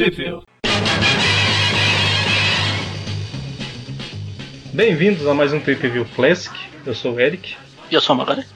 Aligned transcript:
Review. 0.00 0.42
Bem-vindos 4.72 5.26
a 5.26 5.34
mais 5.34 5.52
um 5.52 5.60
Trip 5.60 5.82
Review 5.82 6.06
Classic. 6.16 6.58
Eu 6.86 6.94
sou 6.94 7.16
o 7.16 7.20
Eric. 7.20 7.54
E 7.90 7.94
eu 7.94 8.00
sou 8.00 8.14
o 8.14 8.18
Magari. 8.18 8.46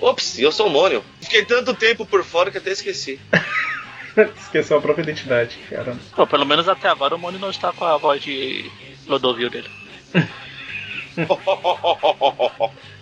Ops, 0.00 0.38
eu 0.38 0.50
sou 0.50 0.68
o 0.68 0.70
Mônio. 0.70 1.04
Fiquei 1.20 1.44
tanto 1.44 1.74
tempo 1.74 2.06
por 2.06 2.24
fora 2.24 2.50
que 2.50 2.56
até 2.56 2.70
esqueci. 2.70 3.20
Esqueceu 4.40 4.78
a 4.78 4.80
própria 4.80 5.02
identidade, 5.02 5.58
caramba. 5.68 6.00
Pô, 6.14 6.26
pelo 6.26 6.46
menos 6.46 6.66
até 6.66 6.88
agora 6.88 7.16
o 7.16 7.18
Mônio 7.18 7.38
não 7.38 7.50
está 7.50 7.70
com 7.70 7.84
a 7.84 7.98
voz 7.98 8.22
de 8.22 8.70
Clodovil 9.04 9.50
dele. 9.50 9.68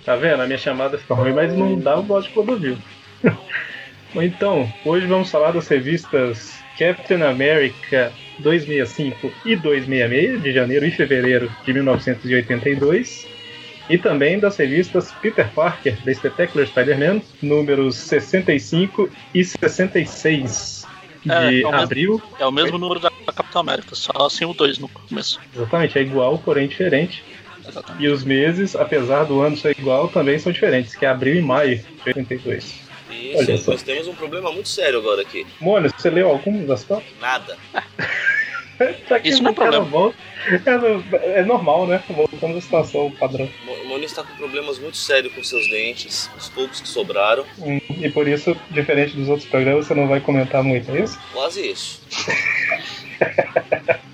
Tá 0.04 0.16
vendo? 0.16 0.42
A 0.42 0.46
minha 0.46 0.58
chamada 0.58 0.98
fica 0.98 1.14
ruim, 1.14 1.32
mas 1.32 1.56
não 1.56 1.78
dá 1.78 1.98
o 1.98 2.02
voz 2.02 2.24
de 2.24 2.32
Clodovil. 2.32 2.76
Bom, 4.12 4.22
então, 4.22 4.72
hoje 4.84 5.06
vamos 5.06 5.30
falar 5.30 5.52
das 5.52 5.66
revistas 5.66 6.63
Captain 6.78 7.22
America 7.22 8.12
265 8.38 9.30
e 9.44 9.54
266, 9.56 10.42
de 10.42 10.52
janeiro 10.52 10.84
e 10.86 10.90
fevereiro 10.90 11.50
de 11.64 11.72
1982. 11.72 13.26
E 13.88 13.98
também 13.98 14.38
das 14.38 14.56
revistas 14.56 15.12
Peter 15.20 15.46
Parker, 15.50 15.96
The 16.04 16.14
Spectacular 16.14 16.66
Spider-Man, 16.66 17.20
números 17.42 17.96
65 17.96 19.10
e 19.34 19.44
66 19.44 20.86
de 21.22 21.30
É, 21.30 21.34
é 21.34 21.66
o 21.66 21.70
mesmo- 21.70 21.74
abril. 21.74 22.22
É 22.38 22.46
o 22.46 22.52
mesmo 22.52 22.78
número 22.78 22.98
da 23.00 23.10
Capitão 23.10 23.60
América, 23.60 23.94
só 23.94 24.12
assim 24.26 24.44
o 24.46 24.52
2 24.54 24.78
no 24.78 24.88
começo. 24.88 25.38
Exatamente, 25.54 25.98
é 25.98 26.02
igual, 26.02 26.38
porém 26.38 26.66
diferente. 26.66 27.22
Exatamente. 27.66 28.02
E 28.04 28.08
os 28.08 28.24
meses, 28.24 28.74
apesar 28.76 29.24
do 29.24 29.40
ano 29.40 29.56
ser 29.56 29.74
igual, 29.78 30.08
também 30.08 30.38
são 30.38 30.52
diferentes, 30.52 30.94
que 30.94 31.04
é 31.06 31.08
abril 31.08 31.36
e 31.36 31.40
maio 31.42 31.76
de 31.78 31.84
82. 32.06 32.83
Olha 33.36 33.52
Isso, 33.54 33.64
só. 33.64 33.70
nós 33.72 33.82
temos 33.82 34.06
um 34.08 34.14
problema 34.14 34.52
muito 34.52 34.68
sério 34.68 34.98
agora 34.98 35.22
aqui. 35.22 35.46
Mônio, 35.60 35.90
você 35.96 36.10
leu 36.10 36.28
algum 36.28 36.66
das 36.66 36.84
fotos? 36.84 37.08
Nada. 37.20 37.56
Tá 39.08 39.14
aqui 39.14 39.28
Isso 39.28 39.40
não 39.40 39.52
é 39.52 39.54
problema. 39.54 39.84
bom. 39.84 40.12
É, 40.48 41.38
é 41.38 41.42
normal, 41.44 41.86
né? 41.86 42.02
Voltando 42.10 42.58
à 42.58 42.60
situação 42.60 43.08
padrão. 43.12 43.48
O 43.68 43.84
Mônio 43.86 44.04
está 44.04 44.24
com 44.24 44.34
problemas 44.34 44.80
muito 44.80 44.96
sérios 44.96 45.32
com 45.32 45.44
seus 45.44 45.70
dentes, 45.70 46.28
os 46.36 46.48
poucos 46.48 46.80
que 46.80 46.88
sobraram. 46.88 47.44
Hum, 47.60 47.78
E 48.00 48.10
por 48.10 48.26
isso, 48.26 48.56
diferente 48.72 49.14
dos 49.16 49.28
outros 49.28 49.48
programas, 49.48 49.86
você 49.86 49.94
não 49.94 50.08
vai 50.08 50.18
comentar 50.20 50.64
muito, 50.64 50.90
é 50.90 51.04
isso? 51.04 51.16
Quase 51.32 51.64
isso. 51.70 52.02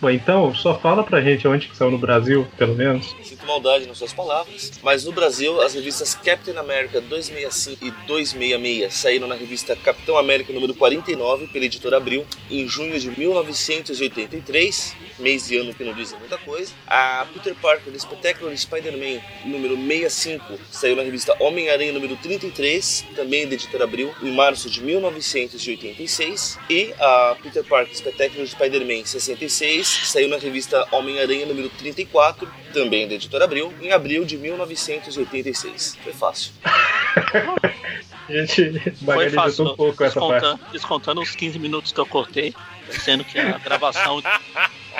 Bom, 0.00 0.08
então, 0.08 0.54
só 0.54 0.78
fala 0.78 1.04
pra 1.04 1.20
gente 1.20 1.46
onde 1.46 1.68
que 1.68 1.76
saiu 1.76 1.90
no 1.90 1.98
Brasil, 1.98 2.48
pelo 2.56 2.74
menos. 2.74 3.14
Sinto 3.22 3.44
maldade 3.44 3.86
nas 3.86 3.98
suas 3.98 4.14
palavras, 4.14 4.72
mas 4.82 5.04
no 5.04 5.12
Brasil 5.12 5.60
as 5.60 5.74
revistas 5.74 6.14
Captain 6.14 6.56
America 6.56 7.02
265 7.02 7.84
e 7.84 7.90
266 8.06 8.94
saíram 8.94 9.28
na 9.28 9.34
revista 9.34 9.76
Capitão 9.76 10.16
América 10.16 10.54
número 10.54 10.74
49 10.74 11.48
pela 11.48 11.66
editora 11.66 11.98
Abril 11.98 12.24
em 12.50 12.66
junho 12.66 12.98
de 12.98 13.10
1983, 13.10 14.96
mês 15.18 15.50
e 15.50 15.58
ano 15.58 15.74
que 15.74 15.84
não 15.84 15.92
dizem 15.92 16.18
muita 16.18 16.38
coisa. 16.38 16.72
A 16.86 17.26
Peter 17.34 17.54
Parker 17.56 17.92
The 17.92 17.98
Spectacular 17.98 18.56
Spider-Man 18.56 19.20
número 19.44 19.76
65 19.76 20.58
saiu 20.70 20.96
na 20.96 21.02
revista 21.02 21.36
Homem-Aranha 21.40 21.92
número 21.92 22.16
33, 22.16 23.04
também 23.14 23.46
da 23.46 23.52
editora 23.52 23.84
Abril, 23.84 24.14
em 24.22 24.32
março 24.32 24.70
de 24.70 24.82
1986. 24.82 26.58
E 26.70 26.94
a 26.98 27.36
Peter 27.42 27.62
Parker 27.64 27.94
Spectacular 27.94 28.46
Spider-Man 28.46 29.04
66 29.04 29.89
saiu 29.90 30.28
na 30.28 30.36
revista 30.38 30.86
Homem-Aranha 30.92 31.46
número 31.46 31.68
34, 31.70 32.48
também 32.72 33.08
da 33.08 33.14
editora 33.14 33.44
Abril, 33.44 33.72
em 33.80 33.92
abril 33.92 34.24
de 34.24 34.36
1986. 34.36 35.98
Foi 36.02 36.12
fácil. 36.12 36.52
A 36.64 38.32
gente 38.32 38.94
Foi 39.04 39.30
fácil, 39.30 39.66
um 39.66 39.76
pouco 39.76 40.04
essa 40.04 40.20
parte. 40.20 40.32
descontando, 40.32 40.72
descontando 40.72 41.20
os 41.20 41.34
15 41.34 41.58
minutos 41.58 41.92
que 41.92 41.98
eu 42.00 42.06
cortei, 42.06 42.54
sendo 42.90 43.24
que 43.24 43.38
a 43.38 43.58
gravação. 43.58 44.22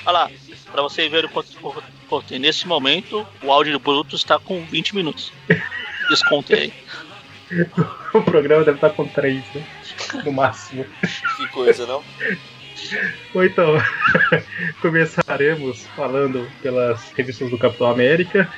Olha 0.04 0.12
lá, 0.12 0.30
pra 0.72 0.82
você 0.82 1.08
ver 1.08 1.24
o 1.24 1.28
quanto 1.28 1.52
eu 1.62 1.82
cortei. 2.08 2.38
Nesse 2.38 2.66
momento, 2.66 3.26
o 3.42 3.52
áudio 3.52 3.78
bruto 3.78 4.16
está 4.16 4.38
com 4.38 4.64
20 4.66 4.94
minutos. 4.94 5.32
Descontei. 6.08 6.72
O 8.14 8.22
programa 8.22 8.64
deve 8.64 8.76
estar 8.76 8.90
com 8.90 9.06
três, 9.08 9.42
né? 9.52 9.66
No 10.24 10.32
máximo. 10.32 10.86
Que 11.36 11.48
coisa, 11.48 11.84
não? 11.84 12.02
Bom, 13.32 13.44
então, 13.44 13.74
começaremos 14.80 15.86
falando 15.96 16.48
pelas 16.62 17.10
revistas 17.12 17.50
do 17.50 17.58
Capitão 17.58 17.88
América, 17.88 18.48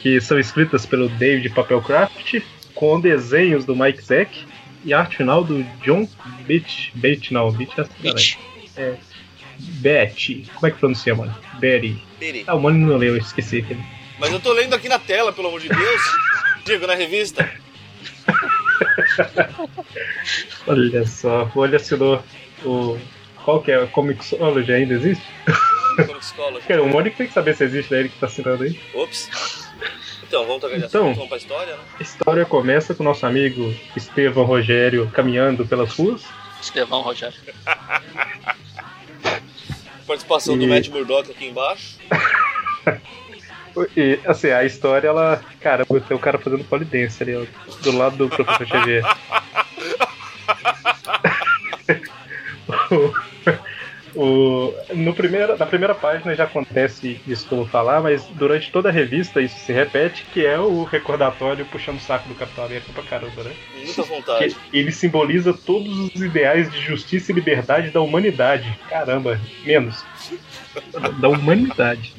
que 0.00 0.20
são 0.20 0.38
escritas 0.38 0.86
pelo 0.86 1.08
David 1.08 1.50
Papelcraft, 1.50 2.42
com 2.74 3.00
desenhos 3.00 3.64
do 3.64 3.76
Mike 3.76 4.02
Zeck 4.02 4.46
e 4.84 4.92
arte 4.92 5.18
final 5.18 5.44
do 5.44 5.62
John 5.84 6.08
Beach. 6.46 6.92
Beach, 6.94 7.32
não, 7.32 7.50
Beach 7.52 7.72
é 7.78 7.84
Bitch. 8.00 8.36
Betty. 9.58 10.50
Como 10.54 10.66
é 10.66 10.70
que 10.70 10.78
pronuncia, 10.78 11.14
mano? 11.14 11.34
Betty. 11.58 12.02
Peraí. 12.18 12.44
Ah, 12.46 12.54
o 12.54 12.60
mano 12.60 12.86
não 12.86 12.96
leu, 12.96 13.14
eu 13.14 13.20
esqueci. 13.20 13.64
Mas 14.18 14.32
eu 14.32 14.40
tô 14.40 14.52
lendo 14.52 14.74
aqui 14.74 14.88
na 14.88 14.98
tela, 14.98 15.32
pelo 15.32 15.48
amor 15.48 15.60
de 15.60 15.68
Deus. 15.68 16.02
Digo, 16.64 16.86
na 16.86 16.94
revista. 16.94 17.48
Olha 20.66 21.06
só, 21.06 21.50
o 21.54 21.58
olho 21.58 21.76
assinou 21.76 22.22
o. 22.64 22.98
Qual 23.44 23.62
que 23.62 23.72
é? 23.72 23.86
Comixology 23.86 24.72
ainda 24.72 24.94
existe? 24.94 25.24
Cara, 26.66 26.82
o 26.82 26.88
Mônico 26.88 27.16
tem 27.18 27.26
que 27.26 27.32
saber 27.32 27.54
se 27.54 27.64
existe, 27.64 27.92
né? 27.92 28.00
Ele 28.00 28.08
que 28.08 28.18
tá 28.18 28.26
assinando 28.26 28.62
aí. 28.64 28.78
Ops. 28.94 29.28
Então, 30.22 30.46
vamos 30.46 30.60
trocar 30.60 30.78
de 30.78 30.84
Então. 30.86 31.02
assunto, 31.04 31.14
vamos 31.16 31.28
pra 31.28 31.36
história, 31.38 31.76
né? 31.76 31.82
A 31.98 32.02
história 32.02 32.44
começa 32.46 32.94
com 32.94 33.02
o 33.02 33.06
nosso 33.06 33.26
amigo 33.26 33.74
Estevão 33.94 34.44
Rogério 34.44 35.10
caminhando 35.12 35.66
pelas 35.66 35.92
ruas. 35.94 36.22
Estevão 36.60 37.02
Rogério. 37.02 37.36
Participação 40.06 40.56
do 40.56 40.64
E- 40.64 40.66
Matt 40.66 40.88
Murdock 40.88 41.30
aqui 41.30 41.46
embaixo. 41.48 41.98
E, 43.96 44.20
assim, 44.26 44.50
a 44.50 44.64
história, 44.64 45.08
ela. 45.08 45.42
Cara, 45.58 45.86
tem 45.86 46.14
o 46.14 46.20
cara 46.20 46.36
fazendo 46.38 46.62
polidense 46.62 47.22
ali, 47.22 47.34
ó, 47.34 47.46
do 47.82 47.96
lado 47.96 48.16
do 48.18 48.28
professor 48.28 48.66
Xavier. 48.66 49.02
o, 54.22 54.72
no 54.94 55.12
primeiro, 55.12 55.56
na 55.58 55.66
primeira 55.66 55.94
página 55.96 56.32
já 56.34 56.44
acontece 56.44 57.20
isso 57.26 57.46
que 57.46 57.52
eu 57.52 57.58
vou 57.58 57.66
falar, 57.66 58.00
mas 58.00 58.24
durante 58.34 58.70
toda 58.70 58.88
a 58.88 58.92
revista 58.92 59.40
isso 59.40 59.58
se 59.58 59.72
repete, 59.72 60.24
que 60.32 60.46
é 60.46 60.58
o 60.58 60.84
recordatório 60.84 61.64
puxando 61.66 61.96
o 61.96 62.00
saco 62.00 62.28
do 62.28 62.34
Capitão 62.36 62.64
América 62.64 62.92
pra 62.92 63.02
caramba, 63.02 63.42
né? 63.42 63.52
Muita 63.84 64.02
vontade. 64.02 64.54
Que 64.70 64.78
ele 64.78 64.92
simboliza 64.92 65.52
todos 65.52 65.98
os 65.98 66.22
ideais 66.22 66.70
de 66.70 66.80
justiça 66.80 67.32
e 67.32 67.34
liberdade 67.34 67.90
da 67.90 68.00
humanidade. 68.00 68.78
Caramba, 68.88 69.40
menos. 69.64 70.04
Da 71.18 71.28
humanidade. 71.28 72.14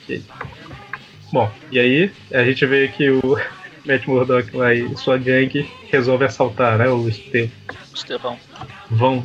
Bom, 1.32 1.50
e 1.72 1.80
aí 1.80 2.12
a 2.34 2.44
gente 2.44 2.66
vê 2.66 2.90
que 2.90 3.10
o 3.10 3.22
Matt 3.86 4.06
Murdock 4.08 4.56
lá 4.56 4.74
e 4.74 4.94
sua 4.98 5.18
gangue 5.18 5.70
resolve 5.90 6.26
assaltar, 6.26 6.78
né? 6.78 6.90
O 6.90 7.08
Estevão, 7.08 7.50
Estevão. 7.94 8.38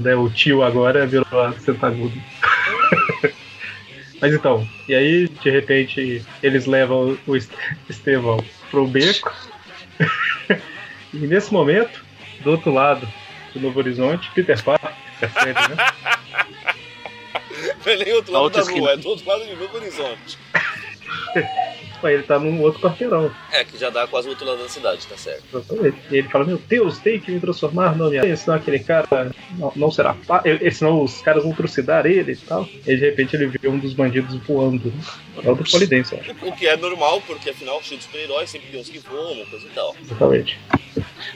né? 0.00 0.14
O 0.14 0.30
tio 0.30 0.62
agora 0.62 1.06
virou 1.06 1.40
a 1.40 1.52
sentagudo. 1.54 2.14
Mas 4.20 4.34
então, 4.34 4.68
e 4.88 4.94
aí 4.94 5.28
de 5.28 5.50
repente 5.50 6.24
eles 6.42 6.66
levam 6.66 7.16
o 7.26 7.36
Est- 7.36 7.50
Estevão 7.88 8.44
pro 8.70 8.86
beco. 8.86 9.32
e 11.14 11.18
nesse 11.18 11.52
momento, 11.52 12.04
do 12.40 12.50
outro 12.52 12.72
lado 12.72 13.06
do 13.54 13.60
Novo 13.60 13.78
Horizonte, 13.78 14.30
Peter 14.34 14.62
Parker 14.62 14.90
percebe, 15.20 15.52
né? 15.68 15.76
Não 17.86 17.92
é 17.92 17.96
nem 17.96 18.12
outro 18.14 18.32
lado 18.32 18.50
da 18.50 18.60
rua, 18.60 18.70
esquina. 18.70 18.90
é 18.90 18.96
do 18.96 19.08
outro 19.08 19.28
lado 19.28 19.44
de 19.46 19.54
Novo 19.54 19.76
Horizonte. 19.76 20.38
Ele 22.04 22.22
tá 22.22 22.38
num 22.38 22.60
outro 22.62 22.80
quarteirão. 22.80 23.30
É, 23.52 23.64
que 23.64 23.76
já 23.78 23.90
dá 23.90 24.06
quase 24.06 24.28
o 24.28 24.30
outro 24.30 24.46
lado 24.46 24.62
da 24.62 24.68
cidade, 24.68 25.06
tá 25.06 25.16
certo. 25.16 25.42
Exatamente. 25.52 25.96
E 26.10 26.16
ele 26.16 26.28
fala, 26.28 26.44
meu 26.44 26.58
Deus, 26.58 26.98
tem 26.98 27.18
que 27.20 27.30
me 27.30 27.40
transformar 27.40 27.96
no 27.96 28.06
Homem-Aranha, 28.06 28.36
senão 28.36 28.56
aquele 28.56 28.78
cara 28.78 29.06
não, 29.58 29.72
não 29.74 29.90
será 29.90 30.16
ele- 30.44 30.70
Senão 30.70 31.02
os 31.02 31.20
caras 31.22 31.42
vão 31.42 31.52
trucidar 31.52 32.06
ele 32.06 32.32
e 32.32 32.36
tal. 32.36 32.68
E 32.86 32.94
de 32.96 33.04
repente 33.04 33.34
ele 33.34 33.46
vê 33.46 33.68
um 33.68 33.78
dos 33.78 33.94
bandidos 33.94 34.34
voando. 34.46 34.92
É 35.42 35.50
o 35.50 35.54
do 35.54 35.64
Polidense, 35.64 36.12
eu 36.14 36.20
acho. 36.20 36.34
O 36.42 36.52
que 36.52 36.66
é 36.66 36.76
normal, 36.76 37.20
porque 37.26 37.50
afinal, 37.50 37.82
cheio 37.82 37.98
de 37.98 38.04
super-heróis, 38.04 38.50
sempre 38.50 38.68
tem 38.70 38.80
uns 38.80 38.88
que 38.88 38.98
voam, 38.98 39.44
coisa 39.46 39.66
e 39.66 39.70
tal. 39.70 39.96
Exatamente. 40.04 40.58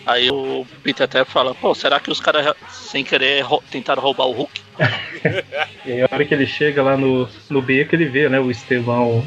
Aí 0.07 0.31
o 0.31 0.67
Peter 0.83 1.05
até 1.05 1.25
fala, 1.25 1.55
pô, 1.55 1.75
será 1.75 2.01
que 2.01 2.11
os 2.11 2.21
caras 2.21 2.55
sem 2.69 3.05
querer 3.05 3.43
rou- 3.43 3.63
tentaram 3.71 4.03
roubar 4.03 4.27
o 4.27 4.33
Hulk? 4.33 4.61
E 5.85 5.93
aí 5.93 6.03
a 6.03 6.09
hora 6.13 6.25
que 6.25 6.33
ele 6.33 6.47
chega 6.47 6.81
lá 6.83 6.97
no, 6.97 7.29
no 7.51 7.61
beco, 7.61 7.95
ele 7.95 8.05
vê, 8.05 8.29
né, 8.29 8.39
o 8.39 8.51
Estevão 8.53 9.25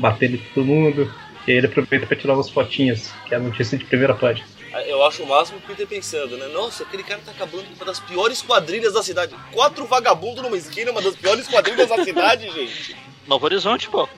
batendo 0.00 0.36
em 0.36 0.42
todo 0.54 0.64
mundo. 0.64 1.12
E 1.46 1.52
aí 1.52 1.58
ele 1.58 1.66
aproveita 1.66 2.06
pra 2.06 2.16
tirar 2.16 2.34
umas 2.34 2.50
fotinhas, 2.50 3.12
que 3.26 3.34
é 3.34 3.36
a 3.36 3.40
notícia 3.40 3.76
de 3.78 3.84
primeira 3.84 4.14
página. 4.14 4.46
Eu 4.86 5.04
acho 5.04 5.22
o 5.24 5.26
máximo 5.26 5.58
o 5.58 5.60
Peter 5.62 5.86
pensando, 5.86 6.36
né? 6.36 6.46
Nossa, 6.48 6.84
aquele 6.84 7.02
cara 7.02 7.20
tá 7.24 7.32
acabando 7.32 7.64
com 7.64 7.74
uma 7.74 7.84
das 7.84 7.98
piores 7.98 8.40
quadrilhas 8.40 8.94
da 8.94 9.02
cidade. 9.02 9.34
Quatro 9.52 9.84
vagabundos 9.84 10.42
numa 10.42 10.56
esquina, 10.56 10.92
uma 10.92 11.02
das 11.02 11.16
piores 11.16 11.48
quadrilhas 11.48 11.88
da 11.88 12.04
cidade, 12.04 12.48
gente. 12.54 12.96
Novo 13.26 13.44
Horizonte, 13.44 13.88
pô. 13.90 14.08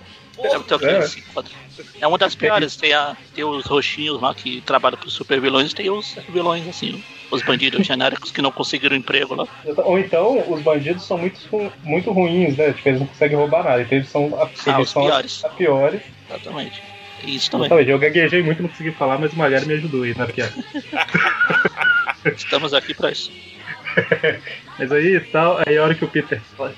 O? 0.42 0.86
É. 0.86 1.02
Cinco 1.06 1.32
quadrinhos. 1.32 1.62
É 2.00 2.06
uma 2.06 2.18
das 2.18 2.34
piores. 2.34 2.76
Tem, 2.76 2.92
a, 2.92 3.16
tem 3.34 3.44
os 3.44 3.64
roxinhos 3.64 4.20
lá 4.20 4.34
que 4.34 4.60
trabalham 4.62 4.98
pros 4.98 5.12
super 5.12 5.40
vilões, 5.40 5.72
tem 5.72 5.88
os 5.90 6.16
vilões 6.28 6.66
assim, 6.68 7.02
os 7.30 7.42
bandidos 7.42 7.86
genéricos 7.86 8.30
que 8.30 8.42
não 8.42 8.50
conseguiram 8.50 8.96
emprego 8.96 9.34
lá. 9.34 9.46
Ou 9.84 9.98
então, 9.98 10.44
os 10.52 10.60
bandidos 10.62 11.04
são 11.06 11.16
muito, 11.18 11.38
muito 11.82 12.10
ruins, 12.12 12.56
né? 12.56 12.72
Tipo, 12.72 12.88
eles 12.88 13.00
não 13.00 13.06
conseguem 13.06 13.36
roubar 13.36 13.64
nada. 13.64 13.82
Então 13.82 13.98
eles 13.98 14.08
são, 14.08 14.26
a, 14.38 14.44
Ah, 14.44 14.76
eles 14.76 14.86
os 14.86 14.90
são 14.90 15.02
piores. 15.04 15.44
a 15.44 15.48
piores. 15.50 16.02
Exatamente. 16.28 16.82
Isso 17.24 17.50
também. 17.50 17.66
Exatamente. 17.66 17.90
Eu 17.90 17.98
gaguejei 17.98 18.42
muito, 18.42 18.62
não 18.62 18.68
consegui 18.68 18.90
falar, 18.90 19.18
mas 19.18 19.32
o 19.32 19.36
Magari 19.36 19.64
me 19.66 19.74
ajudou 19.74 20.02
aí 20.02 20.14
na 20.16 20.26
piada. 20.26 20.52
Estamos 22.36 22.74
aqui 22.74 22.94
pra 22.94 23.10
isso. 23.10 23.30
Mas 24.78 24.90
aí 24.90 25.20
tal, 25.20 25.60
aí 25.66 25.76
a 25.76 25.82
hora 25.84 25.94
que 25.94 26.02
o 26.04 26.08
Peter 26.08 26.40
fala, 26.56 26.74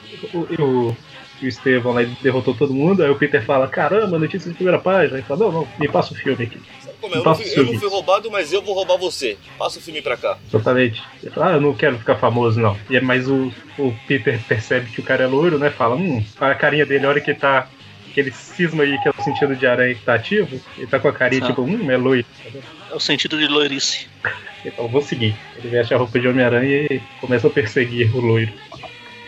o, 0.58 0.96
o, 1.44 1.46
o 1.46 1.48
Estevão 1.48 1.92
lá 1.92 2.02
ele 2.02 2.16
derrotou 2.22 2.54
todo 2.54 2.74
mundo, 2.74 3.02
aí 3.02 3.10
o 3.10 3.16
Peter 3.16 3.44
fala, 3.44 3.68
caramba, 3.68 4.18
notícia 4.18 4.48
de 4.50 4.56
primeira 4.56 4.78
página. 4.78 5.16
Aí 5.18 5.22
fala, 5.22 5.44
não, 5.44 5.52
não, 5.52 5.68
me 5.78 5.88
passa 5.88 6.12
o 6.12 6.16
filme 6.16 6.44
aqui. 6.44 6.60
Sabe 6.80 6.96
como 7.00 7.14
é? 7.14 7.18
Eu 7.18 7.24
não, 7.24 7.34
fui, 7.34 7.44
eu 7.54 7.64
não 7.64 7.78
fui 7.78 7.88
roubado, 7.88 8.30
mas 8.30 8.52
eu 8.52 8.62
vou 8.62 8.74
roubar 8.74 8.96
você. 8.98 9.36
Passa 9.58 9.78
o 9.78 9.82
filme 9.82 10.02
pra 10.02 10.16
cá. 10.16 10.38
Totalmente. 10.50 11.02
Ele 11.22 11.30
fala, 11.30 11.50
ah, 11.50 11.52
eu 11.54 11.60
não 11.60 11.74
quero 11.74 11.98
ficar 11.98 12.16
famoso, 12.16 12.60
não. 12.60 12.76
E 12.88 12.96
é 12.96 13.00
mais 13.00 13.28
o, 13.28 13.52
o 13.78 13.94
Peter 14.06 14.38
percebe 14.48 14.90
que 14.90 15.00
o 15.00 15.04
cara 15.04 15.24
é 15.24 15.26
loiro, 15.26 15.58
né? 15.58 15.70
Fala, 15.70 15.96
hum, 15.96 16.24
a 16.40 16.54
carinha 16.54 16.86
dele, 16.86 17.06
a 17.06 17.08
hora 17.08 17.20
que 17.20 17.30
ele 17.30 17.38
tá. 17.38 17.68
Aquele 18.10 18.30
cisma 18.30 18.84
aí 18.84 18.96
que 19.02 19.08
é 19.08 19.10
o 19.10 19.24
sentido 19.24 19.56
de 19.56 19.66
aranha 19.66 19.92
que 19.92 20.02
tá 20.02 20.14
ativo, 20.14 20.60
ele 20.78 20.86
tá 20.86 21.00
com 21.00 21.08
a 21.08 21.12
carinha 21.12 21.42
Ah. 21.42 21.46
tipo, 21.48 21.62
hum, 21.62 21.90
é 21.90 21.96
loiro. 21.96 22.24
É 22.88 22.94
o 22.94 23.00
sentido 23.00 23.36
de 23.36 23.48
loirice. 23.48 24.06
Então 24.64 24.86
vou 24.86 25.02
seguir. 25.02 25.34
Ele 25.58 25.68
veste 25.68 25.92
a 25.92 25.96
roupa 25.96 26.18
de 26.20 26.28
Homem-Aranha 26.28 26.86
e 26.90 27.02
começa 27.20 27.48
a 27.48 27.50
perseguir 27.50 28.14
o 28.16 28.20
loiro. 28.20 28.52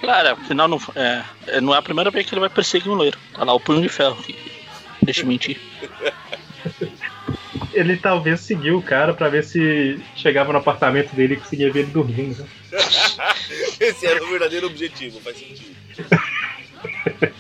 Claro, 0.01 0.29
afinal 0.31 0.69
não, 0.69 0.79
é, 0.95 1.23
é- 1.47 1.61
não 1.61 1.75
é 1.75 1.79
a 1.79 1.83
primeira 1.83 2.11
vez 2.11 2.27
que 2.27 2.35
ele 2.35 2.41
vai 2.41 2.51
perseguir 2.51 2.91
um 2.91 2.95
loiro. 2.95 3.19
Tá 3.33 3.45
lá 3.45 3.53
o 3.55 3.61
punho 3.61 3.81
de 3.83 3.89
ferro. 3.89 4.17
Deixa 5.03 5.23
eu 5.23 5.27
mentir. 5.27 5.61
Ele 7.73 7.97
talvez 7.99 8.41
seguiu 8.41 8.79
o 8.79 8.83
cara 8.83 9.13
pra 9.13 9.29
ver 9.29 9.45
se 9.45 10.01
chegava 10.17 10.51
no 10.51 10.59
apartamento 10.59 11.15
dele 11.15 11.35
e 11.35 11.37
conseguia 11.37 11.71
ver 11.71 11.81
ele 11.81 11.91
dormindo. 11.91 12.43
né? 12.43 12.49
Esse 13.79 14.07
era 14.07 14.25
o 14.25 14.29
verdadeiro 14.31 14.67
objetivo, 14.67 15.21
faz 15.21 15.37
sentido. 15.37 15.77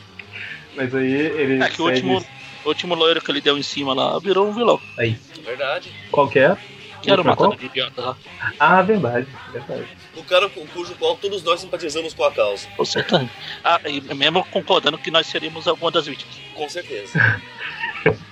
Mas 0.76 0.94
aí 0.94 1.10
ele. 1.10 1.62
É 1.62 1.70
que 1.70 1.80
o 1.80 1.86
segue- 1.86 2.06
último, 2.06 2.26
o 2.64 2.68
último 2.68 2.94
loiro 2.94 3.22
que 3.22 3.30
ele 3.30 3.40
deu 3.40 3.56
em 3.56 3.62
cima 3.62 3.94
lá 3.94 4.18
virou 4.18 4.46
um 4.46 4.52
vilão. 4.52 4.78
Aí. 4.98 5.16
Verdade. 5.42 5.90
Qual 6.10 6.28
que 6.28 6.38
é? 6.38 6.54
Que 7.02 7.10
era 7.10 7.22
o 7.22 7.56
de 7.56 7.66
idiota 7.66 8.02
lá. 8.02 8.16
Ah, 8.60 8.82
verdade. 8.82 9.26
verdade. 9.52 9.86
O 10.16 10.24
cara 10.24 10.48
cu- 10.48 10.66
cujo 10.72 10.94
qual 10.94 11.16
todos 11.16 11.42
nós 11.42 11.60
simpatizamos 11.60 12.14
com 12.14 12.24
a 12.24 12.32
causa. 12.32 12.66
Com 12.76 12.84
certeza. 12.84 13.28
Ah, 13.62 13.80
e 13.86 14.00
mesmo 14.14 14.44
concordando 14.50 14.96
que 14.98 15.10
nós 15.10 15.26
seríamos 15.26 15.68
alguma 15.68 15.90
das 15.90 16.06
vítimas. 16.06 16.34
Com 16.54 16.68
certeza. 16.68 17.12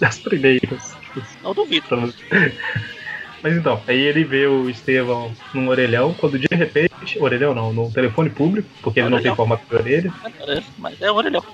Das 0.00 0.18
primeiras. 0.18 0.96
Não 1.44 1.54
duvido. 1.54 1.86
Mas 3.40 3.56
então, 3.56 3.80
aí 3.86 4.00
ele 4.00 4.24
vê 4.24 4.48
o 4.48 4.68
Estevão 4.68 5.32
num 5.54 5.68
orelhão, 5.68 6.12
quando 6.14 6.36
de 6.40 6.48
repente. 6.52 6.92
Orelhão 7.20 7.54
não, 7.54 7.72
num 7.72 7.88
telefone 7.90 8.28
público, 8.28 8.68
porque 8.82 8.98
ele 8.98 9.08
não 9.08 9.18
tem 9.18 9.30
Orelhão. 9.30 9.36
formato 9.36 9.64
de 9.68 9.74
orelha. 9.76 10.12
É, 10.48 10.60
mas 10.78 11.00
é 11.00 11.10
o 11.10 11.14
orelhão. 11.14 11.44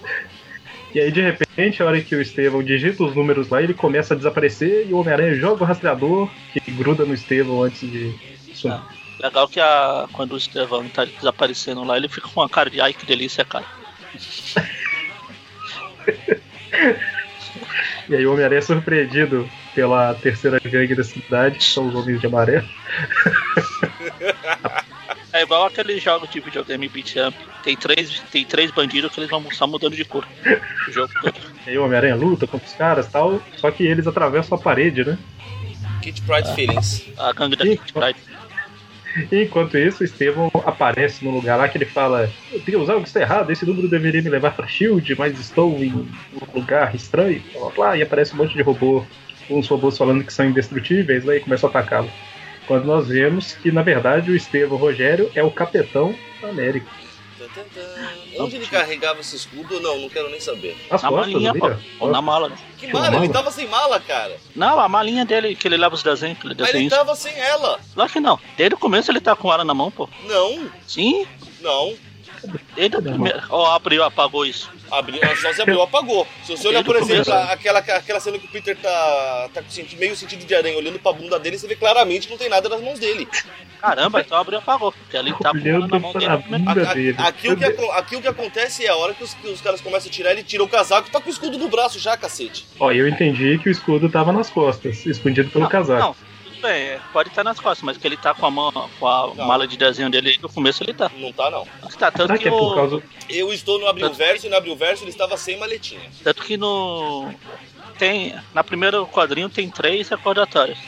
E 0.94 1.00
aí 1.00 1.12
de 1.12 1.21
repente, 1.21 1.82
a 1.82 1.87
hora 1.87 2.00
que 2.00 2.14
o 2.17 2.21
Estevão 2.23 2.62
digita 2.62 3.05
os 3.05 3.14
números 3.14 3.50
lá, 3.50 3.62
ele 3.62 3.75
começa 3.75 4.14
a 4.14 4.17
desaparecer 4.17 4.87
e 4.88 4.93
o 4.94 4.97
Homem-Aranha 4.99 5.35
joga 5.35 5.62
o 5.62 5.67
rastreador 5.67 6.31
que 6.50 6.71
gruda 6.71 7.05
no 7.05 7.12
Estevão 7.12 7.62
antes 7.62 7.81
de 7.82 8.14
sumir. 8.55 8.81
Ah. 9.20 9.26
Legal 9.26 9.49
que 9.49 9.61
a, 9.61 10.09
quando 10.12 10.32
o 10.32 10.37
Estevão 10.37 10.88
tá 10.88 11.05
desaparecendo 11.05 11.85
lá, 11.85 11.97
ele 11.97 12.09
fica 12.09 12.29
com 12.29 12.41
uma 12.41 12.49
cara 12.49 12.70
de 12.70 12.81
ai 12.81 12.93
que 12.93 13.06
delícia, 13.06 13.44
cara. 13.44 13.65
E 18.09 18.17
aí 18.17 18.26
o 18.26 18.32
Homem-Aranha 18.32 18.61
é 18.61 18.62
surpreendido 18.62 19.49
pela 19.75 20.15
terceira 20.15 20.59
gangue 20.59 20.94
da 20.94 21.05
cidade, 21.05 21.59
que 21.59 21.65
são 21.65 21.88
os 21.88 21.94
Homens 21.94 22.20
de 22.20 22.26
Amarelo. 22.26 22.69
É 25.31 25.43
igual 25.43 25.67
aqueles 25.67 26.03
jogos 26.03 26.31
de 26.31 26.41
videogame 26.41 26.88
beat 26.88 27.17
up. 27.17 27.37
Tem 27.62 27.76
três, 27.76 28.19
tem 28.32 28.47
três 28.47 28.71
bandidos 28.71 29.12
que 29.12 29.21
eles 29.21 29.29
vão 29.29 29.44
só 29.53 29.67
mudando 29.67 29.94
de 29.94 30.05
cor. 30.05 30.26
O 30.88 30.91
jogo 30.91 31.12
todo. 31.21 31.35
E 31.67 31.71
aí 31.71 31.79
o 31.79 31.85
Homem-Aranha 31.85 32.17
luta 32.17 32.47
contra 32.47 32.67
os 32.67 32.73
caras 32.73 33.06
e 33.06 33.11
tal, 33.11 33.43
só 33.59 33.71
que 33.71 33.85
eles 33.85 34.06
atravessam 34.06 34.56
a 34.56 34.61
parede, 34.61 35.05
né? 35.05 35.19
Kit 36.00 36.23
Pride 36.23 36.55
Feelings. 36.55 37.05
A 37.19 37.35
gangue 37.35 37.56
da 37.56 37.67
Kit 37.67 37.93
Pride. 37.93 38.19
Enquanto 39.33 39.77
isso, 39.77 40.05
Estevão 40.05 40.51
aparece 40.65 41.25
num 41.25 41.31
lugar 41.31 41.57
lá 41.57 41.69
que 41.69 41.79
ele 41.79 41.87
fala: 41.87 42.31
Deus, 42.65 42.89
algo 42.89 43.05
está 43.05 43.21
errado, 43.21 43.51
esse 43.51 43.67
número 43.67 43.89
deveria 43.89 44.23
me 44.23 44.29
levar 44.29 44.55
pra 44.55 44.67
Shield, 44.67 45.15
mas 45.17 45.39
estou 45.39 45.83
em 45.83 45.93
um 45.93 46.07
lugar 46.55 46.95
estranho. 46.95 47.43
Blá, 47.75 47.97
e 47.97 48.03
aparece 48.03 48.35
um 48.35 48.37
monte 48.37 48.55
de 48.55 48.63
robô, 48.63 49.05
uns 49.51 49.67
robôs 49.69 49.97
falando 49.97 50.25
que 50.25 50.33
são 50.33 50.47
indestrutíveis, 50.47 51.25
lá 51.25 51.37
e 51.37 51.41
começa 51.41 51.67
a 51.67 51.71
atacá-lo. 51.71 52.11
Quando 52.67 52.85
nós 52.85 53.09
vemos 53.09 53.55
que, 53.55 53.73
na 53.73 53.83
verdade, 53.83 54.31
o 54.31 54.37
Estevão 54.37 54.77
Rogério 54.77 55.31
é 55.35 55.43
o 55.43 55.51
capitão 55.51 56.15
América. 56.43 56.87
Onde 58.44 58.56
ele 58.56 58.67
carregava 58.67 59.20
esse 59.20 59.37
escudo? 59.37 59.81
Não, 59.81 59.99
não 59.99 60.08
quero 60.08 60.31
nem 60.31 60.40
saber. 60.40 60.76
As 60.90 61.02
Na 61.02 61.08
costas, 61.08 61.32
malinha, 61.32 61.50
ali, 61.50 61.61
pô. 61.61 61.70
Ou 62.00 62.11
na 62.11 62.23
mala. 62.23 62.49
né? 62.49 62.56
Que 62.79 62.87
mala? 62.93 63.11
mala? 63.11 63.25
Ele 63.25 63.32
tava 63.32 63.50
sem 63.50 63.67
mala, 63.67 63.99
cara. 64.00 64.37
Não, 64.55 64.79
a 64.79 64.88
malinha 64.88 65.25
dele, 65.25 65.55
que 65.56 65.67
ele 65.67 65.76
leva 65.76 65.94
os 65.94 66.02
desenhos, 66.02 66.38
que 66.38 66.46
ele 66.46 66.55
Mas 66.58 66.75
ele 66.75 66.85
isso. 66.85 66.96
tava 66.96 67.14
sem 67.14 67.32
ela. 67.38 67.81
Claro 67.94 68.11
que 68.12 68.20
não. 68.20 68.38
Desde 68.56 68.75
o 68.75 68.79
começo 68.79 69.11
ele 69.11 69.20
tá 69.20 69.35
com 69.35 69.52
ela 69.52 69.64
na 69.64 69.75
mão, 69.75 69.90
pô. 69.90 70.08
Não, 70.25 70.70
Sim, 70.87 71.26
não. 71.61 71.94
Desde 72.75 72.97
a 72.97 72.99
Cadê 72.99 73.09
a 73.09 73.12
primeira. 73.12 73.45
Ó, 73.50 73.67
abriu, 73.75 74.03
apagou 74.05 74.45
isso. 74.47 74.71
Abriu, 74.91 75.21
só 75.37 75.53
se 75.53 75.61
abriu, 75.62 75.83
apagou. 75.83 76.27
Se 76.45 76.56
você 76.56 76.69
olhar, 76.69 76.83
por 76.85 76.97
exemplo, 76.97 77.33
aquela, 77.33 77.79
aquela 77.81 78.21
cena 78.21 78.39
que 78.39 78.47
o 78.47 78.50
Peter 78.50 78.77
tá, 78.77 79.50
tá 79.53 79.62
com 79.62 79.71
senti- 79.71 79.97
meio 79.97 80.17
sentido 80.17 80.45
de 80.47 80.55
aranha 80.55 80.77
olhando 80.79 80.99
pra 80.99 81.12
bunda 81.12 81.39
dele, 81.39 81.59
você 81.59 81.67
vê 81.67 81.77
claramente 81.77 82.27
que 82.27 82.33
não 82.33 82.39
tem 82.39 82.49
nada 82.49 82.69
nas 82.69 82.81
mãos 82.81 82.99
dele. 82.99 83.29
Caramba, 83.81 84.21
então 84.21 84.37
abriu 84.39 84.59
e 84.59 84.62
apagou. 84.62 84.91
Porque 84.91 85.17
ali 85.17 85.31
tá 85.39 85.50
ela 85.50 85.53
na 85.55 85.61
Olhando 85.61 86.00
mão 86.00 86.12
pra 86.12 86.21
dele. 86.21 86.33
a 86.67 86.91
a- 86.91 86.95
dele. 86.95 87.17
aqui, 87.19 87.49
o 87.50 87.56
que, 87.56 87.65
aqui 87.65 88.17
o 88.17 88.21
que 88.23 88.27
acontece 88.29 88.85
é 88.85 88.89
a 88.89 88.97
hora 88.97 89.15
que 89.15 89.23
os, 89.23 89.35
que 89.35 89.47
os 89.49 89.61
caras 89.61 89.81
começam 89.81 90.09
a 90.09 90.12
tirar, 90.12 90.33
ele 90.33 90.43
tira 90.43 90.65
o 90.65 90.69
casaco 90.69 91.09
e 91.09 91.11
tá 91.12 91.21
com 91.21 91.29
o 91.29 91.33
escudo 91.33 91.56
no 91.59 91.69
braço 91.69 91.99
já, 91.99 92.17
cacete. 92.17 92.67
Ó, 92.81 92.91
eu 92.91 93.06
entendi 93.06 93.56
que 93.59 93.69
o 93.69 93.73
escudo 93.73 94.09
tava 94.09 94.33
nas 94.33 94.50
costas, 94.50 95.06
escondido 95.06 95.50
pelo 95.50 95.65
Não, 95.65 95.71
casaco. 95.71 96.00
Não, 96.03 96.17
tudo 96.59 96.69
bem, 96.69 96.83
é, 96.83 97.01
pode 97.13 97.29
estar 97.29 97.45
nas 97.45 97.59
costas, 97.61 97.83
mas 97.85 97.97
que 97.97 98.07
ele 98.07 98.17
tá 98.17 98.35
com 98.35 98.47
a 98.47 98.51
mão, 98.51 98.73
com 98.99 99.07
a 99.07 99.33
Não. 99.35 99.47
mala 99.47 99.67
de 99.67 99.77
desenho 99.77 100.11
dele 100.11 100.39
no 100.43 100.49
começo 100.49 100.83
ele 100.83 100.93
tá. 100.95 101.11
Não 101.17 101.33
tá, 101.33 101.51
não. 101.51 101.65
Tá, 101.99 102.11
tanto 102.11 102.23
Será 102.29 102.37
que, 102.37 102.43
que 102.45 102.49
é 102.49 102.51
por 102.51 102.73
o- 102.73 102.75
causa. 102.75 103.03
Eu 103.29 103.53
estou 103.53 103.79
no 103.79 103.87
Abril 103.87 104.13
Verso 104.13 104.47
e 104.47 104.51
no 104.51 104.57
Abril 104.57 104.77
Verso 104.77 105.05
ele 105.05 105.11
estava 105.11 105.37
sem 105.37 105.59
maletinha. 105.59 106.01
Tanto 106.23 106.43
que 106.43 106.57
no. 106.57 107.31
Tem. 107.99 108.35
Na 108.55 108.63
primeiro 108.63 109.07
quadrinho 109.07 109.49
tem 109.49 109.69
três 109.71 110.09
recordatórios. 110.09 110.79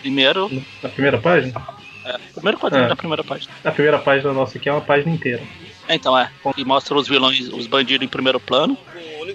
Primeiro. 0.00 0.50
Na 0.82 0.88
primeira 0.88 1.18
página? 1.18 1.60
É, 2.04 2.18
primeiro 2.34 2.58
quadrinho 2.58 2.84
É. 2.84 2.88
da 2.88 2.96
primeira 2.96 3.24
página. 3.24 3.52
A 3.64 3.70
primeira 3.70 3.98
página 3.98 4.32
nossa 4.32 4.58
aqui 4.58 4.68
é 4.68 4.72
uma 4.72 4.80
página 4.80 5.12
inteira. 5.12 5.42
É, 5.88 5.94
então 5.94 6.16
é. 6.18 6.30
E 6.56 6.64
mostra 6.64 6.94
os 6.94 7.08
vilões, 7.08 7.48
os 7.48 7.66
bandidos 7.66 8.04
em 8.04 8.08
primeiro 8.08 8.38
plano 8.38 8.76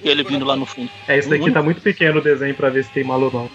e 0.03 0.07
ele 0.09 0.23
vindo 0.23 0.45
lá 0.45 0.55
no 0.55 0.65
fundo. 0.65 0.89
É, 1.07 1.17
esse 1.17 1.27
daqui 1.29 1.45
Uhum. 1.45 1.53
tá 1.53 1.63
muito 1.63 1.81
pequeno 1.81 2.19
o 2.19 2.21
desenho 2.23 2.53
pra 2.55 2.69
ver 2.69 2.83
se 2.83 2.91
tem 2.91 3.03
mal 3.03 3.19
ou 3.21 3.31
não. 3.31 3.49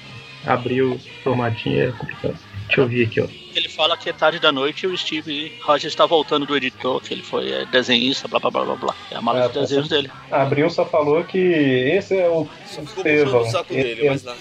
Abrir 0.47 0.83
o 0.83 0.99
formatinho 1.23 1.88
é 1.88 1.92
complicado. 1.92 2.38
Deixa 2.66 2.80
eu 2.83 2.88
ver 2.88 3.07
aqui, 3.07 3.21
ó. 3.21 3.26
Ele 3.54 3.68
fala 3.68 3.97
que 3.97 4.11
é 4.11 4.12
tarde 4.12 4.38
da 4.38 4.52
noite 4.52 4.85
e 4.85 4.87
o 4.87 4.97
Steve 4.97 5.52
Rogers 5.62 5.92
está 5.92 6.04
voltando 6.04 6.45
do 6.47 6.54
editor, 6.57 7.00
que 7.00 7.14
ele 7.14 7.23
foi 7.23 7.50
é, 7.50 7.64
desenhista, 7.66 8.28
blá 8.28 8.38
blá 8.38 8.50
blá 8.50 8.64
blá 8.64 8.76
blá. 8.76 8.95
É 9.11 9.16
a 9.16 9.23
mala 9.23 9.45
Ah, 9.45 9.49
de 9.49 9.54
desenhos 9.59 9.88
dele. 9.88 10.11
Abril 10.30 10.68
só 10.68 10.85
falou 10.85 11.25
que 11.25 11.38
esse 11.38 12.16
é 12.16 12.28
o 12.28 12.47
Só 12.66 12.83
ficou 12.83 13.02
puxando 13.04 13.35
o 13.40 13.45
saco 13.50 13.73
dele, 13.73 13.90
Ele, 14.00 14.11
mas 14.11 14.23
nada. 14.23 14.38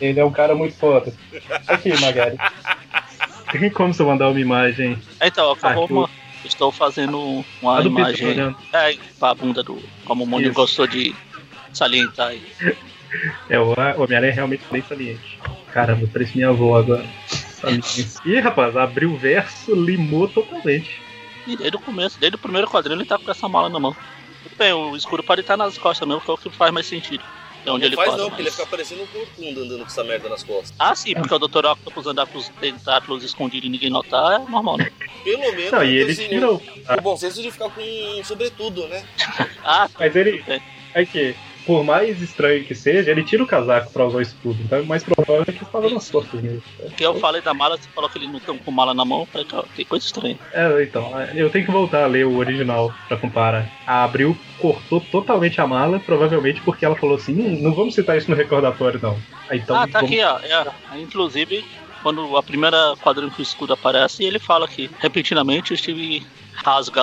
ele 0.00 0.20
é 0.20 0.24
um 0.24 0.30
cara 0.30 0.54
muito 0.54 0.76
foda. 0.76 1.12
Aqui, 1.66 1.90
Magari. 2.00 2.36
Tem 3.50 3.68
como 3.70 3.92
você 3.92 4.02
mandar 4.04 4.28
uma 4.30 4.40
imagem 4.40 4.96
É, 5.20 5.26
Então, 5.28 5.50
acabou 5.50 5.86
uma. 5.86 6.10
Estou 6.44 6.70
fazendo 6.70 7.44
uma 7.60 7.82
imagem. 7.82 8.28
olhando? 8.28 8.56
É, 8.72 8.96
pra 9.18 9.34
bunda 9.34 9.62
do. 9.64 9.82
Como 10.04 10.22
o 10.22 10.26
mundo 10.26 10.44
Isso. 10.44 10.52
gostou 10.54 10.86
de 10.86 11.12
salientar 11.72 12.28
aí. 12.28 12.42
É, 13.48 13.58
o 13.58 13.72
o 13.72 14.02
Homem-Aranha 14.02 14.32
é 14.32 14.34
realmente 14.34 14.62
bem 14.70 14.82
saliente. 14.82 15.38
Caramba, 15.72 16.08
parece 16.12 16.34
minha 16.36 16.48
avó 16.48 16.78
agora. 16.78 17.04
Ih, 18.24 18.40
rapaz, 18.40 18.76
abriu 18.76 19.12
o 19.12 19.16
verso, 19.16 19.74
limou 19.74 20.28
totalmente. 20.28 21.00
E 21.46 21.56
desde 21.56 21.76
o 21.76 21.80
começo, 21.80 22.18
desde 22.18 22.36
o 22.36 22.38
primeiro 22.38 22.68
quadrinho, 22.68 22.98
ele 22.98 23.04
tá 23.08 23.18
com 23.18 23.30
essa 23.30 23.48
mala 23.48 23.68
na 23.68 23.78
mão. 23.78 23.94
Tudo 24.42 24.56
bem, 24.58 24.72
o 24.72 24.96
escuro 24.96 25.22
pode 25.22 25.40
estar 25.42 25.56
nas 25.56 25.76
costas 25.78 26.06
mesmo, 26.06 26.20
que 26.20 26.30
é 26.30 26.34
o 26.34 26.38
que 26.38 26.50
faz 26.50 26.72
mais 26.72 26.86
sentido. 26.86 27.22
É 27.64 27.70
onde 27.70 27.80
não 27.80 27.86
ele 27.88 27.96
faz 27.96 28.10
corre, 28.10 28.20
não, 28.22 28.28
porque 28.28 28.42
ele 28.42 28.48
mas- 28.50 28.56
fica 28.56 28.68
parecendo 28.68 29.02
um 29.02 29.06
corcunda 29.06 29.60
andando 29.60 29.78
com 29.80 29.86
essa 29.86 30.04
merda 30.04 30.28
nas 30.28 30.42
costas. 30.44 30.72
Ah, 30.78 30.94
sim, 30.94 31.14
porque 31.14 31.34
o 31.34 31.38
Dr. 31.38 31.66
Octopus 31.66 32.06
andar 32.06 32.26
com 32.26 32.38
os 32.38 32.48
tentáculos 32.48 33.24
escondidos 33.24 33.66
e 33.66 33.70
ninguém 33.70 33.90
notar 33.90 34.34
é 34.34 34.38
normal, 34.48 34.76
né? 34.76 34.90
Pelo 35.24 35.40
menos 35.52 35.72
Não, 35.72 35.82
e 35.84 35.96
ele 35.96 36.12
assim, 36.12 36.28
tirou. 36.28 36.62
o 36.96 37.00
bom 37.00 37.16
senso 37.16 37.42
de 37.42 37.50
ficar 37.50 37.68
com 37.70 37.80
um 37.80 38.22
sobretudo, 38.24 38.86
né? 38.86 39.04
Ah, 39.64 39.88
Mas 39.98 40.14
ele. 40.14 40.44
É. 40.46 40.60
Aqui. 41.00 41.34
Por 41.66 41.84
mais 41.84 42.22
estranho 42.22 42.64
que 42.64 42.74
seja, 42.74 43.10
ele 43.10 43.24
tira 43.24 43.42
o 43.42 43.46
casaco 43.46 43.92
pra 43.92 44.06
usar 44.06 44.18
o 44.18 44.22
escudo. 44.22 44.58
Então 44.64 44.78
é 44.78 44.82
mais 44.82 45.02
provável 45.02 45.44
que 45.44 45.64
estava 45.64 45.90
nas 45.90 46.08
costas 46.08 46.40
mesmo. 46.40 46.62
Porque 46.78 47.04
eu 47.04 47.18
falei 47.18 47.42
da 47.42 47.52
mala, 47.52 47.76
você 47.76 47.88
falou 47.94 48.08
que 48.08 48.18
ele 48.18 48.28
não 48.28 48.38
tem 48.38 48.56
com 48.56 48.70
mala 48.70 48.94
na 48.94 49.04
mão, 49.04 49.20
eu 49.20 49.26
falei, 49.26 49.46
cara, 49.46 49.64
tem 49.74 49.84
coisa 49.84 50.06
estranha. 50.06 50.38
É, 50.52 50.82
então, 50.82 51.12
eu 51.34 51.50
tenho 51.50 51.66
que 51.66 51.72
voltar 51.72 52.04
a 52.04 52.06
ler 52.06 52.24
o 52.24 52.36
original 52.36 52.94
pra 53.08 53.16
comparar. 53.16 53.68
A 53.86 54.04
Abril 54.04 54.36
cortou 54.60 55.00
totalmente 55.00 55.60
a 55.60 55.66
mala, 55.66 55.98
provavelmente 55.98 56.60
porque 56.62 56.84
ela 56.84 56.96
falou 56.96 57.16
assim: 57.16 57.32
hum, 57.32 57.60
não 57.60 57.74
vamos 57.74 57.94
citar 57.94 58.16
isso 58.16 58.30
no 58.30 58.36
recordatório, 58.36 59.00
não. 59.02 59.18
Então, 59.50 59.76
ah, 59.76 59.88
tá 59.88 60.00
vamos... 60.00 60.12
aqui, 60.12 60.22
ó. 60.22 60.38
É, 60.38 61.00
inclusive, 61.00 61.64
quando 62.02 62.36
a 62.36 62.42
primeira 62.42 62.94
quadrinho 63.02 63.30
que 63.30 63.40
o 63.40 63.42
escudo 63.42 63.72
aparece, 63.72 64.24
ele 64.24 64.38
fala 64.38 64.68
que 64.68 64.88
repentinamente 64.98 65.72
o 65.72 65.76
Steve 65.76 66.24
rasga 66.64 67.02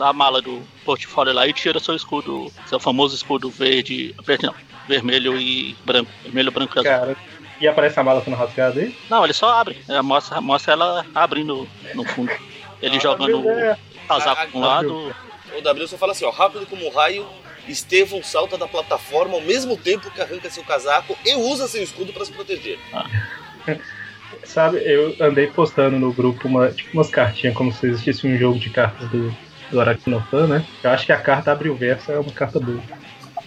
a 0.00 0.12
mala 0.12 0.40
do 0.40 0.62
portfólio 0.84 1.32
lá 1.32 1.46
e 1.46 1.52
tira 1.52 1.78
seu 1.80 1.94
escudo, 1.94 2.52
seu 2.66 2.80
famoso 2.80 3.14
escudo 3.14 3.50
verde, 3.50 4.14
verde 4.24 4.46
não, 4.46 4.54
vermelho 4.86 5.38
e 5.38 5.76
branco, 5.84 6.10
vermelho, 6.22 6.50
branco 6.50 6.76
e 6.76 6.80
azul. 6.80 6.90
Cara, 6.90 7.16
e 7.60 7.66
aparece 7.66 7.98
a 7.98 8.04
mala 8.04 8.22
sendo 8.22 8.36
rasgada 8.36 8.80
aí? 8.80 8.96
Não, 9.10 9.24
ele 9.24 9.32
só 9.32 9.50
abre, 9.52 9.78
é, 9.88 10.00
mostra, 10.00 10.40
mostra 10.40 10.72
ela 10.72 11.06
abrindo 11.14 11.68
no 11.94 12.04
fundo. 12.04 12.32
Ele 12.80 12.96
Ah, 12.96 13.00
jogando 13.00 13.40
o 13.40 13.76
casaco 14.06 14.50
pra 14.50 14.58
um 14.58 14.62
lado. 14.62 15.14
O 15.56 15.60
W 15.60 15.88
só 15.88 15.98
fala 15.98 16.12
assim, 16.12 16.24
ó, 16.24 16.30
rápido 16.30 16.66
como 16.66 16.86
um 16.86 16.90
raio, 16.90 17.26
Estevão 17.66 18.22
salta 18.22 18.56
da 18.56 18.66
plataforma 18.66 19.34
ao 19.34 19.40
mesmo 19.40 19.76
tempo 19.76 20.10
que 20.10 20.20
arranca 20.20 20.48
seu 20.48 20.64
casaco 20.64 21.16
e 21.24 21.34
usa 21.34 21.68
seu 21.68 21.82
escudo 21.82 22.12
para 22.12 22.24
se 22.24 22.32
proteger. 22.32 22.78
Sabe, 24.44 24.78
eu 24.78 25.14
andei 25.20 25.46
postando 25.46 25.98
no 25.98 26.12
grupo 26.12 26.48
uma, 26.48 26.70
tipo, 26.70 26.90
umas 26.94 27.10
cartinhas 27.10 27.54
como 27.54 27.72
se 27.72 27.86
existisse 27.86 28.26
um 28.26 28.36
jogo 28.36 28.58
de 28.58 28.70
cartas 28.70 29.08
do, 29.08 29.34
do 29.70 29.80
Aracnofan, 29.80 30.46
né? 30.46 30.64
Eu 30.82 30.90
acho 30.90 31.06
que 31.06 31.12
a 31.12 31.20
carta 31.20 31.52
abre 31.52 31.68
o 31.68 31.74
verso 31.74 32.10
é 32.10 32.18
uma 32.18 32.32
carta 32.32 32.58
boa. 32.58 32.82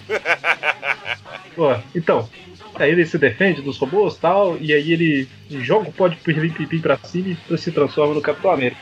Pô, 1.55 1.75
então, 1.93 2.29
aí 2.75 2.91
ele 2.91 3.05
se 3.05 3.17
defende 3.17 3.61
dos 3.61 3.77
robôs 3.77 4.15
e 4.15 4.19
tal, 4.19 4.57
e 4.59 4.73
aí 4.73 4.91
ele 4.93 5.27
joga 5.49 5.89
o 5.89 5.93
pó 5.93 6.07
de 6.07 6.15
pirlim-pim 6.17 6.79
pra 6.79 6.97
cima 7.03 7.35
e 7.49 7.57
se 7.57 7.71
transforma 7.71 8.13
no 8.13 8.21
Capitão 8.21 8.51
América. 8.51 8.81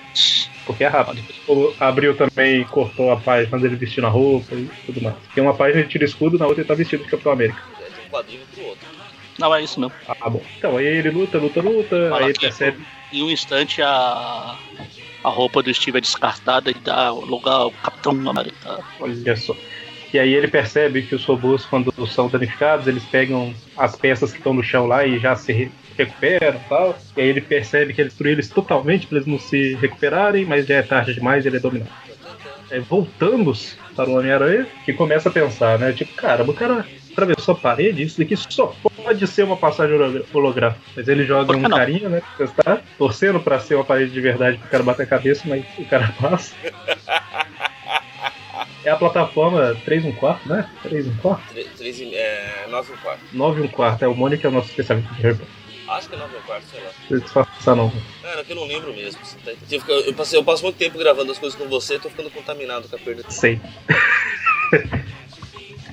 Porque 0.65 0.83
é 0.83 0.87
rápido. 0.87 1.23
O 1.47 1.73
Abril 1.79 2.15
também 2.15 2.63
cortou 2.65 3.11
a 3.11 3.17
página 3.17 3.57
dele 3.57 3.75
vestindo 3.75 4.05
a 4.05 4.09
roupa 4.09 4.53
e 4.53 4.69
tudo 4.85 5.01
mais. 5.01 5.15
Porque 5.15 5.41
uma 5.41 5.55
página 5.55 5.81
ele 5.81 5.89
tira 5.89 6.05
escudo, 6.05 6.37
na 6.37 6.45
outra 6.45 6.61
ele 6.61 6.67
tá 6.67 6.75
vestido 6.75 7.03
de 7.03 7.09
Capitão 7.09 7.31
América. 7.31 7.59
É, 7.79 7.89
tem 7.89 8.05
um 8.05 8.09
quadrinho 8.09 8.41
pro 8.53 8.65
outro. 8.65 8.98
Não, 9.39 9.55
é 9.55 9.63
isso 9.63 9.79
mesmo. 9.79 9.95
Ah, 10.07 10.29
bom. 10.29 10.41
Então, 10.57 10.77
aí 10.77 10.85
ele 10.85 11.09
luta, 11.09 11.37
luta, 11.37 11.61
luta, 11.61 12.09
Fala 12.09 12.19
aí 12.19 12.25
ele 12.31 12.39
percebe. 12.39 12.85
Em 13.11 13.23
um 13.23 13.31
instante 13.31 13.81
a, 13.81 14.55
a 15.23 15.29
roupa 15.29 15.63
do 15.63 15.73
Steve 15.73 15.97
é 15.97 16.01
descartada 16.01 16.69
e 16.69 16.73
dá 16.73 17.09
lugar 17.11 17.53
ao 17.53 17.71
Capitão 17.71 18.11
América. 18.29 18.79
Olha 18.99 19.35
só. 19.35 19.55
E 20.13 20.17
aí 20.19 20.33
ele 20.33 20.47
percebe 20.47 21.03
que 21.03 21.13
os 21.15 21.23
robôs, 21.23 21.65
quando 21.65 21.91
são 22.07 22.27
danificados, 22.27 22.87
eles 22.87 23.03
pegam 23.05 23.53
as 23.77 23.95
peças 23.95 24.31
que 24.31 24.39
estão 24.39 24.53
no 24.53 24.63
chão 24.63 24.87
lá 24.87 25.05
e 25.05 25.19
já 25.19 25.35
se 25.35 25.53
re- 25.53 25.71
recuperam 25.97 26.59
e 26.59 26.67
tal. 26.67 26.97
E 27.15 27.21
aí 27.21 27.27
ele 27.27 27.41
percebe 27.41 27.93
que 27.93 28.01
ele 28.01 28.09
destruiu 28.09 28.33
eles 28.33 28.49
totalmente 28.49 29.05
para 29.07 29.17
eles 29.17 29.27
não 29.27 29.37
se 29.39 29.75
recuperarem, 29.75 30.45
mas 30.45 30.65
já 30.65 30.75
é 30.75 30.81
tarde 30.81 31.13
demais 31.13 31.45
e 31.45 31.47
ele 31.47 31.57
é 31.57 31.59
dominado. 31.59 31.91
Aí 32.71 32.79
voltamos 32.79 33.77
para 33.95 34.09
o 34.09 34.17
Homem-Aranha, 34.17 34.67
que 34.85 34.93
começa 34.93 35.29
a 35.29 35.31
pensar, 35.31 35.77
né? 35.77 35.91
Tipo, 35.93 36.13
cara, 36.15 36.43
o 36.43 36.53
cara 36.53 36.85
atravessou 37.11 37.53
a 37.53 37.57
parede, 37.57 38.03
isso 38.03 38.17
daqui 38.17 38.35
só 38.35 38.67
pode 38.67 38.88
ser 39.27 39.43
uma 39.43 39.57
passagem 39.57 39.95
holográfica. 40.33 40.81
Mas 40.95 41.07
ele 41.07 41.25
joga 41.25 41.55
um 41.55 41.61
não? 41.61 41.69
carinha, 41.77 42.09
né? 42.09 42.21
Pra 42.37 42.45
testar, 42.47 42.81
torcendo 42.97 43.39
para 43.39 43.59
ser 43.59 43.75
uma 43.75 43.83
parede 43.85 44.11
de 44.11 44.21
verdade 44.21 44.57
pro 44.57 44.69
cara 44.69 44.83
bater 44.83 45.03
a 45.03 45.07
cabeça, 45.07 45.43
mas 45.45 45.65
o 45.77 45.85
cara 45.85 46.13
passa. 46.19 46.55
É 48.83 48.91
a 48.91 48.95
plataforma 48.95 49.75
3 49.83 50.05
1 50.05 50.11
quarto, 50.13 50.47
né? 50.47 50.67
3 50.83 51.05
1 51.07 51.17
quarto? 51.17 51.53
3 51.77 51.99
e, 51.99 52.15
é, 52.15 52.65
9 52.69 52.91
e 52.91 52.95
um 52.95 52.97
quarto. 52.97 53.21
9 53.33 53.61
1 53.63 53.67
quarto. 53.67 54.03
É 54.03 54.07
o 54.07 54.15
Mônica, 54.15 54.47
é 54.47 54.49
o 54.49 54.53
nosso 54.53 54.69
especialista 54.69 55.13
de 55.15 55.21
Harry 55.21 55.35
Potter. 55.37 55.53
Acho 55.89 56.07
que 56.09 56.15
é 56.15 56.17
9 56.17 56.33
e 56.33 56.37
um 56.37 56.41
quarto, 56.43 56.63
sei 56.71 56.79
lá. 56.81 56.89
Não 57.09 57.19
disfarçar 57.19 57.75
não. 57.75 57.91
Cara, 58.21 58.43
que 58.43 58.51
eu 58.51 58.55
não 58.55 58.65
lembro 58.65 58.93
mesmo. 58.93 59.19
você 59.23 59.37
tá- 59.39 59.51
Eu, 60.07 60.13
passei, 60.13 60.39
eu 60.39 60.43
passo 60.45 60.63
muito 60.63 60.77
tempo 60.77 60.97
gravando 60.97 61.29
as 61.31 61.37
coisas 61.37 61.59
com 61.59 61.67
você, 61.67 61.99
tô 61.99 62.09
ficando 62.09 62.29
contaminado 62.31 62.87
com 62.87 62.95
a 62.95 62.99
perda. 62.99 63.23
Sei. 63.29 63.59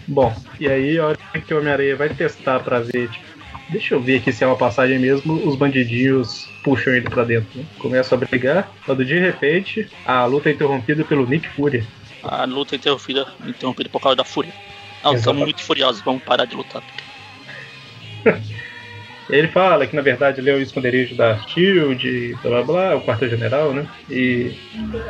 Bom, 0.09 0.35
e 0.61 0.69
aí 0.69 0.99
a 0.99 1.07
hora 1.07 1.19
que 1.47 1.53
o 1.53 1.59
Homem-Aranha 1.59 1.97
vai 1.97 2.09
testar 2.09 2.61
pra 2.61 2.81
ver, 2.81 3.09
tipo, 3.11 3.27
deixa 3.71 3.95
eu 3.95 4.01
ver 4.01 4.19
aqui 4.19 4.33
se 4.33 4.45
é 4.45 4.47
uma 4.47 4.57
passagem 4.57 4.99
mesmo, 4.99 5.35
os 5.47 5.57
bandidinhos 5.57 6.49
puxam 6.63 6.95
ele 6.95 7.09
pra 7.11 7.25
dentro. 7.25 7.49
Né? 7.59 7.65
Começam 7.79 8.17
a 8.17 8.21
brigar, 8.25 8.71
quando 8.85 9.05
de 9.05 9.19
repente 9.19 9.89
a 10.05 10.25
luta 10.25 10.49
é 10.49 10.53
interrompida 10.53 11.05
pelo 11.05 11.27
Nick 11.27 11.49
Fury. 11.49 11.85
A 12.23 12.45
luta 12.45 12.75
é 12.75 12.79
interrompida, 12.79 13.27
interrompida 13.47 13.89
por 13.89 14.01
causa 14.01 14.17
da 14.17 14.25
fúria. 14.25 14.53
Não, 15.05 15.13
estamos 15.13 15.21
Exatamente. 15.21 15.45
muito 15.45 15.63
furiosos, 15.63 16.03
vamos 16.03 16.23
parar 16.23 16.45
de 16.45 16.55
lutar. 16.57 16.83
Ele 19.29 19.49
fala 19.49 19.87
que 19.89 19.97
na 19.97 20.03
verdade 20.03 20.41
ele 20.41 20.51
é 20.51 20.55
o 20.55 20.61
esconderijo 20.63 21.17
da 21.17 21.37
Shield, 21.49 22.37
blá 22.43 22.63
blá 22.63 22.63
blá, 22.63 22.97
o 22.97 23.01
quartel-general, 23.03 23.75
né? 23.75 23.85
E 24.09 24.53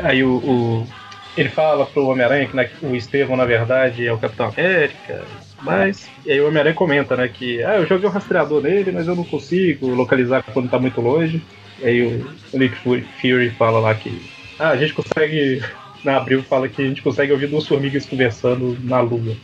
aí 0.03 0.25
o, 0.25 0.37
o- 0.37 0.89
ele 1.37 1.49
fala 1.49 1.87
pro 1.87 2.07
Homem-Aranha 2.09 2.47
que 2.49 2.57
na- 2.57 2.67
o 2.83 2.95
Estevão 2.97 3.37
na 3.37 3.45
verdade 3.45 4.07
é 4.07 4.13
o 4.13 4.19
Capitão 4.19 4.47
América, 4.49 5.25
mas 5.63 6.09
e 6.25 6.33
aí 6.33 6.41
o 6.41 6.47
Homem-Aranha 6.49 6.75
comenta, 6.75 7.17
né, 7.17 7.29
que 7.29 7.63
ah, 7.63 7.77
eu 7.77 7.87
joguei 7.87 8.09
um 8.09 8.13
rastreador 8.13 8.63
nele, 8.63 8.93
mas 8.93 9.07
eu 9.07 9.15
não 9.17 9.25
consigo 9.25 9.89
localizar 9.89 10.43
quando 10.43 10.71
tá 10.71 10.79
muito 10.79 11.01
longe. 11.01 11.43
E 11.83 11.87
aí 11.87 12.03
o, 12.03 12.31
Nick 12.59 12.75
Fury, 13.21 13.51
fala 13.51 13.79
lá 13.79 13.95
que 13.95 14.31
ah, 14.59 14.71
a 14.71 14.77
gente 14.77 14.95
consegue 14.95 15.63
na 16.05 16.17
abril 16.19 16.43
fala 16.43 16.69
que 16.69 16.81
a 16.83 16.87
gente 16.87 17.03
consegue 17.03 17.33
ouvir 17.33 17.49
duas 17.49 17.67
formigas 17.67 18.07
conversando 18.07 18.79
na 18.83 19.01
lua. 19.01 19.35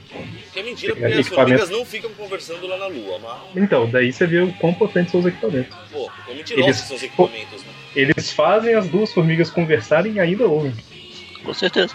Que 0.53 0.61
é 0.61 0.63
mentira, 0.63 0.95
porque 0.95 1.13
as 1.13 1.29
formigas 1.29 1.71
não 1.71 1.85
ficam 1.85 2.11
conversando 2.11 2.67
lá 2.67 2.77
na 2.79 2.87
lua, 2.87 3.19
mas, 3.21 3.63
Então, 3.63 3.89
daí 3.91 4.13
você 4.13 4.27
vê 4.27 4.39
o 4.43 4.53
quão 4.55 4.73
potentes 4.73 5.11
são 5.11 5.21
os 5.21 5.27
equipamentos. 5.27 5.77
pô, 5.91 6.11
é 6.29 6.35
mentiroso 6.35 6.67
Eles- 6.69 6.77
são 6.79 6.97
os 6.97 7.03
equipamentos, 7.03 7.63
né? 7.65 7.73
Eles 7.97 8.33
fazem 8.33 8.75
as 8.75 8.87
duas 8.89 9.13
formigas 9.13 9.51
conversarem 9.51 10.13
e 10.15 10.21
ainda 10.21 10.47
ouvem. 10.47 10.73
Com 11.45 11.55
certeza. 11.55 11.95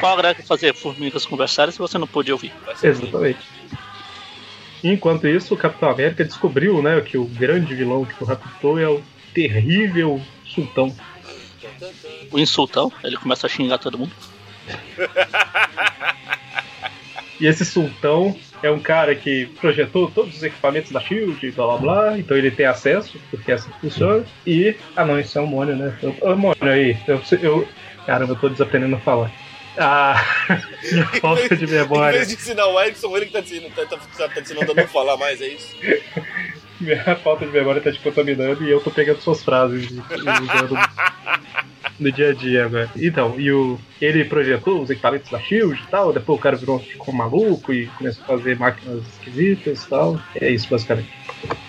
Qual 0.00 0.14
a 0.14 0.16
graça 0.16 0.42
fazer 0.42 0.74
formigas 0.74 1.24
conversarem 1.24 1.72
se 1.72 1.78
você 1.78 1.96
não 1.96 2.06
pôde 2.06 2.32
ouvir? 2.32 2.52
Exatamente. 2.82 3.38
Enquanto 4.82 5.26
isso, 5.26 5.54
o 5.54 5.56
Capitão 5.56 5.90
América 5.90 6.24
descobriu 6.24 6.82
né, 6.82 7.00
que 7.00 7.16
o 7.16 7.24
grande 7.24 7.74
vilão 7.74 8.04
que 8.04 8.22
o 8.22 8.26
raptou 8.26 8.78
é 8.78 8.88
o 8.88 9.02
terrível 9.32 10.20
Sultão. 10.44 10.94
O 12.30 12.38
insultão, 12.38 12.92
ele 13.04 13.16
começa 13.16 13.46
a 13.46 13.50
xingar 13.50 13.78
todo 13.78 13.98
mundo. 13.98 14.12
E 17.38 17.46
esse 17.46 17.64
Sultão 17.64 18.34
é 18.62 18.70
um 18.70 18.78
cara 18.78 19.14
que 19.14 19.46
projetou 19.60 20.10
todos 20.10 20.36
os 20.36 20.42
equipamentos 20.42 20.90
da 20.90 21.00
Shield, 21.00 21.50
blá 21.52 21.66
blá 21.66 21.76
blá, 21.76 22.18
então 22.18 22.36
ele 22.36 22.50
tem 22.50 22.66
acesso, 22.66 23.20
porque 23.30 23.52
é 23.52 23.54
assim 23.54 23.70
que 23.70 23.80
funciona. 23.80 24.24
E. 24.46 24.74
Ah 24.94 25.04
não, 25.04 25.20
isso 25.20 25.38
é 25.38 25.42
um 25.42 25.46
Mônio, 25.46 25.76
né? 25.76 25.94
Ô 26.22 26.34
Mônio 26.34 26.56
aí, 26.62 26.96
eu, 27.06 27.20
eu. 27.42 27.68
Caramba, 28.06 28.32
eu 28.32 28.36
tô 28.38 28.48
desaprendendo 28.48 28.96
a 28.96 29.00
falar. 29.00 29.30
Ah, 29.78 30.24
minha 30.90 31.06
falta 31.20 31.54
de 31.54 31.64
Em 31.64 31.68
memória. 31.68 32.16
vez 32.18 32.28
de 32.28 32.34
ensinar 32.34 32.66
o 32.66 32.80
Erickson, 32.80 33.14
ele 33.16 33.26
que 33.26 33.32
tá 33.32 33.42
te 33.42 33.54
ensinando, 33.56 33.74
tá, 33.74 33.84
tá, 33.84 33.96
tá, 33.96 34.28
tá 34.28 34.34
te 34.34 34.40
ensinando 34.40 34.72
a 34.72 34.74
não 34.74 34.88
falar 34.88 35.16
mais, 35.16 35.40
é 35.42 35.48
isso? 35.48 35.76
Minha 36.80 37.16
falta 37.16 37.46
de 37.46 37.52
memória 37.52 37.80
tá 37.80 37.90
te 37.90 37.98
contaminando 38.00 38.62
e 38.62 38.70
eu 38.70 38.80
tô 38.80 38.90
pegando 38.90 39.18
suas 39.22 39.42
frases 39.42 39.90
e 39.90 39.94
usando 39.98 40.78
no 41.98 42.12
dia 42.12 42.30
a 42.30 42.34
dia 42.34 42.66
agora. 42.66 42.90
Então, 42.96 43.40
e 43.40 43.50
o, 43.50 43.78
ele 43.98 44.26
projetou 44.26 44.82
os 44.82 44.90
equipamentos 44.90 45.30
da 45.30 45.40
Shield 45.40 45.82
e 45.82 45.86
tal, 45.90 46.12
depois 46.12 46.38
o 46.38 46.42
cara 46.42 46.54
virou 46.54 46.78
ficou 46.78 47.14
maluco 47.14 47.72
e 47.72 47.86
começou 47.86 48.22
a 48.24 48.26
fazer 48.26 48.58
máquinas 48.58 49.02
esquisitas 49.08 49.84
e 49.84 49.88
tal. 49.88 50.20
É 50.38 50.50
isso 50.50 50.68
basicamente. 50.68 51.10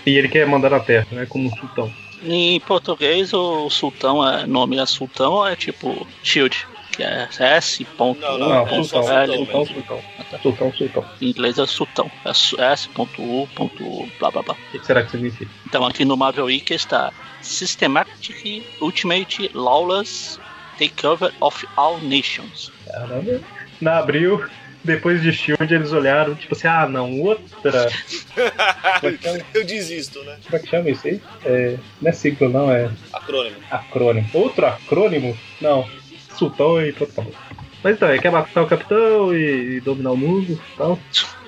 E 0.06 0.18
ele 0.18 0.28
quer 0.28 0.46
mandar 0.46 0.72
na 0.72 0.82
Terra, 0.82 1.08
né? 1.12 1.26
Como 1.26 1.48
um 1.48 1.56
sultão. 1.56 1.90
Em 2.24 2.60
português, 2.62 3.34
o 3.34 3.70
sultão 3.70 4.28
é 4.28 4.46
nome 4.48 4.78
é 4.78 4.86
sultão 4.86 5.34
ou 5.34 5.48
é 5.48 5.56
tipo 5.56 6.08
shield? 6.24 6.68
Que 6.92 7.04
é 7.04 7.28
S. 7.40 7.86
Ponto, 7.86 8.20
Não, 8.20 8.38
Não, 8.40 8.50
não, 8.50 8.68
é, 8.68 8.84
sultão, 8.84 9.12
L, 9.22 9.36
sultão, 9.38 9.46
ponto- 9.54 9.74
sultão. 9.74 10.02
Sultão, 10.42 10.74
sultão. 10.74 11.06
Em 11.22 11.30
inglês 11.30 11.60
é 11.60 11.66
sultão. 11.68 12.12
É 12.26 12.34
su- 12.34 12.60
S. 12.60 12.90
Ponto 12.90 13.22
U. 13.22 13.48
Ponto 13.56 14.08
blá 14.20 14.32
blá 14.32 14.42
blá. 14.42 14.56
O 14.74 14.80
que 14.80 14.86
será 14.86 15.04
que 15.04 15.12
significa? 15.12 15.52
Então 15.68 15.86
aqui 15.86 16.04
no 16.04 16.18
Marvel 16.18 16.46
Wiki 16.46 16.74
está 16.74 17.14
Systematic 17.42 18.64
Ultimate 18.82 19.52
Lawless 19.54 20.40
Takeover 20.80 21.32
of 21.40 21.68
All 21.76 22.00
Nations. 22.00 22.72
Caramba. 22.92 23.42
Na 23.80 24.00
abril, 24.00 24.44
depois 24.84 25.22
de 25.22 25.32
Shield, 25.34 25.74
eles 25.74 25.92
olharam, 25.92 26.36
tipo 26.36 26.56
assim, 26.56 26.68
ah 26.68 26.88
não, 26.88 27.20
outra. 27.22 27.90
É 29.04 29.44
Eu 29.54 29.66
desisto, 29.66 30.24
né? 30.24 30.38
como 30.44 30.56
é 30.56 30.60
que 30.60 30.68
chama 30.70 30.90
isso 30.90 31.08
aí? 31.08 31.22
É, 31.46 31.78
não 32.02 32.10
é 32.10 32.14
sigla, 32.14 32.50
não, 32.50 32.72
é 32.72 32.90
Acrônimo. 33.12 33.56
acrônimo. 33.70 34.28
Outro 34.34 34.66
acrônimo? 34.66 35.38
Não. 35.60 35.88
Sultão 36.36 36.82
e 36.82 36.90
acabou. 36.90 37.34
Mas 37.84 37.96
então, 37.96 38.10
ele 38.10 38.22
quer 38.22 38.32
matar 38.32 38.64
o 38.64 38.68
capitão 38.68 39.36
e, 39.36 39.78
e 39.78 39.82
dominar 39.82 40.12
o 40.12 40.18
mundo 40.18 40.54
e 40.54 40.78
tal. 40.78 41.00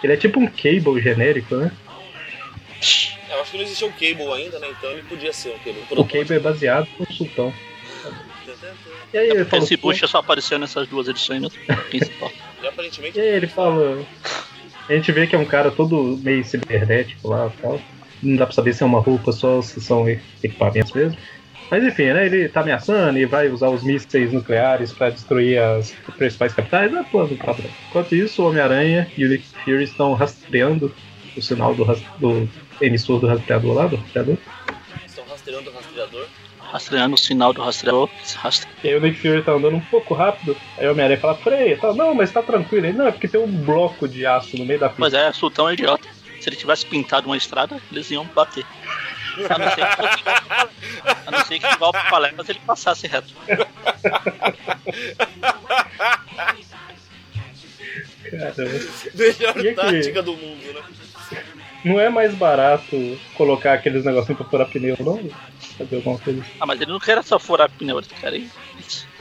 Ele 0.03 0.13
é 0.13 0.17
tipo 0.17 0.39
um 0.39 0.48
Cable 0.48 1.01
genérico, 1.01 1.55
né? 1.55 1.71
Eu 3.29 3.41
acho 3.41 3.51
que 3.51 3.57
não 3.57 3.63
existia 3.63 3.88
o 3.88 3.91
Cable 3.91 4.33
ainda, 4.33 4.59
né? 4.59 4.67
Então 4.77 4.89
ele 4.91 5.03
podia 5.03 5.31
ser 5.33 5.50
um 5.50 5.57
Cable. 5.59 5.83
O 5.91 6.05
Cable 6.05 6.33
é 6.36 6.39
baseado 6.39 6.88
no 7.00 7.12
Sultão. 7.12 7.53
E 9.13 9.17
aí 9.17 9.29
ele 9.29 9.45
fala. 9.45 9.63
Esse 9.63 9.77
bucha 9.77 10.07
só 10.07 10.19
apareceu 10.19 10.59
nessas 10.59 10.87
duas 10.87 11.07
edições, 11.07 11.41
né? 11.41 11.49
E 12.61 12.67
aparentemente. 12.67 13.17
E 13.17 13.21
aí 13.21 13.35
ele 13.35 13.47
fala. 13.47 14.05
A 14.89 14.93
gente 14.93 15.11
vê 15.11 15.27
que 15.27 15.35
é 15.35 15.39
um 15.39 15.45
cara 15.45 15.71
todo 15.71 16.19
meio 16.21 16.43
cibernético 16.43 17.29
lá 17.29 17.47
e 17.47 17.61
tal. 17.61 17.81
Não 18.21 18.35
dá 18.35 18.45
pra 18.45 18.53
saber 18.53 18.73
se 18.73 18.83
é 18.83 18.85
uma 18.85 18.99
roupa 18.99 19.31
só 19.31 19.55
ou 19.57 19.61
se 19.61 19.79
são 19.79 20.09
equipamentos 20.43 20.91
mesmo. 20.91 21.17
Mas 21.69 21.83
enfim, 21.83 22.05
né? 22.05 22.25
Ele 22.25 22.49
tá 22.49 22.61
ameaçando 22.61 23.17
e 23.17 23.25
vai 23.25 23.47
usar 23.47 23.69
os 23.69 23.83
mísseis 23.83 24.33
nucleares 24.33 24.91
para 24.91 25.11
destruir 25.11 25.59
as 25.61 25.91
principais 26.17 26.53
capitais. 26.53 26.93
É 26.93 27.03
plano 27.03 27.37
padrão. 27.37 27.69
Enquanto 27.89 28.15
isso, 28.15 28.41
o 28.41 28.47
Homem-Aranha 28.47 29.09
e 29.15 29.23
o 29.23 29.29
Nick 29.29 29.45
Fury 29.63 29.83
estão 29.83 30.13
rastreando 30.13 30.93
o 31.37 31.41
sinal 31.41 31.75
do, 31.75 31.85
do 32.19 32.49
emissor 32.81 33.19
do 33.19 33.27
rastreador 33.27 33.73
lá, 33.73 33.87
do 33.87 33.97
rastreador. 33.97 34.37
Estão 35.05 35.23
rastreando 35.25 35.69
o 35.69 35.73
rastreador? 35.73 35.78
Rastreando 36.71 37.15
o 37.15 37.17
sinal 37.17 37.51
do 37.51 37.61
rastreador. 37.61 38.09
E 38.83 38.89
aí 38.89 38.95
o 38.95 39.01
Nick 39.01 39.19
Fury 39.19 39.41
tá 39.43 39.53
andando 39.53 39.75
um 39.75 39.81
pouco 39.81 40.13
rápido. 40.13 40.55
Aí 40.77 40.88
o 40.88 40.91
Homem-Aranha 40.91 41.19
fala, 41.19 41.35
freia, 41.35 41.77
tá, 41.77 41.93
não, 41.93 42.13
mas 42.13 42.31
tá 42.31 42.43
tranquilo. 42.43 42.85
Ele, 42.85 42.97
não, 42.97 43.07
é 43.07 43.11
porque 43.11 43.27
tem 43.27 43.39
um 43.41 43.47
bloco 43.47 44.07
de 44.07 44.25
aço 44.25 44.55
no 44.57 44.65
meio 44.65 44.79
da 44.79 44.88
pista. 44.89 45.01
Pois 45.01 45.13
é, 45.13 45.31
Sultão 45.33 45.67
é 45.67 45.73
idiota. 45.73 46.07
Se 46.39 46.47
ele 46.47 46.55
tivesse 46.55 46.85
pintado 46.85 47.27
uma 47.27 47.35
estrada, 47.35 47.77
eles 47.91 48.09
iam 48.11 48.23
bater. 48.35 48.65
A 49.49 49.57
não 49.57 49.69
ser 49.69 49.75
que, 49.75 50.29
a 51.27 51.31
não 51.31 51.45
ser 51.45 51.59
que 51.59 51.65
igual 51.67 51.91
pro 51.91 52.09
Palermas 52.09 52.47
ele 52.49 52.59
passasse 52.65 53.07
reto. 53.07 53.33
Caramba. 58.29 58.79
Melhor 59.15 59.57
E 59.57 59.69
aqui? 59.69 59.73
tática 59.75 60.21
do 60.21 60.33
mundo, 60.33 60.73
né? 60.73 60.81
Não 61.83 62.00
é 62.00 62.09
mais 62.09 62.36
barato 62.36 62.95
colocar 63.33 63.74
aqueles 63.74 64.03
negocinhos 64.03 64.38
pra 64.38 64.50
furar 64.50 64.67
pneu, 64.69 64.95
não? 65.00 65.17
Fazer 65.77 65.95
alguma 65.95 66.17
coisa 66.19 66.41
assim. 66.41 66.51
Ah, 66.59 66.65
mas 66.65 66.81
ele 66.81 66.91
não 66.91 67.00
queria 67.00 67.21
só 67.24 67.39
furar 67.39 67.69
pneu, 67.69 68.00
ele 68.00 68.07
queria, 68.07 68.50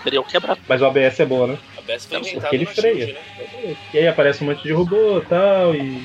queria 0.03 0.21
o 0.21 0.25
quebrar. 0.25 0.59
Mas 0.69 0.83
o 0.83 0.87
ABS 0.87 1.21
é 1.21 1.27
bom, 1.27 1.47
né? 1.47 1.59
A 1.77 1.81
Bess 1.83 2.07
foi 2.07 2.19
Não, 2.19 2.23
inventada 2.23 2.49
porque 2.49 2.57
ele 2.57 2.67
freia. 2.67 3.07
Shield, 3.07 3.13
né? 3.13 3.77
E 3.95 3.99
aí 3.99 4.09
aparece 4.09 4.43
um 4.43 4.49
monte 4.49 4.63
de 4.63 4.73
robô 4.73 5.19
e 5.19 5.27
tal, 5.27 5.75
e 5.75 6.03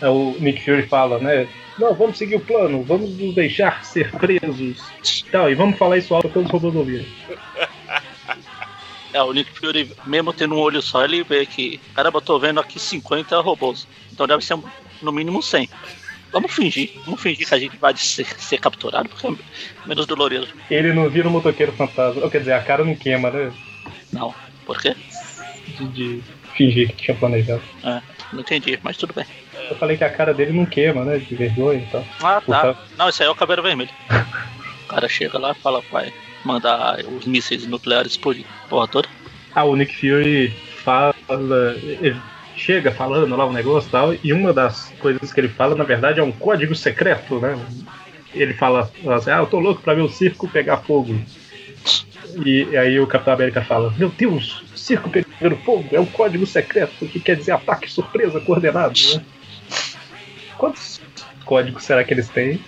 aí 0.00 0.08
o 0.08 0.36
Nick 0.38 0.64
Fury 0.64 0.82
fala, 0.86 1.18
né? 1.18 1.48
Não, 1.78 1.92
vamos 1.92 2.16
seguir 2.16 2.36
o 2.36 2.40
plano, 2.40 2.82
vamos 2.84 3.10
nos 3.18 3.34
deixar 3.34 3.84
ser 3.84 4.10
presos 4.12 4.78
e 5.04 5.30
tal, 5.30 5.50
e 5.50 5.54
vamos 5.54 5.76
falar 5.78 5.98
isso 5.98 6.14
alto 6.14 6.28
para 6.28 6.40
os 6.40 6.50
robôs 6.50 6.74
ouvirem. 6.74 7.06
É, 9.12 9.22
o 9.22 9.32
Nick 9.32 9.50
Fury, 9.58 9.90
mesmo 10.04 10.32
tendo 10.32 10.54
um 10.54 10.58
olho 10.58 10.82
só, 10.82 11.04
ele 11.04 11.22
vê 11.22 11.46
que, 11.46 11.78
caramba, 11.94 12.18
eu 12.18 12.22
tô 12.22 12.38
vendo 12.38 12.60
aqui 12.60 12.78
50 12.78 13.40
robôs. 13.40 13.86
Então 14.12 14.26
deve 14.26 14.44
ser 14.44 14.58
no 15.02 15.12
mínimo 15.12 15.42
100. 15.42 15.68
Vamos 16.32 16.52
fingir, 16.52 16.90
vamos 17.04 17.20
fingir 17.20 17.46
que 17.48 17.54
a 17.54 17.58
gente 17.58 17.76
vai 17.76 17.96
ser, 17.96 18.26
ser 18.38 18.58
capturado, 18.58 19.08
porque 19.08 19.26
é 19.26 19.32
menos 19.86 20.06
doloroso. 20.06 20.48
Ele 20.70 20.92
não 20.92 21.08
vira 21.08 21.28
o 21.28 21.30
motoqueiro 21.30 21.72
fantasma, 21.72 22.22
ou 22.22 22.30
quer 22.30 22.40
dizer, 22.40 22.52
a 22.52 22.62
cara 22.62 22.84
não 22.84 22.94
queima, 22.94 23.30
né? 23.30 23.52
Não, 24.12 24.34
por 24.66 24.80
quê? 24.80 24.94
De, 25.78 25.88
de 25.88 26.22
fingir 26.54 26.88
que 26.88 27.04
tinha 27.04 27.16
planejado. 27.16 27.62
É, 27.84 28.02
não 28.32 28.40
entendi, 28.40 28.78
mas 28.82 28.96
tudo 28.96 29.14
bem. 29.14 29.24
Eu 29.70 29.76
falei 29.76 29.96
que 29.96 30.04
a 30.04 30.10
cara 30.10 30.34
dele 30.34 30.52
não 30.52 30.66
queima, 30.66 31.04
né? 31.04 31.18
De 31.18 31.34
vergonha 31.34 31.78
e 31.78 31.86
tal. 31.86 32.04
Ah, 32.22 32.40
tá. 32.40 32.76
Não, 32.98 33.08
esse 33.08 33.22
aí 33.22 33.28
é 33.28 33.32
o 33.32 33.34
cabelo 33.34 33.62
vermelho. 33.62 33.90
O 34.86 34.88
cara 34.88 35.08
chega 35.08 35.36
lá 35.36 35.50
e 35.50 35.60
fala, 35.60 35.82
vai 35.90 36.14
mandar 36.44 37.00
os 37.00 37.26
mísseis 37.26 37.66
nucleares 37.66 38.12
explodir 38.12 38.46
porra 38.68 38.86
toda. 38.86 39.08
Ah, 39.52 39.64
o 39.64 39.74
Nick 39.74 39.96
Fury 39.96 40.50
fala. 40.84 41.76
Ele 41.82 42.16
chega 42.56 42.90
falando 42.90 43.36
lá 43.36 43.46
um 43.46 43.52
negócio 43.52 43.88
e 43.88 43.90
tal, 43.90 44.14
e 44.24 44.32
uma 44.32 44.52
das 44.52 44.90
coisas 44.98 45.32
que 45.32 45.40
ele 45.40 45.48
fala, 45.48 45.74
na 45.74 45.84
verdade, 45.84 46.20
é 46.20 46.22
um 46.22 46.32
código 46.32 46.74
secreto, 46.74 47.38
né? 47.38 47.56
Ele 48.34 48.54
fala 48.54 48.90
assim, 49.14 49.30
ah, 49.30 49.38
eu 49.38 49.46
tô 49.46 49.58
louco 49.58 49.82
pra 49.82 49.94
ver 49.94 50.02
o 50.02 50.08
circo 50.08 50.48
pegar 50.48 50.78
fogo. 50.78 51.18
E 52.44 52.76
aí 52.76 52.98
o 53.00 53.06
Capitão 53.06 53.34
América 53.34 53.62
fala, 53.62 53.92
meu 53.96 54.08
Deus, 54.10 54.62
circo 54.74 55.08
pegando 55.08 55.56
fogo 55.64 55.88
é 55.92 56.00
um 56.00 56.06
código 56.06 56.46
secreto, 56.46 57.06
que 57.06 57.20
quer 57.20 57.36
dizer 57.36 57.52
ataque 57.52 57.90
surpresa 57.90 58.40
coordenado, 58.40 58.94
né? 59.14 59.22
Quantos 60.58 61.00
códigos 61.44 61.84
será 61.84 62.02
que 62.04 62.12
eles 62.12 62.28
têm? 62.28 62.60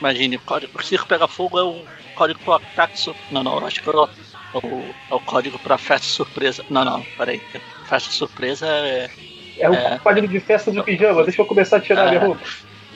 Imagine, 0.00 0.36
o 0.36 0.40
código. 0.40 0.72
O 0.78 0.82
circo 0.82 1.06
pega 1.06 1.28
fogo 1.28 1.58
é 1.58 1.62
o 1.62 1.84
código 2.14 2.40
pro 2.40 2.54
ataque. 2.54 2.98
sur- 2.98 3.16
Não, 3.30 3.42
não, 3.42 3.64
acho 3.66 3.82
que 3.82 3.88
é 3.88 3.92
o, 3.92 4.08
o, 4.54 4.94
é 5.10 5.14
o 5.14 5.20
código 5.20 5.58
pra 5.58 5.78
festa 5.78 6.06
surpresa. 6.06 6.64
Não, 6.70 6.84
não, 6.84 7.02
peraí. 7.16 7.40
Festa 7.86 8.10
surpresa 8.10 8.66
é. 8.66 9.10
É 9.58 9.68
o 9.68 9.74
É. 9.74 9.98
código 9.98 10.26
de 10.28 10.40
festa 10.40 10.70
de 10.72 10.82
pijama, 10.82 11.22
deixa 11.24 11.42
eu 11.42 11.46
começar 11.46 11.76
a 11.76 11.80
tirar 11.80 12.06
É. 12.06 12.10
minha 12.10 12.20
roupa. 12.20 12.44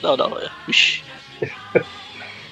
Não, 0.01 0.17
não, 0.17 0.37
é. 0.39 0.49
Ixi. 0.67 1.03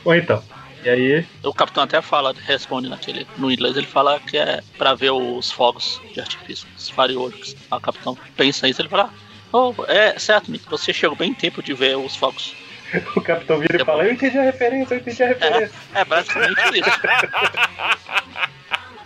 Ou 0.06 0.14
então, 0.14 0.44
e 0.84 0.90
aí 0.90 1.26
O 1.44 1.54
capitão 1.54 1.84
até 1.84 2.02
fala, 2.02 2.34
responde 2.46 2.90
naquele. 2.90 3.26
No 3.38 3.50
inglês 3.50 3.78
ele 3.78 3.88
fala 3.88 4.20
que 4.20 4.38
é 4.38 4.62
pra 4.78 4.94
ver 4.94 5.12
os 5.12 5.50
fogos 5.50 6.02
de 6.14 6.20
artifício, 6.20 6.68
os 6.78 6.90
fireworks. 6.90 7.56
O 7.72 7.80
capitão 7.80 8.18
pensa 8.36 8.68
isso, 8.68 8.82
ele 8.82 8.90
fala. 8.90 9.10
Oh, 9.52 9.74
é 9.88 10.18
certo, 10.20 10.52
Nick, 10.52 10.68
você 10.68 10.92
chegou 10.92 11.16
bem 11.16 11.30
em 11.30 11.34
tempo 11.34 11.62
de 11.62 11.74
ver 11.74 11.96
os 11.96 12.16
fogos. 12.16 12.56
o 13.16 13.22
Capitão 13.22 13.60
vira 13.60 13.82
e 13.82 13.86
fala, 13.86 14.04
eu 14.04 14.14
entendi 14.14 14.38
a 14.38 14.42
referência, 14.44 14.96
eu 14.96 15.00
entendi 15.00 15.24
a 15.24 15.28
referência. 15.28 15.72
É 15.94 16.04
basicamente 16.06 16.80
isso. 16.80 16.90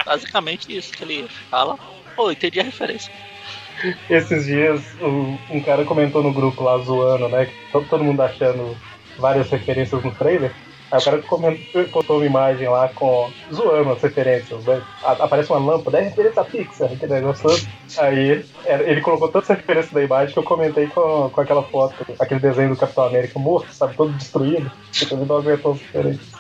basicamente 0.07 0.75
isso 0.75 0.91
que 0.93 1.03
ele 1.03 1.27
fala. 1.49 1.77
Oh, 2.15 2.31
entendi 2.31 2.59
a 2.59 2.63
referência. 2.63 3.11
Esses 4.09 4.45
dias 4.45 4.81
um, 5.01 5.37
cara 5.61 5.85
comentou 5.85 6.23
no 6.23 6.33
grupo 6.33 6.63
lá 6.63 6.77
zoando, 6.79 7.29
né? 7.29 7.45
que 7.45 7.71
to- 7.71 7.85
Todo 7.87 8.03
mundo 8.03 8.21
achando 8.21 8.75
várias 9.19 9.49
referências 9.49 10.03
no 10.03 10.11
trailer. 10.11 10.51
Aí 10.89 10.99
o 10.99 11.03
cara 11.03 11.21
postou 11.91 12.17
uma 12.17 12.25
imagem 12.25 12.67
lá 12.69 12.87
com. 12.87 13.29
zoando 13.53 13.91
as 13.91 14.01
referências, 14.01 14.63
né? 14.63 14.81
Aparece 15.03 15.51
uma 15.51 15.59
lâmpada, 15.59 15.99
é 15.99 16.03
referência 16.03 16.41
a 16.41 16.45
Pixar, 16.45 16.91
aquele 16.91 17.13
negócio 17.13 17.43
todo. 17.43 17.67
Aí 17.97 18.43
ele 18.65 19.01
colocou 19.01 19.27
todas 19.27 19.49
as 19.51 19.57
referências 19.57 19.91
da 19.93 20.01
imagem 20.01 20.33
que 20.33 20.39
eu 20.39 20.43
comentei 20.43 20.87
com, 20.87 21.29
com 21.29 21.41
aquela 21.41 21.61
foto, 21.63 21.93
aquele 22.17 22.39
desenho 22.39 22.69
do 22.69 22.77
Capitão 22.77 23.03
América 23.05 23.37
morto, 23.37 23.69
sabe, 23.73 23.95
todo 23.97 24.13
destruído. 24.13 24.71
Que 24.93 25.05
também 25.05 25.25
não 25.25 25.37
aguentou 25.37 25.73
as 25.73 25.81
referências. 25.81 26.36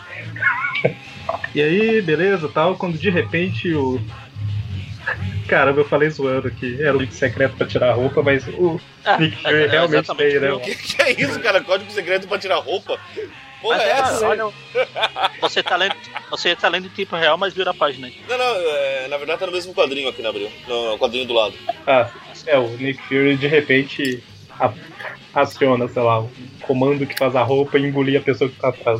E 1.55 1.61
aí, 1.61 2.01
beleza, 2.01 2.47
tal, 2.49 2.75
quando 2.75 2.97
de 2.97 3.09
repente 3.09 3.73
o. 3.73 3.99
Caramba, 5.47 5.79
eu 5.79 5.85
falei 5.87 6.09
zoando 6.09 6.51
que 6.51 6.81
era 6.81 6.95
o 6.95 6.99
link 6.99 7.13
secreto 7.13 7.55
pra 7.55 7.65
tirar 7.65 7.91
a 7.91 7.93
roupa, 7.93 8.21
mas 8.21 8.45
o 8.49 8.79
É, 9.05 9.17
Nick 9.17 9.37
Fury 9.37 9.63
é, 9.63 9.67
realmente 9.67 10.03
exatamente. 10.03 10.31
tem, 10.31 10.39
né? 10.41 10.51
O 10.51 10.59
que, 10.59 10.75
que 10.75 11.01
é 11.01 11.11
isso, 11.21 11.39
cara? 11.39 11.61
Código 11.61 11.89
secreto 11.91 12.27
pra 12.27 12.37
tirar 12.37 12.57
roupa? 12.57 12.99
Porra, 13.61 13.77
Mas 13.77 13.87
é 13.87 13.89
é, 13.89 13.99
essa? 13.99 14.27
olha, 14.27 14.43
você 15.41 15.63
tá 15.63 15.75
lendo, 15.77 15.95
você 16.29 16.55
tá 16.55 16.67
lendo 16.67 16.85
em 16.87 16.89
tempo 16.89 17.15
real, 17.15 17.37
mas 17.37 17.53
vira 17.53 17.71
a 17.71 17.73
página 17.73 18.07
aí. 18.07 18.15
Não, 18.27 18.37
não, 18.37 18.45
é, 18.45 19.07
na 19.07 19.17
verdade 19.17 19.39
tá 19.39 19.45
no 19.47 19.51
mesmo 19.53 19.73
quadrinho 19.73 20.09
aqui 20.09 20.21
na 20.21 20.29
Abril. 20.29 20.51
No, 20.67 20.97
quadrinho 20.99 21.25
do 21.25 21.33
lado. 21.33 21.55
Ah, 21.87 22.09
é, 22.45 22.57
o 22.59 22.67
Nick 22.77 23.01
Fury 23.03 23.35
de 23.37 23.47
repente 23.47 24.21
a- 24.59 24.73
aciona, 25.33 25.87
sei 25.87 26.01
lá, 26.03 26.19
um 26.19 26.29
comando 26.61 27.05
que 27.07 27.17
faz 27.17 27.35
a 27.35 27.41
roupa 27.41 27.79
e 27.79 27.83
engolir 27.87 28.19
a 28.19 28.23
pessoa 28.23 28.49
que 28.49 28.57
tá 28.57 28.67
atrás. 28.67 28.99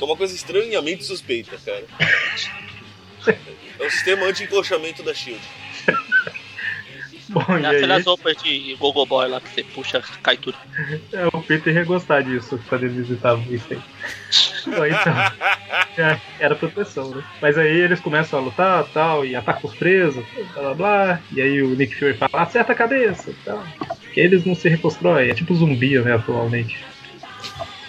Que 0.00 0.04
é 0.04 0.06
uma 0.06 0.16
coisa 0.16 0.34
estranhamente 0.34 1.04
suspeita, 1.04 1.58
cara. 1.62 1.84
É 3.78 3.86
o 3.86 3.90
sistema 3.90 4.24
anti-encoxamento 4.24 5.02
da 5.02 5.12
Shield. 5.12 5.42
Bom, 7.28 7.44
e 7.50 7.66
É 7.66 7.68
aquelas 7.68 7.98
aí, 7.98 8.02
roupas 8.04 8.36
de 8.42 8.76
Gogo 8.76 9.04
Boy 9.04 9.28
lá 9.28 9.42
que 9.42 9.50
você 9.50 9.62
puxa, 9.62 10.02
cai 10.22 10.38
tudo. 10.38 10.56
é, 11.12 11.26
o 11.26 11.42
Peter 11.42 11.74
ia 11.74 11.84
gostar 11.84 12.22
disso 12.22 12.58
quando 12.66 12.84
ele 12.84 12.94
visitava 13.02 13.38
o 13.38 13.58
Stay. 13.58 13.78
Bom, 14.64 14.86
então, 14.86 15.14
é, 16.02 16.18
era 16.40 16.54
proteção, 16.56 17.10
né? 17.10 17.22
Mas 17.42 17.58
aí 17.58 17.68
eles 17.68 18.00
começam 18.00 18.38
a 18.38 18.42
lutar 18.42 18.84
tal, 18.94 19.26
e 19.26 19.36
atacam 19.36 19.68
os 19.68 19.76
presos, 19.76 20.24
blá 20.54 20.62
blá 20.62 20.74
blá. 20.74 21.20
E 21.30 21.42
aí 21.42 21.62
o 21.62 21.76
Nick 21.76 21.94
Fury 21.94 22.14
fala, 22.14 22.42
acerta 22.42 22.72
a 22.72 22.74
cabeça 22.74 23.34
tal. 23.44 23.62
Que 24.14 24.20
eles 24.20 24.46
não 24.46 24.54
se 24.54 24.66
reconstroem, 24.66 25.28
é 25.28 25.34
tipo 25.34 25.54
zumbi, 25.54 25.98
né, 26.00 26.14
atualmente. 26.14 26.88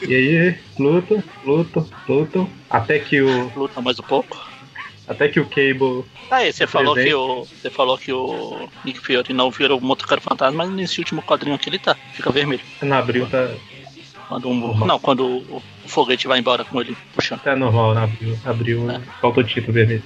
E 0.02 0.16
aí, 0.16 0.56
lutam, 0.80 1.24
lutam, 1.46 1.88
lutam, 2.08 2.50
até 2.70 3.00
que 3.00 3.22
o. 3.22 3.52
Luta 3.56 3.82
mais 3.82 4.00
um 4.00 4.04
pouco. 4.04 4.50
Até 5.08 5.28
que 5.28 5.40
o 5.40 5.46
Cable. 5.46 6.06
Tá 6.30 6.38
aí, 6.38 6.52
você 6.52 6.66
falou 6.66 6.96
que 6.96 7.14
o. 7.14 7.44
Você 7.46 7.70
falou 7.70 7.98
que 7.98 8.12
o 8.12 8.70
Nick 8.86 9.00
Fury 9.00 9.34
não 9.34 9.52
vira 9.52 9.76
o 9.76 9.82
motoqueiro 9.82 10.22
fantasma, 10.22 10.66
mas 10.66 10.74
nesse 10.74 11.00
último 11.00 11.22
quadrinho 11.22 11.56
aqui 11.56 11.70
ele 11.70 11.80
tá. 11.80 11.96
Fica 12.14 12.32
vermelho. 12.32 12.62
Na 12.82 12.98
abril 13.00 13.28
tá, 13.30 13.50
Quando 14.28 14.50
um, 14.50 14.86
não, 14.86 15.00
quando 15.00 15.26
o, 15.26 15.58
o 15.58 15.88
foguete 15.88 16.28
vai 16.28 16.40
embora 16.40 16.64
com 16.64 16.80
ele 16.82 16.96
puxando. 17.14 17.42
tá 17.42 17.56
normal, 17.56 17.94
na 17.94 18.04
abril. 18.04 18.38
Abril 18.46 18.90
É. 18.92 19.02
falta 19.20 19.42
o 19.42 19.44
título 19.44 19.74
vermelho. 19.74 20.04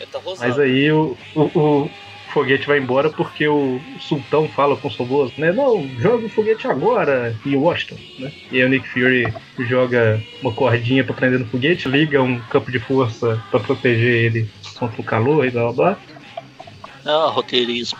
É. 0.00 0.06
Mas 0.38 0.58
aí 0.58 0.92
o, 0.92 1.16
o, 1.34 1.40
o 1.58 1.90
foguete 2.38 2.66
vai 2.66 2.78
embora 2.78 3.10
porque 3.10 3.46
o 3.48 3.80
sultão 4.00 4.48
fala 4.48 4.76
com 4.76 4.88
os 4.88 4.96
robôs, 4.96 5.32
né? 5.36 5.52
Não, 5.52 5.86
joga 5.98 6.26
o 6.26 6.28
foguete 6.28 6.66
agora 6.68 7.34
em 7.44 7.56
Washington, 7.56 7.96
né? 8.18 8.32
E 8.52 8.56
aí 8.58 8.64
o 8.64 8.68
Nick 8.68 8.88
Fury 8.88 9.32
joga 9.60 10.22
uma 10.42 10.52
cordinha 10.52 11.02
pra 11.04 11.14
prender 11.14 11.40
no 11.40 11.46
foguete, 11.46 11.88
liga 11.88 12.22
um 12.22 12.38
campo 12.40 12.70
de 12.70 12.78
força 12.78 13.42
pra 13.50 13.60
proteger 13.60 14.24
ele 14.24 14.48
contra 14.78 15.00
o 15.00 15.04
calor 15.04 15.44
e 15.46 15.50
blá 15.50 15.72
blá 15.72 15.72
blá. 15.72 15.98
Ah, 17.04 17.30
roteirismo. 17.30 17.98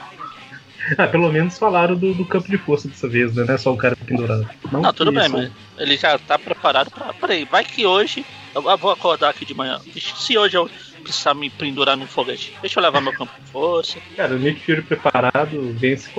Ah, 0.97 1.07
pelo 1.07 1.31
menos 1.31 1.59
falaram 1.59 1.97
do, 1.97 2.15
do 2.15 2.25
campo 2.25 2.49
de 2.49 2.57
força 2.57 2.89
dessa 2.89 3.07
vez, 3.09 3.35
né? 3.35 3.45
Não 3.47 3.55
é 3.55 3.59
só 3.59 3.73
o 3.73 3.77
cara 3.77 3.95
pendurado. 4.07 4.49
Não, 4.73 4.93
tudo 4.93 5.11
que 5.13 5.19
bem, 5.19 5.27
isso- 5.27 5.37
mas 5.37 5.51
ele 5.79 5.97
já 5.97 6.19
tá 6.19 6.39
preparado 6.39 6.91
pra. 6.91 7.13
Peraí, 7.13 7.45
vai 7.45 7.65
que 7.65 7.85
hoje. 7.85 8.25
Eu 8.55 8.63
vou 8.79 8.91
acordar 8.91 9.29
aqui 9.31 9.45
de 9.45 9.55
manhã. 9.55 9.79
Se 9.95 10.37
hoje 10.39 10.57
eu 10.57 10.69
precisar 11.09 11.35
me 11.35 11.49
pendurar 11.49 11.97
no 11.97 12.07
foguete, 12.07 12.55
deixa 12.61 12.79
eu 12.79 12.83
levar 12.83 13.01
meu 13.01 13.15
campo 13.15 13.33
de 13.41 13.51
força. 13.51 13.99
Cara, 14.15 14.35
o 14.35 14.39
Nick 14.39 14.61
Fury 14.61 14.83
preparado 14.83 15.73
vence. 15.75 16.11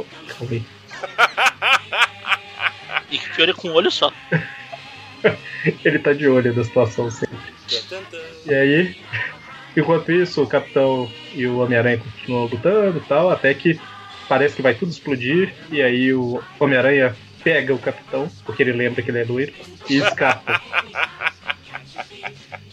aí. 0.42 0.64
Nick 3.12 3.30
Fury 3.30 3.54
com 3.54 3.70
um 3.70 3.74
olho 3.74 3.92
só. 3.92 4.12
Ele 5.86 6.00
tá 6.00 6.14
de 6.14 6.28
olho 6.28 6.54
da 6.54 6.64
situação 6.64 7.12
sempre. 7.12 7.38
E 8.46 8.54
aí, 8.54 8.96
enquanto 9.78 10.12
isso, 10.12 10.42
o 10.42 10.48
Capitão 10.48 11.10
e 11.34 11.46
o 11.46 11.60
Homem-Aranha 11.60 12.00
continuam 12.00 12.46
lutando 12.46 12.98
e 12.98 13.02
tal, 13.02 13.30
até 13.30 13.54
que 13.54 13.80
parece 14.28 14.56
que 14.56 14.62
vai 14.62 14.74
tudo 14.74 14.92
explodir, 14.92 15.54
e 15.72 15.82
aí 15.82 16.14
o 16.14 16.44
Homem-Aranha 16.60 17.16
pega 17.44 17.74
o 17.74 17.80
Capitão, 17.80 18.30
porque 18.46 18.64
ele 18.64 18.74
lembra 18.74 19.02
que 19.02 19.12
ele 19.12 19.20
é 19.20 19.24
loiro, 19.24 19.54
e 19.90 19.98
escapa. 19.98 20.62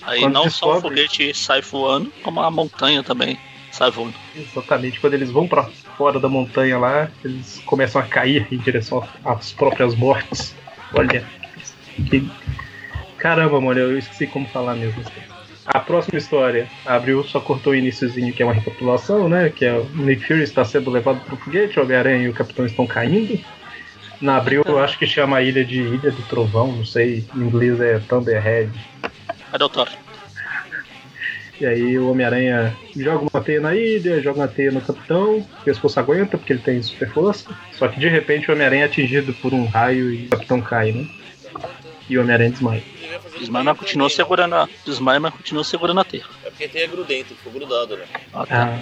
Aí 0.06 0.20
Quando 0.20 0.32
não 0.34 0.48
só 0.48 0.70
o 0.70 0.72
descobre- 0.74 1.02
foguete 1.08 1.34
sai 1.34 1.60
voando, 1.60 2.12
como 2.22 2.40
a 2.40 2.50
montanha 2.50 3.02
também 3.02 3.36
sai 3.72 3.90
voando. 3.90 4.14
Exatamente, 4.36 5.00
quando 5.00 5.14
eles 5.14 5.30
vão 5.30 5.46
pra 5.48 5.64
fora 5.98 6.20
da 6.20 6.28
montanha 6.28 6.78
lá, 6.78 7.10
eles 7.24 7.60
começam 7.66 8.00
a 8.00 8.04
cair 8.04 8.46
em 8.50 8.56
direção 8.58 9.06
às 9.24 9.52
próprias 9.52 9.94
mortes. 9.94 10.54
Olha, 10.94 11.24
que... 12.08 12.26
caramba, 13.18 13.60
mano, 13.60 13.80
eu 13.80 13.98
esqueci 13.98 14.26
como 14.26 14.46
falar 14.48 14.74
mesmo. 14.76 15.02
A 15.66 15.80
próxima 15.80 16.16
história, 16.18 16.68
a 16.84 16.94
Abril 16.94 17.24
só 17.24 17.40
cortou 17.40 17.72
o 17.72 17.76
iníciozinho, 17.76 18.32
que 18.32 18.40
é 18.40 18.46
uma 18.46 18.54
recapitulação, 18.54 19.28
né? 19.28 19.48
Que 19.50 19.64
é 19.64 19.72
o 19.74 19.84
Nick 19.96 20.24
Fury 20.24 20.44
está 20.44 20.64
sendo 20.64 20.90
levado 20.90 21.20
pro 21.24 21.36
foguete, 21.36 21.80
o 21.80 21.82
Homem-Aranha 21.82 22.22
e 22.26 22.28
o 22.28 22.32
Capitão 22.34 22.64
estão 22.64 22.86
caindo. 22.86 23.38
Na 24.20 24.36
Abril, 24.36 24.62
eu 24.64 24.78
acho 24.78 24.96
que 24.96 25.06
chama 25.06 25.38
a 25.38 25.42
ilha 25.42 25.64
de 25.64 25.80
Ilha 25.80 26.12
do 26.12 26.22
Trovão, 26.28 26.70
não 26.72 26.84
sei, 26.84 27.24
em 27.34 27.40
inglês 27.40 27.80
é 27.80 27.98
Thunderhead. 27.98 28.70
Cadê 29.50 29.64
o 29.64 29.68
Thor? 29.68 29.88
E 31.59 31.64
aí 31.64 31.98
o 31.98 32.11
Homem-Aranha 32.11 32.76
joga 32.94 33.26
uma 33.32 33.42
teia 33.42 33.61
na 33.61 33.74
ilha, 33.74 34.20
joga 34.20 34.40
uma 34.40 34.48
teia 34.48 34.70
no 34.70 34.80
capitão, 34.80 35.38
o 35.38 35.64
pescoço 35.64 35.98
aguenta 35.98 36.37
porque 36.37 36.52
ele 36.52 36.61
tem 36.61 36.82
super 36.82 37.11
força. 37.11 37.48
Só 37.72 37.88
que 37.88 37.98
de 37.98 38.09
repente 38.09 38.50
o 38.50 38.54
Homem-Aranha 38.54 38.82
é 38.82 38.87
atingido 38.87 39.32
por 39.35 39.54
um 39.54 39.64
raio 39.66 40.12
e 40.12 40.26
o 40.26 40.28
capitão 40.28 40.61
cai, 40.61 40.92
né? 40.92 41.06
E 42.09 42.18
o 42.18 42.20
Homem-Aranha 42.20 42.50
desmaia. 42.50 42.82
Desmaia, 43.38 43.64
mas 43.64 43.78
continua 43.78 44.11
segurando 44.11 44.54
a. 44.54 44.68
Desmaia, 44.85 45.20
mas 45.20 45.35
continua 45.35 45.64
segurando 45.64 46.00
a 46.00 46.04
teia. 46.04 46.24
É 46.44 46.50
porque 46.50 46.68
tem 46.68 46.85
a 46.85 46.87
grudento, 46.87 47.35
ficou 47.35 47.52
grudado, 47.52 47.96
né? 47.96 48.04
Ah, 48.32 48.46
tá. 48.46 48.64
Ah, 48.64 48.78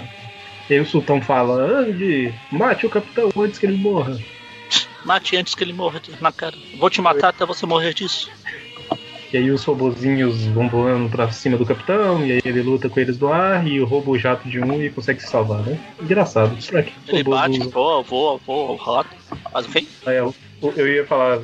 e 0.69 0.73
aí 0.73 0.79
o 0.79 0.85
sultão 0.85 1.21
fala, 1.21 1.61
Andy, 1.61 2.33
mate 2.51 2.85
o 2.85 2.89
capitão 2.89 3.31
antes 3.37 3.57
que 3.59 3.65
ele 3.65 3.77
morra. 3.77 4.17
Mate 5.03 5.37
antes 5.37 5.53
que 5.53 5.63
ele 5.63 5.73
morra 5.73 6.01
na 6.19 6.31
cara. 6.31 6.55
Vou 6.77 6.89
te 6.89 6.99
matar 7.01 7.29
até 7.29 7.45
você 7.45 7.65
morrer 7.65 7.93
disso. 7.93 8.29
E 9.35 9.37
aí 9.37 9.51
os 9.51 9.65
robozinhos 9.65 10.45
vão 10.45 10.69
voando 10.69 11.09
pra 11.09 11.29
cima 11.29 11.57
do 11.57 11.65
capitão, 11.65 12.25
e 12.25 12.31
aí 12.31 12.41
ele 12.45 12.61
luta 12.61 12.87
com 12.87 12.97
eles 13.01 13.17
do 13.17 13.27
ar 13.27 13.67
e 13.67 13.81
o 13.81 14.17
jato 14.17 14.47
de 14.47 14.61
um 14.61 14.81
e 14.81 14.89
consegue 14.89 15.21
se 15.21 15.27
salvar, 15.27 15.61
né? 15.61 15.77
Engraçado. 16.01 16.55
Será 16.61 16.83
que 16.83 16.93
Ele 17.09 17.21
bate, 17.21 17.59
usam- 17.59 17.69
voa, 17.69 18.01
voa, 18.01 18.39
voa, 18.47 18.77
rota. 18.81 19.09
Faz 19.51 19.65
o 19.65 19.69
quê? 19.69 19.85
É, 20.05 20.19
eu, 20.21 20.33
eu 20.77 20.87
ia 20.87 21.05
falar 21.05 21.41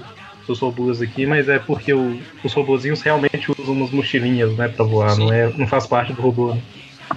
dos 0.47 0.57
robôs 0.59 1.01
aqui, 1.01 1.25
mas 1.25 1.49
é 1.49 1.59
porque 1.59 1.93
o- 1.93 2.17
os 2.41 2.53
robozinhos 2.53 3.01
realmente 3.01 3.51
usam 3.51 3.73
umas 3.73 3.91
mochilinhas, 3.91 4.55
né, 4.55 4.69
pra 4.69 4.85
voar, 4.85 5.09
Sim. 5.09 5.25
não, 5.25 5.33
é, 5.33 5.51
não 5.57 5.67
faz 5.67 5.85
parte 5.85 6.13
do 6.13 6.21
robô. 6.21 6.53
Né? 6.53 6.61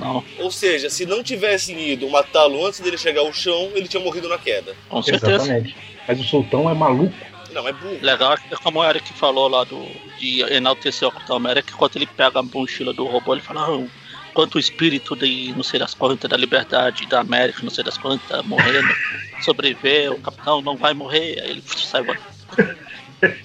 Não, 0.00 0.24
Ou 0.40 0.50
seja, 0.50 0.90
se 0.90 1.06
não 1.06 1.22
tivessem 1.22 1.92
ido 1.92 2.10
matá-lo 2.10 2.66
antes 2.66 2.80
dele 2.80 2.98
chegar 2.98 3.20
ao 3.20 3.32
chão, 3.32 3.70
ele 3.76 3.86
tinha 3.86 4.02
morrido 4.02 4.28
na 4.28 4.38
queda. 4.38 4.74
com 4.88 5.00
certeza. 5.00 5.34
Exatamente. 5.36 5.76
Mas 6.08 6.18
o 6.18 6.24
sultão 6.24 6.68
é 6.68 6.74
maluco. 6.74 7.14
Não, 7.54 7.68
é 7.68 7.72
burro. 7.72 7.98
Legal 8.02 8.34
é 8.34 8.56
como 8.56 8.80
o 8.80 8.84
Eric 8.84 9.12
falou 9.12 9.48
lá 9.48 9.64
do, 9.64 9.86
de 10.18 10.42
enaltecer 10.52 11.06
o 11.06 11.12
Capitão 11.12 11.36
América, 11.36 11.70
que 11.70 11.76
quando 11.76 11.96
ele 11.96 12.06
pega 12.06 12.40
a 12.40 12.42
mochila 12.42 12.92
do 12.92 13.04
robô, 13.04 13.32
ele 13.32 13.42
fala, 13.42 13.66
ah, 13.66 13.86
quanto 14.34 14.56
o 14.56 14.58
espírito 14.58 15.14
de 15.14 15.52
não 15.54 15.62
sei 15.62 15.78
das 15.78 15.94
quantas, 15.94 16.28
da 16.28 16.36
liberdade 16.36 17.06
da 17.06 17.20
América, 17.20 17.60
não 17.62 17.70
sei 17.70 17.84
das 17.84 17.96
quantas, 17.96 18.44
morrendo, 18.44 18.88
sobreviver, 19.42 20.12
o 20.12 20.20
Capitão 20.20 20.60
não 20.60 20.76
vai 20.76 20.92
morrer, 20.92 21.40
aí 21.40 21.50
ele 21.50 21.62
sai. 21.66 22.04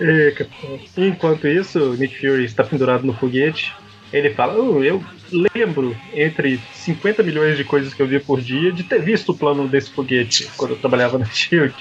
É, 0.00 0.32
capitão. 0.32 0.80
Enquanto 0.96 1.46
isso, 1.46 1.78
o 1.78 1.94
Nick 1.94 2.18
Fury 2.18 2.44
está 2.44 2.64
pendurado 2.64 3.06
no 3.06 3.14
foguete. 3.14 3.72
Ele 4.12 4.30
fala: 4.34 4.54
"Oh, 4.60 4.82
Eu 4.82 5.04
lembro, 5.30 5.96
entre 6.12 6.60
50 6.72 7.22
milhões 7.22 7.56
de 7.56 7.64
coisas 7.64 7.94
que 7.94 8.02
eu 8.02 8.06
via 8.06 8.20
por 8.20 8.40
dia, 8.40 8.72
de 8.72 8.82
ter 8.82 9.00
visto 9.00 9.30
o 9.30 9.36
plano 9.36 9.68
desse 9.68 9.90
foguete 9.90 10.50
quando 10.56 10.72
eu 10.72 10.78
trabalhava 10.78 11.18
na 11.18 11.26
Shield. 11.26 11.74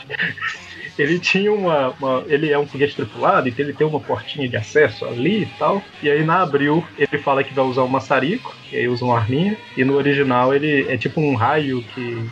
Ele 0.98 1.18
tinha 1.20 1.52
uma, 1.52 1.90
uma- 2.00 2.24
Ele 2.28 2.52
é 2.52 2.58
um 2.60 2.68
foguete 2.68 2.96
tripulado, 2.96 3.50
então 3.50 3.66
ele 3.66 3.74
tem 3.74 3.86
uma 3.88 4.00
portinha 4.00 4.48
de 4.48 4.56
acesso 4.56 5.06
ali 5.06 5.44
e 5.44 5.46
tal. 5.58 5.84
E 6.02 6.10
aí 6.10 6.24
na 6.24 6.42
abril 6.44 6.86
ele 6.98 7.18
fala 7.22 7.44
que 7.44 7.54
vai 7.54 7.66
usar 7.66 7.84
um 7.84 7.88
maçarico, 7.88 8.56
e 8.72 8.78
aí 8.78 8.88
usa 8.88 9.04
uma 9.04 9.18
arminha. 9.18 9.58
E 9.76 9.84
no 9.84 9.96
original 9.96 10.54
ele 10.54 10.88
é 10.92 10.98
tipo 10.98 11.20
um 11.20 11.36
raio 11.36 11.84
que 11.96 12.30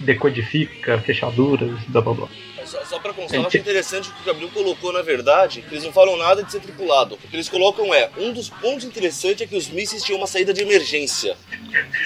decodifica 0.00 0.98
fechaduras, 0.98 1.78
blá 1.88 2.00
blá 2.00 2.14
blá. 2.14 2.28
Só, 2.64 2.82
só 2.84 2.98
pra 2.98 3.12
constar, 3.12 3.38
eu 3.40 3.46
acho 3.46 3.58
interessante 3.58 4.08
o 4.08 4.12
que 4.14 4.22
o 4.22 4.24
Gabriel 4.24 4.50
colocou, 4.50 4.90
na 4.92 5.02
verdade, 5.02 5.60
que 5.60 5.74
eles 5.74 5.84
não 5.84 5.92
falam 5.92 6.16
nada 6.16 6.42
de 6.42 6.50
ser 6.50 6.60
tripulado. 6.60 7.16
O 7.16 7.28
que 7.28 7.36
eles 7.36 7.48
colocam 7.48 7.92
é, 7.92 8.08
um 8.16 8.32
dos 8.32 8.48
pontos 8.48 8.84
interessantes 8.86 9.42
é 9.42 9.46
que 9.46 9.54
os 9.54 9.68
mísseis 9.68 10.02
tinham 10.02 10.18
uma 10.18 10.26
saída 10.26 10.52
de 10.54 10.62
emergência. 10.62 11.36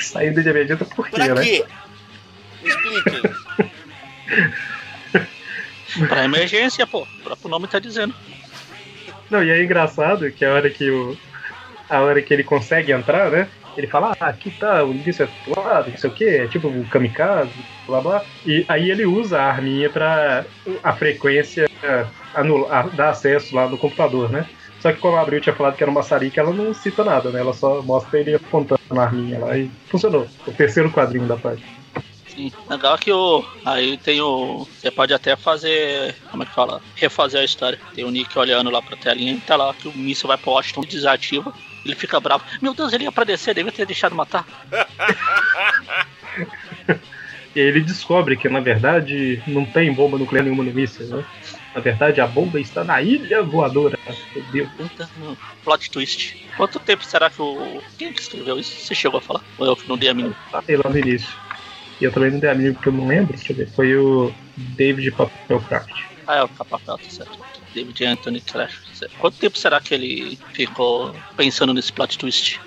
Saída 0.00 0.42
de 0.42 0.48
emergência 0.48 0.84
por 0.84 1.08
quê, 1.08 1.14
Pra 1.14 1.34
né? 1.34 1.42
quê? 1.44 1.64
Me 2.62 2.68
expliquem. 2.68 3.22
Pra 6.08 6.24
emergência, 6.24 6.86
pô, 6.86 7.02
o 7.02 7.22
próprio 7.22 7.48
nome 7.48 7.66
tá 7.66 7.78
dizendo. 7.78 8.14
Não, 9.30 9.42
e 9.42 9.50
é 9.50 9.62
engraçado 9.62 10.30
que 10.30 10.44
a 10.44 10.52
hora 10.52 10.70
que 10.70 10.90
o. 10.90 11.16
A 11.88 12.00
hora 12.00 12.20
que 12.20 12.34
ele 12.34 12.44
consegue 12.44 12.92
entrar, 12.92 13.30
né? 13.30 13.48
Ele 13.76 13.86
fala, 13.86 14.14
ah, 14.20 14.26
aqui 14.26 14.50
tá, 14.50 14.84
o 14.84 14.90
início 14.90 15.24
é 15.24 15.50
lado, 15.58 15.90
não 15.90 15.96
sei 15.96 16.10
o 16.10 16.12
que, 16.12 16.24
é 16.24 16.48
tipo 16.48 16.68
um 16.68 16.84
kamikaze, 16.84 17.50
blá 17.86 18.00
blá. 18.00 18.24
E 18.44 18.64
aí 18.68 18.90
ele 18.90 19.06
usa 19.06 19.40
a 19.40 19.48
arminha 19.48 19.88
pra 19.88 20.44
a 20.82 20.92
frequência 20.92 21.70
anular, 22.34 22.88
dar 22.90 23.10
acesso 23.10 23.54
lá 23.54 23.68
no 23.68 23.78
computador, 23.78 24.30
né? 24.30 24.46
Só 24.80 24.92
que 24.92 24.98
como 24.98 25.16
a 25.16 25.20
Abril 25.20 25.40
tinha 25.40 25.54
falado 25.54 25.76
que 25.76 25.82
era 25.82 25.90
um 25.90 25.94
maçarico, 25.94 26.38
ela 26.38 26.52
não 26.52 26.74
cita 26.74 27.04
nada, 27.04 27.30
né? 27.30 27.40
Ela 27.40 27.52
só 27.52 27.82
mostra 27.82 28.20
ele 28.20 28.34
apontando 28.34 28.80
na 28.90 29.04
arminha 29.04 29.38
lá 29.38 29.56
e 29.56 29.70
funcionou. 29.86 30.26
O 30.46 30.52
terceiro 30.52 30.90
quadrinho 30.90 31.26
da 31.26 31.36
página. 31.36 31.66
Sim. 32.38 32.52
Legal 32.70 32.96
que 32.96 33.10
o. 33.10 33.44
Aí 33.64 33.96
tem 33.96 34.20
o. 34.20 34.64
Você 34.64 34.92
pode 34.92 35.12
até 35.12 35.34
fazer. 35.34 36.14
Como 36.30 36.44
é 36.44 36.46
que 36.46 36.54
fala? 36.54 36.80
Refazer 36.94 37.40
a 37.40 37.44
história. 37.44 37.80
Tem 37.96 38.04
o 38.04 38.10
Nick 38.12 38.38
olhando 38.38 38.70
lá 38.70 38.80
pra 38.80 38.96
telinha 38.96 39.32
e 39.32 39.40
tá 39.40 39.56
lá 39.56 39.74
que 39.74 39.88
o 39.88 39.92
míssil 39.92 40.28
vai 40.28 40.38
pro 40.38 40.52
Washington 40.52 40.84
e 40.84 40.86
desativa. 40.86 41.52
Ele 41.84 41.96
fica 41.96 42.20
bravo. 42.20 42.44
Meu 42.62 42.72
Deus, 42.74 42.92
ele 42.92 43.04
ia 43.04 43.12
pra 43.12 43.24
descer, 43.24 43.56
devia 43.56 43.72
ter 43.72 43.86
deixado 43.86 44.14
matar. 44.14 44.46
E 47.56 47.58
aí 47.60 47.66
ele 47.66 47.80
descobre 47.80 48.36
que, 48.36 48.48
na 48.48 48.60
verdade, 48.60 49.42
não 49.44 49.64
tem 49.64 49.92
bomba 49.92 50.16
nuclear 50.16 50.44
nenhuma 50.44 50.62
no 50.62 50.72
míssil, 50.72 51.06
né? 51.06 51.24
Na 51.74 51.80
verdade, 51.80 52.20
a 52.20 52.26
bomba 52.26 52.60
está 52.60 52.84
na 52.84 53.02
ilha 53.02 53.42
voadora. 53.42 53.98
Meu 54.32 54.44
Deus. 54.52 54.68
Puta, 54.76 55.10
plot 55.64 55.90
twist. 55.90 56.46
Quanto 56.56 56.78
tempo 56.78 57.04
será 57.04 57.30
que 57.30 57.42
o. 57.42 57.82
Quem 57.98 58.12
que 58.12 58.20
escreveu 58.20 58.60
isso? 58.60 58.80
Você 58.80 58.94
chegou 58.94 59.18
a 59.18 59.22
falar? 59.22 59.42
Ou 59.58 59.66
eu 59.66 59.74
que 59.74 59.88
não 59.88 59.98
dei 59.98 60.08
a 60.08 60.14
mínima? 60.14 60.36
Falei 60.52 60.76
lá 60.76 60.88
no 60.88 60.98
início. 60.98 61.47
E 62.00 62.04
eu 62.04 62.12
também 62.12 62.30
não 62.30 62.38
dei 62.38 62.50
a 62.50 62.54
mínima 62.54 62.74
porque 62.74 62.88
eu 62.88 62.92
não 62.92 63.06
lembro. 63.06 63.34
Deixa 63.36 63.52
eu 63.52 63.56
ver. 63.56 63.68
Foi 63.70 63.96
o 63.96 64.32
David 64.56 65.10
Papelcraft. 65.12 65.90
Ah, 66.26 66.36
é 66.36 66.42
o 66.42 66.48
Capapel, 66.48 66.98
tá 66.98 67.10
certo. 67.10 67.38
David 67.74 68.04
Anthony 68.04 68.40
Crash. 68.40 68.80
Quanto 69.18 69.38
tempo 69.38 69.56
será 69.56 69.80
que 69.80 69.94
ele 69.94 70.38
ficou 70.52 71.14
pensando 71.36 71.72
nesse 71.72 71.92
plot 71.92 72.18
twist? 72.18 72.60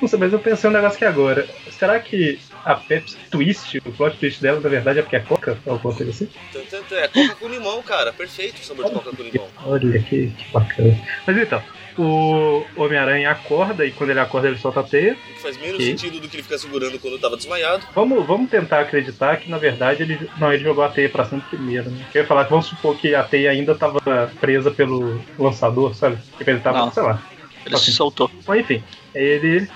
Não 0.00 0.08
sei, 0.08 0.18
mas 0.18 0.32
eu 0.32 0.38
pensei 0.38 0.68
um 0.68 0.72
negócio 0.72 0.96
aqui 0.96 1.04
agora. 1.06 1.48
Será 1.70 1.98
que 1.98 2.38
a 2.64 2.74
Pepsi 2.74 3.16
Twist, 3.30 3.78
o 3.78 3.92
plot 3.92 4.18
twist 4.18 4.42
dela, 4.42 4.60
na 4.60 4.68
verdade, 4.68 4.98
é 4.98 5.02
porque 5.02 5.16
é 5.16 5.20
Coca? 5.20 5.58
Alguma 5.66 5.94
coisa 5.94 6.10
assim? 6.10 6.28
Tanto, 6.52 6.66
tanto 6.66 6.94
é 6.94 7.08
coca 7.08 7.34
com 7.36 7.48
limão, 7.48 7.82
cara. 7.82 8.12
Perfeito 8.12 8.60
o 8.60 8.64
sabor 8.64 8.86
de 8.86 8.90
coca 8.90 9.16
com 9.16 9.22
limão. 9.22 9.48
Olha 9.64 10.02
que, 10.02 10.28
que 10.28 10.52
bacana. 10.52 11.00
Mas 11.26 11.36
então, 11.38 11.62
o 11.98 12.64
Homem-Aranha 12.76 13.30
acorda 13.30 13.84
e 13.86 13.90
quando 13.92 14.10
ele 14.10 14.20
acorda 14.20 14.48
ele 14.48 14.58
solta 14.58 14.80
a 14.80 14.82
teia. 14.82 15.12
O 15.14 15.34
que 15.34 15.42
faz 15.42 15.56
menos 15.58 15.80
E? 15.80 15.84
sentido 15.86 16.20
do 16.20 16.28
que 16.28 16.36
ele 16.36 16.42
ficar 16.42 16.58
segurando 16.58 16.98
quando 16.98 17.18
tava 17.18 17.36
desmaiado. 17.36 17.86
Vamos, 17.94 18.26
vamos 18.26 18.50
tentar 18.50 18.80
acreditar 18.80 19.36
que 19.38 19.50
na 19.50 19.58
verdade 19.58 20.02
ele. 20.02 20.30
Não, 20.38 20.52
ele 20.52 20.62
jogou 20.64 20.84
a 20.84 20.88
teia 20.88 21.08
pra 21.08 21.24
cima 21.24 21.42
primeiro, 21.48 21.90
né? 21.90 22.04
Eu 22.14 22.22
ia 22.22 22.26
falar 22.26 22.44
que 22.44 22.50
vamos 22.50 22.66
supor 22.66 22.96
que 22.96 23.14
a 23.14 23.22
teia 23.22 23.50
ainda 23.50 23.74
tava 23.74 24.00
presa 24.40 24.70
pelo 24.70 25.20
lançador, 25.38 25.94
sabe? 25.94 26.18
Tipo, 26.38 26.50
ele 26.50 26.60
tava, 26.60 26.78
Não. 26.78 26.92
sei 26.92 27.02
lá. 27.02 27.22
Ele 27.64 27.74
Assim. 27.74 27.86
se 27.86 27.92
soltou. 27.92 28.30
Mas 28.46 28.60
enfim, 28.60 28.82
aí 29.14 29.22
ele. 29.22 29.68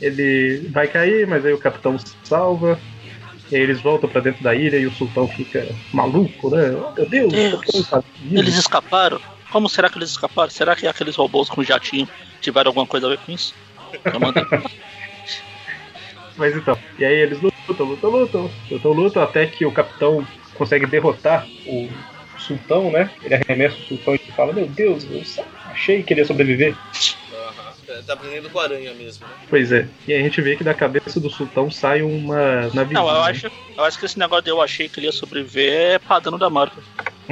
Ele 0.00 0.68
vai 0.72 0.88
cair, 0.88 1.26
mas 1.26 1.46
aí 1.46 1.52
o 1.52 1.58
capitão 1.58 1.98
se 1.98 2.14
salva. 2.24 2.78
E 3.50 3.56
aí 3.56 3.62
eles 3.62 3.80
voltam 3.80 4.08
pra 4.08 4.20
dentro 4.20 4.42
da 4.42 4.54
ilha 4.54 4.76
e 4.76 4.86
o 4.86 4.90
sultão 4.90 5.28
fica 5.28 5.66
maluco, 5.92 6.50
né? 6.50 6.70
Meu 6.96 7.06
Deus, 7.08 7.32
Deus. 7.32 7.62
está 7.74 8.02
vivo. 8.18 8.38
Eles 8.38 8.56
escaparam? 8.56 9.20
Como 9.54 9.68
será 9.68 9.88
que 9.88 9.96
eles 9.96 10.10
escaparam? 10.10 10.50
Será 10.50 10.74
que 10.74 10.84
aqueles 10.84 11.14
robôs 11.14 11.48
com 11.48 11.62
jatinho 11.62 12.08
tiveram 12.40 12.70
alguma 12.70 12.88
coisa 12.88 13.06
a 13.06 13.10
ver 13.10 13.18
com 13.18 13.30
isso? 13.30 13.54
Eu 14.12 14.18
mandei. 14.18 14.42
Mas 16.36 16.56
então, 16.56 16.76
e 16.98 17.04
aí 17.04 17.14
eles 17.14 17.40
lutam, 17.40 17.86
lutam, 17.86 18.10
lutam, 18.10 18.50
lutam, 18.68 18.92
lutam, 18.92 19.22
até 19.22 19.46
que 19.46 19.64
o 19.64 19.70
capitão 19.70 20.26
consegue 20.54 20.86
derrotar 20.86 21.48
o 21.64 21.88
sultão, 22.36 22.90
né? 22.90 23.08
Ele 23.22 23.36
arremessa 23.36 23.76
o 23.76 23.84
sultão 23.84 24.16
e 24.16 24.32
fala, 24.32 24.52
meu 24.52 24.66
Deus, 24.66 25.04
eu 25.04 25.22
achei 25.70 26.02
que 26.02 26.12
ele 26.12 26.22
ia 26.22 26.26
sobreviver. 26.26 26.76
Aham. 27.32 28.02
Tá- 28.04 28.14
aprendendo 28.14 28.50
com 28.50 28.58
a 28.58 28.64
aranha 28.64 28.92
mesmo, 28.92 29.24
né? 29.28 29.34
Pois 29.48 29.70
é, 29.70 29.88
e 30.08 30.12
aí 30.12 30.20
a 30.20 30.24
gente 30.24 30.42
vê 30.42 30.56
que 30.56 30.64
da 30.64 30.74
cabeça 30.74 31.20
do 31.20 31.30
sultão 31.30 31.70
sai 31.70 32.02
uma 32.02 32.62
navezinha. 32.74 32.94
Não, 32.94 33.08
eu 33.08 33.22
acho, 33.22 33.46
eu 33.46 33.84
acho 33.84 34.00
que 34.00 34.06
esse 34.06 34.18
negócio 34.18 34.42
de 34.42 34.50
eu 34.50 34.60
achei 34.60 34.88
que 34.88 34.98
ele 34.98 35.06
ia 35.06 35.12
sobreviver 35.12 35.72
é 35.92 35.98
padrão 36.00 36.36
da 36.36 36.50
Marvel. 36.50 36.82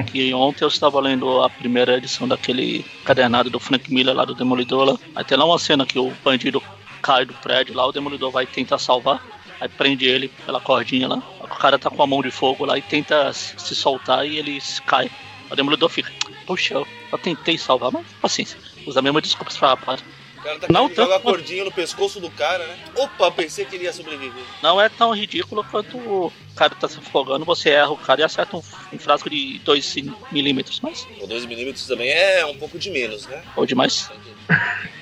Que 0.06 0.32
ontem 0.32 0.64
eu 0.64 0.68
estava 0.68 1.00
lendo 1.00 1.42
a 1.42 1.50
primeira 1.50 1.96
edição 1.96 2.26
daquele 2.26 2.84
cadernado 3.04 3.50
do 3.50 3.60
Frank 3.60 3.92
Miller 3.92 4.14
lá 4.14 4.24
do 4.24 4.34
Demolidor 4.34 4.84
lá. 4.84 4.98
Aí 5.14 5.24
tem 5.24 5.36
lá 5.36 5.44
uma 5.44 5.58
cena 5.58 5.84
que 5.84 5.98
o 5.98 6.12
bandido 6.24 6.62
cai 7.02 7.24
do 7.24 7.34
prédio 7.34 7.74
lá, 7.74 7.86
o 7.86 7.92
Demolidor 7.92 8.30
vai 8.30 8.46
tentar 8.46 8.78
salvar. 8.78 9.24
Aí 9.60 9.68
prende 9.68 10.06
ele 10.06 10.28
pela 10.44 10.60
cordinha 10.60 11.06
lá. 11.06 11.22
O 11.40 11.46
cara 11.46 11.78
tá 11.78 11.88
com 11.88 12.02
a 12.02 12.06
mão 12.06 12.22
de 12.22 12.30
fogo 12.30 12.64
lá 12.64 12.76
e 12.76 12.82
tenta 12.82 13.32
se 13.32 13.74
soltar 13.74 14.26
e 14.26 14.36
ele 14.36 14.58
cai. 14.86 15.10
O 15.50 15.54
Demolidor 15.54 15.88
fica, 15.88 16.10
puxa, 16.46 16.74
eu, 16.74 17.18
tentei 17.18 17.58
salvar, 17.58 17.92
mas 17.92 18.06
paciência. 18.20 18.58
Usa 18.86 18.98
a 18.98 19.02
mesma 19.02 19.20
desculpa 19.20 19.76
pra. 19.76 19.98
O 20.42 20.44
cara 20.44 20.58
tá 20.58 20.66
Não, 20.68 20.92
jogar 20.92 21.16
a 21.16 21.20
cordinha 21.20 21.64
no 21.64 21.70
pescoço 21.70 22.18
do 22.18 22.28
cara, 22.28 22.66
né? 22.66 22.76
Opa, 22.96 23.30
pensei 23.30 23.64
que 23.64 23.76
ele 23.76 23.84
ia 23.84 23.92
sobreviver. 23.92 24.42
Não 24.60 24.80
é 24.80 24.88
tão 24.88 25.14
ridículo 25.14 25.64
quanto 25.70 25.96
o 25.96 26.32
cara 26.56 26.74
tá 26.74 26.88
se 26.88 26.98
afogando, 26.98 27.44
você 27.44 27.70
erra 27.70 27.90
o 27.90 27.96
cara 27.96 28.22
e 28.22 28.24
acerta 28.24 28.56
um, 28.56 28.62
um 28.92 28.98
frasco 28.98 29.30
de 29.30 29.60
2 29.60 29.96
milímetros, 30.32 30.80
mas 30.80 31.06
O 31.20 31.28
2mm 31.28 31.86
também 31.86 32.10
é 32.10 32.44
um 32.44 32.56
pouco 32.56 32.76
de 32.76 32.90
menos, 32.90 33.28
né? 33.28 33.40
ou 33.54 33.64
demais. 33.64 34.10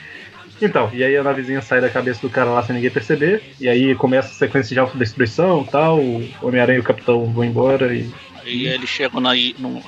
Então, 0.63 0.91
e 0.93 1.03
aí 1.03 1.17
a 1.17 1.23
navezinha 1.23 1.63
sai 1.63 1.81
da 1.81 1.89
cabeça 1.89 2.21
do 2.21 2.29
cara 2.29 2.51
lá 2.51 2.63
sem 2.63 2.75
ninguém 2.75 2.91
perceber. 2.91 3.43
E 3.59 3.67
aí 3.67 3.95
começa 3.95 4.29
a 4.29 4.35
sequência 4.35 4.75
de 4.75 4.79
autodestruição 4.79 5.63
e 5.67 5.71
tal. 5.71 5.99
O 5.99 6.29
Homem-Aranha 6.43 6.77
e 6.77 6.81
o 6.81 6.85
Capitão 6.85 7.25
vão 7.33 7.45
embora 7.45 7.95
e. 7.95 8.13
Aí 8.45 8.67
eles 8.67 8.91
chegam 8.91 9.23
na, 9.23 9.31
no, 9.59 9.83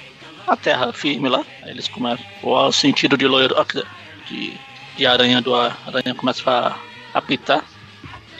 na 0.49 0.57
terra 0.57 0.91
firme 0.95 1.29
lá, 1.29 1.45
aí 1.63 1.73
eles 1.73 1.89
começam. 1.89 2.25
O 2.43 2.73
sentido 2.73 3.19
de 3.19 3.27
loiro. 3.27 3.55
ah, 3.59 3.67
De, 5.03 5.07
de 5.07 5.07
aranha 5.07 5.41
do 5.43 5.55
a- 5.55 5.77
aranha 5.87 6.15
começa 6.15 6.49
a 6.51 6.79
apitar. 7.19 7.65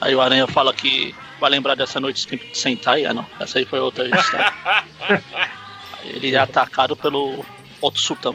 Aí 0.01 0.15
o 0.15 0.21
aranha 0.21 0.47
fala 0.47 0.73
que 0.73 1.15
vai 1.41 1.51
lembrar 1.51 1.75
dessa 1.75 1.99
noite 2.01 2.27
sem, 2.29 2.41
sem 2.53 2.77
Tai. 2.77 3.05
Ah 3.05 3.13
não, 3.15 3.27
essa 3.41 3.59
aí 3.59 3.65
foi 3.65 3.81
outra 3.81 4.05
história. 4.09 4.53
Aí 6.03 6.11
ele 6.17 6.35
é 6.35 6.39
atacado 6.39 6.97
pelo 6.97 7.45
outro 7.81 8.01
sultão. 8.01 8.35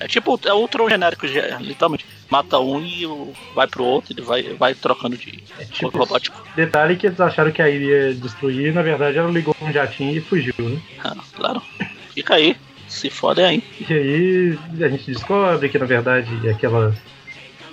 É 0.00 0.06
tipo, 0.06 0.38
é 0.44 0.52
outro 0.52 0.88
genérico, 0.88 1.26
ge- 1.26 1.56
literalmente. 1.60 2.06
Mata 2.30 2.58
um 2.58 2.80
e 2.82 3.04
vai 3.54 3.66
pro 3.66 3.82
outro, 3.84 4.12
ele 4.12 4.20
vai, 4.22 4.42
vai 4.54 4.74
trocando 4.74 5.16
de 5.16 5.42
É 5.58 5.64
tipo. 5.64 5.88
robótico. 5.96 6.40
Detalhe 6.54 6.96
que 6.96 7.06
eles 7.06 7.18
acharam 7.20 7.50
que 7.50 7.62
a 7.62 7.68
ilha 7.70 8.08
ia 8.08 8.14
destruir, 8.14 8.68
e 8.68 8.72
na 8.72 8.82
verdade 8.82 9.16
ela 9.18 9.30
ligou 9.30 9.56
um 9.60 9.72
jatinho 9.72 10.16
e 10.16 10.20
fugiu, 10.20 10.54
né? 10.58 10.78
Ah, 11.02 11.16
claro. 11.34 11.62
Fica 12.14 12.34
aí. 12.34 12.54
Se 12.86 13.08
foda 13.10 13.46
aí. 13.46 13.62
E 13.88 13.92
aí 13.92 14.58
a 14.84 14.88
gente 14.88 15.10
descobre 15.10 15.68
que 15.70 15.78
na 15.78 15.86
verdade 15.86 16.48
aquela 16.48 16.94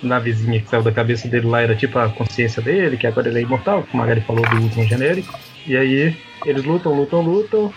navezinha 0.02 0.60
que 0.60 0.68
saiu 0.68 0.82
da 0.82 0.92
cabeça 0.92 1.26
dele 1.28 1.46
lá 1.46 1.62
era 1.62 1.74
tipo 1.74 1.98
a 1.98 2.08
consciência 2.08 2.60
dele, 2.62 2.96
que 2.96 3.06
agora 3.06 3.28
ele 3.28 3.38
é 3.38 3.42
imortal, 3.42 3.82
como 3.90 4.02
a 4.02 4.06
Magari 4.06 4.20
falou 4.22 4.42
do 4.48 4.56
último 4.56 4.84
genérico. 4.84 5.38
E 5.66 5.76
aí 5.76 6.16
eles 6.44 6.64
lutam, 6.64 6.92
lutam, 6.94 7.20
lutam, 7.22 7.72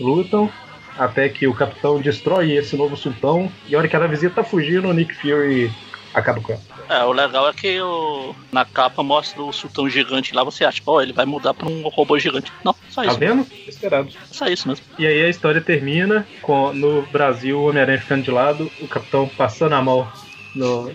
lutam, 0.00 0.50
até 0.98 1.28
que 1.28 1.46
o 1.46 1.54
capitão 1.54 2.00
destrói 2.00 2.52
esse 2.52 2.76
novo 2.76 2.96
sultão. 2.96 3.50
E 3.68 3.74
a 3.74 3.78
hora 3.78 3.88
que 3.88 3.96
a 3.96 4.00
navezinha 4.00 4.30
tá 4.30 4.42
fugindo, 4.42 4.88
o 4.88 4.92
Nick 4.92 5.14
Fury 5.14 5.70
acaba 6.12 6.40
com 6.40 6.52
ela. 6.52 6.60
É, 6.88 7.04
o 7.04 7.12
legal 7.12 7.48
é 7.48 7.52
que 7.52 7.80
o, 7.80 8.34
na 8.50 8.64
capa 8.64 9.00
mostra 9.00 9.40
o 9.40 9.52
sultão 9.52 9.88
gigante 9.88 10.34
lá, 10.34 10.42
você 10.42 10.64
acha, 10.64 10.82
ó, 10.84 11.00
ele 11.00 11.12
vai 11.12 11.24
mudar 11.24 11.54
pra 11.54 11.68
um 11.68 11.82
robô 11.88 12.18
gigante. 12.18 12.52
Não, 12.64 12.74
só 12.88 13.02
Tá 13.04 13.10
isso. 13.10 13.18
vendo? 13.18 13.46
Esperado. 13.68 14.08
Só 14.32 14.46
isso 14.48 14.66
mesmo. 14.66 14.84
E 14.98 15.06
aí 15.06 15.24
a 15.24 15.28
história 15.28 15.60
termina 15.60 16.26
com 16.42 16.72
no 16.72 17.02
Brasil 17.02 17.60
o 17.60 17.68
Homem-Aranha 17.68 18.00
ficando 18.00 18.24
de 18.24 18.30
lado, 18.32 18.68
o 18.80 18.88
capitão 18.88 19.28
passando 19.28 19.74
a 19.76 19.82
mão 19.82 20.10
no, 20.56 20.92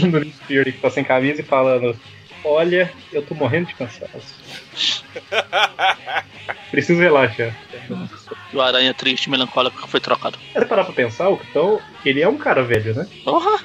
no 0.00 0.20
Nick 0.20 0.36
Fury 0.46 0.72
que 0.72 0.80
tá 0.80 0.90
sem 0.90 1.04
camisa 1.04 1.40
e 1.40 1.44
falando: 1.44 1.98
Olha, 2.44 2.92
eu 3.12 3.22
tô 3.22 3.34
morrendo 3.34 3.66
de 3.66 3.74
cansaço. 3.74 4.34
Preciso 6.70 7.00
relaxar. 7.00 7.54
E 8.52 8.56
o 8.56 8.60
aranha 8.60 8.94
triste, 8.94 9.30
melancólico 9.30 9.82
que 9.82 9.88
foi 9.88 10.00
trocado. 10.00 10.38
É 10.54 10.64
parar 10.64 10.84
pra 10.84 10.92
pensar, 10.92 11.28
o 11.28 11.36
capitão, 11.36 11.80
ele 12.04 12.20
é 12.20 12.28
um 12.28 12.36
cara 12.36 12.62
velho, 12.62 12.94
né? 12.94 13.06
Porra! 13.24 13.62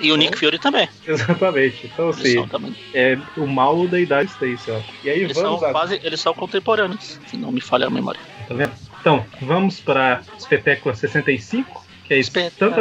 E 0.00 0.10
o 0.10 0.16
Nick 0.16 0.36
Fury 0.36 0.58
também. 0.58 0.88
Exatamente. 1.06 1.86
Então, 1.86 2.06
Eles 2.06 2.18
assim, 2.18 2.34
são, 2.34 2.48
também. 2.48 2.74
é 2.92 3.16
o 3.36 3.46
mal 3.46 3.86
da 3.86 4.00
idade 4.00 4.30
Stacy, 4.30 4.70
ó. 4.70 4.80
E 5.04 5.10
aí 5.10 5.20
Eles 5.20 5.36
são 5.36 5.44
vamos 5.44 5.62
a... 5.62 5.70
quase. 5.70 6.00
Eles 6.02 6.20
são 6.20 6.34
contemporâneos, 6.34 7.20
se 7.26 7.36
não 7.36 7.52
me 7.52 7.60
falha 7.60 7.86
a 7.86 7.90
memória. 7.90 8.20
Tá 8.48 8.54
vendo? 8.54 8.72
Então, 9.00 9.24
vamos 9.40 9.80
pra 9.80 10.22
Espetáculo 10.36 10.94
65, 10.94 11.83
que 12.06 12.14
é 12.14 12.18
isso. 12.18 12.32
Tanto, 12.32 12.80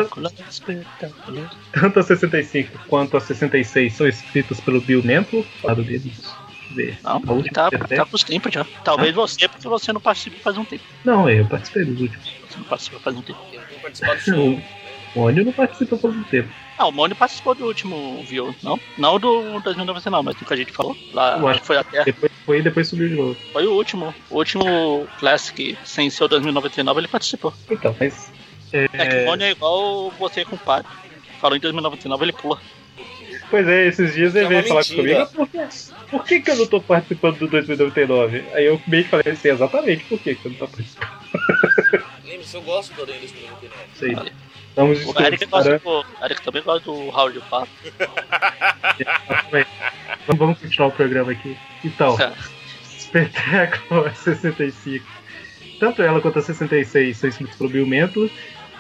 espetáculo. 0.50 1.50
tanto 1.72 2.00
a 2.00 2.04
65 2.04 2.80
quanto 2.88 3.18
a 3.18 3.22
66 3.22 3.94
são 3.94 4.08
escritas 4.08 4.60
pelo 4.60 4.82
Bill 4.82 5.04
Mental, 5.04 5.46
lado 5.64 5.84
dele. 5.84 6.00
Deixa 6.00 6.30
eu 6.70 6.76
ver. 6.76 6.98
Não, 7.04 7.44
tá, 7.44 7.70
tá 7.70 8.06
com 8.06 8.16
os 8.16 8.24
tempos 8.24 8.54
já. 8.54 8.66
Talvez 8.84 9.14
você, 9.14 9.48
porque 9.48 9.68
você 9.68 9.94
não 9.94 10.02
participa 10.02 10.38
faz 10.40 10.58
um 10.58 10.66
tempo. 10.66 10.84
Não, 11.04 11.30
eu 11.30 11.46
participei 11.46 11.86
dos 11.86 12.02
últimos. 12.02 12.26
Você 12.50 12.58
não 12.58 12.66
participa 12.66 13.00
faz 13.00 13.16
um 13.16 13.22
tempo. 13.22 13.40
Tem 13.52 13.60
que 13.60 13.80
participar 13.80 14.16
do 14.16 14.22
show. 14.22 14.62
O 15.16 15.20
Mônio 15.20 15.46
não 15.46 15.52
participa 15.54 15.96
por 15.96 16.10
um 16.10 16.24
tempo. 16.24 16.50
Ah, 16.78 16.88
o 16.88 16.92
Mônio 16.92 17.16
participou 17.16 17.54
do 17.54 17.66
último, 17.66 18.24
viu? 18.24 18.54
Não? 18.64 18.80
Não 18.98 19.20
do 19.20 19.60
2099, 19.60 20.26
mas 20.26 20.36
do 20.36 20.44
que 20.44 20.54
a 20.54 20.58
gente 20.58 20.72
falou. 20.72 20.98
Lá 21.14 21.38
Eu 21.38 21.48
acho 21.48 21.62
foi 21.62 21.78
até. 21.78 22.04
Depois 22.04 22.32
foi 22.46 22.60
e 22.60 22.62
depois 22.62 22.88
subiu 22.88 23.10
de 23.10 23.16
novo. 23.16 23.38
Foi 23.54 23.66
o 23.68 23.74
último. 23.74 24.14
O 24.30 24.38
último 24.38 25.08
Classic 25.20 25.78
sem 25.86 26.10
ser 26.10 26.24
o 26.24 26.28
2099 26.28 27.00
ele 27.00 27.08
participou. 27.08 27.54
Então, 27.70 27.96
mas. 28.00 28.33
É, 28.74 28.88
que 29.08 29.16
o 29.18 29.26
Mônio 29.26 29.46
é 29.46 29.52
igual 29.52 30.12
você 30.20 30.44
com 30.44 30.56
o 30.56 30.60
padre. 30.60 30.92
Falou 31.40 31.56
em 31.56 31.60
2099, 31.60 32.26
ele 32.26 32.34
pula. 32.34 32.60
Pois 33.50 33.68
é, 33.68 33.88
esses 33.88 34.14
dias 34.14 34.34
ele 34.36 34.46
É 34.46 34.48
veio 34.50 34.64
falar 34.64 34.80
mentira. 34.80 34.98
comigo, 35.02 35.20
"Ah, 35.22 35.28
por, 35.28 35.48
que, 35.48 35.60
por 36.10 36.26
que, 36.26 36.40
que 36.42 36.52
eu 36.52 36.56
não 36.56 36.66
tô 36.66 36.82
participando 36.82 37.38
do 37.38 37.48
2099? 37.48 38.44
Aí 38.54 38.66
eu 38.66 38.82
meio 38.88 39.04
que 39.04 39.10
falei 39.12 39.32
assim, 39.34 39.50
exatamente 39.50 40.04
por 40.06 40.18
que, 40.20 40.34
que 40.36 40.46
eu 40.48 40.52
não 40.52 40.58
tô 40.60 40.68
participando. 40.68 41.10
Lembre-se, 42.26 42.56
eu 42.56 42.62
gosto 42.64 42.94
do 42.96 43.04
Aranha 43.04 43.20
2099. 43.20 43.76
Isso 43.94 44.06
aí. 44.06 44.16
Vale. 44.16 44.34
Estamos 44.70 45.06
O 45.06 45.22
Eric, 45.22 45.46
gosta 45.46 45.78
do, 45.80 46.06
Eric 46.24 46.42
também 46.42 46.64
gosta 46.64 46.92
do 46.92 47.10
Raul 47.10 47.32
de 47.32 47.40
Pato. 47.42 47.70
Vamos, 49.52 50.40
vamos 50.40 50.60
continuar 50.60 50.88
o 50.88 50.92
programa 50.92 51.32
aqui. 51.32 51.56
Então, 51.84 52.18
espetáculo 52.98 54.10
65. 54.16 55.06
Tanto 55.80 56.02
ela 56.02 56.20
quanto 56.22 56.40
a 56.40 56.42
66 56.42 57.18
são 57.18 57.30
escritas 57.30 57.56
pelo 57.56 57.70
Bill 57.70 57.86
Mento. 57.86 58.30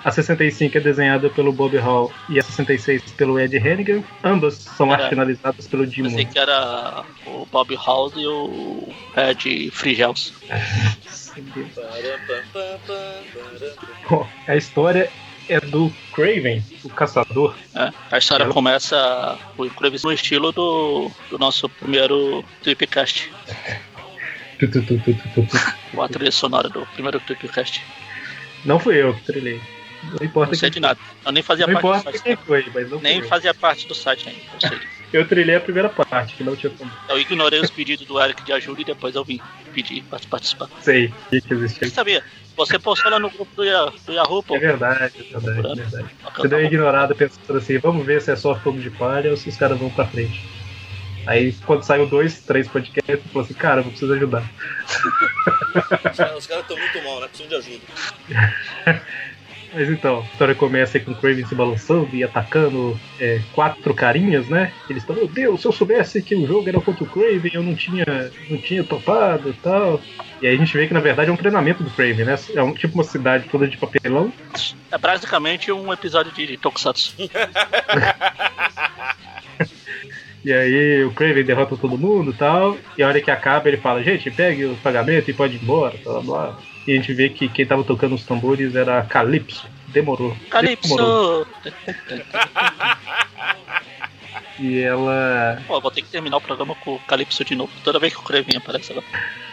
A 0.04 0.12
65 0.12 0.78
é 0.78 0.82
desenhada 0.82 1.30
pelo 1.30 1.54
Bob 1.54 1.78
Hall 1.78 2.12
e 2.30 2.38
a 2.38 2.44
66 2.44 3.02
pelo 3.13 3.39
Ed 3.39 3.56
Hennigan. 3.56 4.04
Ambas 4.24 4.56
são 4.56 4.92
Era- 4.92 5.04
arte 5.04 5.10
finalizadas 5.12 5.66
pelo 5.68 5.86
Jim 5.86 6.04
Pensei 6.04 6.24
Moore. 6.24 6.34
que 6.34 6.39
era 6.39 7.06
o 7.26 7.46
Bob 7.50 7.74
House 7.76 8.13
e 8.18 8.28
o 8.28 8.89
Ed 9.16 9.72
Frigels. 9.72 10.34
Bom, 14.10 14.28
A 14.48 14.56
história 14.56 15.10
é 15.50 15.60
do 15.62 15.92
Craven, 16.13 16.63
o 16.84 16.89
caçador. 16.89 17.56
É, 17.76 17.92
a 18.12 18.18
história 18.18 18.44
Eu- 18.44 18.54
começa 18.54 19.38
o 19.58 19.66
incrível 19.66 20.00
no 20.04 20.12
estilo 20.12 20.52
do, 20.52 21.10
do 21.30 21.38
nosso 21.39 21.68
primeiro 21.70 22.44
Tripcast. 22.62 23.32
A 26.00 26.08
trilha 26.08 26.32
sonora 26.32 26.70
do 26.70 26.86
primeiro 26.94 27.20
Tripcast. 27.22 27.82
Não 28.63 28.80
fui 28.80 28.96
eu 29.02 29.13
que 29.13 29.22
trilhei. 29.24 29.60
Não 30.04 30.26
importa 30.26 30.52
Não 30.52 30.60
sei 30.60 30.70
quem 30.70 30.82
de 30.82 30.88
nada. 30.88 31.00
Eu 31.26 31.32
nem 31.32 31.44
fazia 31.44 31.68
Não 31.68 31.80
parte 31.80 32.06
do 32.06 32.18
site. 32.18 32.39
foi, 32.46 32.66
mas 32.74 32.89
não 32.89 33.00
Nem 33.00 33.20
fui 33.20 33.30
fazia 33.30 33.54
parte 33.54 33.88
do 33.88 33.96
site 33.96 34.30
ainda. 34.30 34.42
Eu, 34.54 34.70
sei. 34.70 34.80
eu. 35.13 35.28
Trilhei 35.28 35.56
a 35.56 35.62
primeira 35.62 35.89
parte, 35.89 36.36
que 36.36 36.44
não 36.44 36.56
tinha 36.56 36.72
como. 36.72 36.92
eu 37.10 37.20
ignorei 37.20 37.60
os 37.60 37.70
pedidos 37.70 38.06
do 38.06 38.20
Eric 38.22 38.44
de 38.44 38.52
ajuda 38.52 38.82
e 38.82 38.86
depois 38.86 39.16
eu 39.16 39.24
vim 39.24 39.39
pedir 39.74 40.04
pra 40.04 40.20
participar. 40.30 40.68
Sei 40.82 41.13
que 41.30 41.42
que 41.42 41.54
existia. 41.54 41.88
Você 41.88 41.94
sabia? 41.94 42.24
Você 42.56 42.78
postou 42.78 43.10
lá 43.10 43.20
no 43.20 43.30
grupo 43.30 43.52
do, 43.56 43.63
do 44.06 44.13
Yahoo, 44.13 44.44
pô. 44.44 44.56
É 44.56 44.60
verdade, 44.60 45.28
é 45.34 45.39
verdade, 45.39 45.82
é 45.82 45.86
verdade. 45.86 46.16
Você 46.36 46.48
deu 46.48 46.60
uma 46.60 46.66
ignorada 46.66 47.16
pensando 47.16 47.58
assim, 47.58 47.80
vamos 47.80 48.06
ver 48.06 48.22
se 48.22 48.32
é 48.32 48.36
só 48.36 48.54
fogo 48.56 48.80
de 48.80 48.92
palha 48.92 49.32
ou 49.32 49.38
se 49.38 49.50
os 49.50 49.58
caras 49.58 49.78
vão 49.80 49.89
pra 49.89 50.06
frente. 50.06 50.39
Aí 51.26 51.54
quando 51.66 51.84
saiu 51.84 52.06
dois, 52.06 52.42
três 52.42 52.68
podcasts, 52.68 53.04
eu 53.08 53.18
falei 53.32 53.46
assim, 53.46 53.54
cara, 53.54 53.82
eu 53.82 53.86
preciso 53.86 54.13
ajudar. 54.13 54.44
Os 56.38 56.48
caras 56.48 56.63
estão 56.63 56.78
muito 56.78 57.04
mal, 57.04 57.22
né? 57.22 57.28
Precisam 57.28 57.48
de 57.48 57.56
ajuda. 57.56 57.86
Mas 59.74 59.90
então, 59.90 60.20
a 60.20 60.24
história 60.34 60.56
começa 60.56 60.98
aí 60.98 61.04
com 61.04 61.12
o 61.12 61.16
Craven 61.16 61.46
se 61.46 61.56
balançando 61.56 62.16
e 62.16 62.24
atacando 62.24 63.00
é, 63.20 63.42
quatro 63.54 63.94
carinhas, 63.94 64.48
né? 64.48 64.72
Eles 64.90 65.04
estão, 65.04 65.16
meu 65.16 65.28
Deus, 65.28 65.62
se 65.62 65.68
eu 65.68 65.72
soubesse 65.72 66.22
que 66.22 66.36
o 66.36 66.46
jogo 66.46 66.70
era 66.70 66.80
contra 66.80 67.04
o 67.04 67.08
Craven, 67.08 67.52
eu 67.54 67.64
não 67.64 67.76
tinha, 67.76 68.06
não 68.50 68.58
tinha 68.58 68.84
topado 68.84 69.50
e 69.50 69.54
tal. 69.54 70.00
E 70.42 70.48
aí 70.48 70.56
a 70.56 70.58
gente 70.58 70.76
vê 70.76 70.88
que 70.88 70.94
na 70.94 71.00
verdade 71.00 71.30
é 71.30 71.34
um 71.34 71.38
treinamento 71.38 71.84
do 71.84 71.90
Craven, 71.90 72.26
né? 72.26 72.38
É 72.54 72.62
um, 72.62 72.74
tipo 72.74 72.94
uma 72.94 73.04
cidade 73.04 73.50
toda 73.50 73.68
de 73.68 73.78
papelão. 73.78 74.32
É 74.92 74.98
basicamente 74.98 75.72
um 75.72 75.92
episódio 75.92 76.32
de 76.32 76.58
Tokusatsu. 76.58 77.16
E 80.43 80.51
aí 80.51 81.03
o 81.06 81.12
Craven 81.12 81.43
derrota 81.43 81.77
todo 81.77 81.97
mundo 81.97 82.32
e 82.32 82.34
tal. 82.34 82.77
E 82.97 83.03
a 83.03 83.08
hora 83.08 83.21
que 83.21 83.32
acaba 83.32 83.67
ele 83.67 83.77
fala, 83.77 84.03
gente, 84.03 84.29
pegue 84.29 84.65
o 84.65 84.75
pagamento 84.77 85.29
e 85.29 85.34
pode 85.34 85.56
ir 85.56 85.63
embora, 85.63 85.97
blá 86.03 86.19
blá. 86.19 86.60
E 86.86 86.91
a 86.91 86.95
gente 86.95 87.13
vê 87.13 87.29
que 87.29 87.47
quem 87.47 87.65
tava 87.65 87.84
tocando 87.84 88.15
os 88.15 88.25
tambores 88.25 88.75
era 88.75 89.03
Calypso. 89.03 89.65
Demorou. 89.88 90.36
Demorou. 90.51 91.45
Calypso! 91.45 91.47
E 94.60 94.82
ela. 94.82 95.62
Pô, 95.67 95.82
vou 95.82 95.89
ter 95.89 96.03
que 96.03 96.10
terminar 96.10 96.38
o 96.38 96.41
programa 96.41 96.75
com 96.75 96.93
o 96.95 96.99
Calypso 96.99 97.43
de 97.43 97.56
novo. 97.56 97.71
Toda 97.84 97.99
vez 97.99 98.13
que 98.13 98.19
o 98.19 98.23
Kraven 98.23 98.58
aparece 98.58 98.91
agora. 98.91 99.06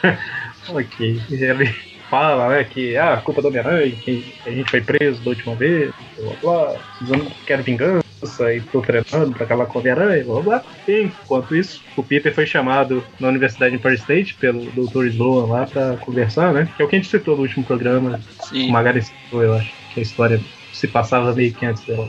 Ok. 0.68 1.20
E 1.30 1.44
ela, 1.44 1.64
fala, 2.10 2.48
né, 2.50 2.64
que 2.64 2.96
ah, 2.96 3.16
culpa 3.16 3.40
do 3.40 3.48
Homem-Aranha, 3.48 3.90
que 3.90 4.34
a 4.46 4.50
gente 4.50 4.70
foi 4.70 4.80
preso 4.80 5.20
da 5.22 5.30
última 5.30 5.54
vez, 5.54 5.90
blá 6.16 6.34
blá, 6.42 6.80
blá 7.00 7.26
quero 7.46 7.62
vingança 7.62 8.09
e 8.54 8.60
treinando 8.82 9.34
pra 9.34 9.44
acabar 9.44 9.66
com 9.66 9.78
o 9.78 9.80
Homem-Aranha, 9.80 10.24
blá 10.24 10.40
blá. 10.40 10.64
E, 10.86 11.02
enquanto 11.02 11.54
isso, 11.54 11.82
o 11.96 12.02
Peter 12.02 12.34
foi 12.34 12.46
chamado 12.46 13.04
na 13.18 13.28
Universidade 13.28 13.74
Empire 13.74 13.94
State 13.94 14.34
pelo 14.34 14.64
Dr. 14.72 15.06
Sloan 15.06 15.46
lá 15.46 15.66
pra 15.66 15.96
conversar, 15.98 16.52
né? 16.52 16.68
Que 16.76 16.82
é 16.82 16.84
o 16.84 16.88
que 16.88 16.96
a 16.96 16.98
gente 16.98 17.10
citou 17.10 17.36
no 17.36 17.42
último 17.42 17.64
programa. 17.64 18.20
Sim. 18.44 18.68
O 18.68 18.72
Magari 18.72 19.02
citou, 19.02 19.42
eu 19.42 19.54
acho, 19.54 19.72
que 19.94 20.00
a 20.00 20.02
história 20.02 20.40
se 20.72 20.88
passava 20.88 21.32
meio 21.32 21.52
que 21.52 21.64
antes 21.66 21.84
dela. 21.84 22.08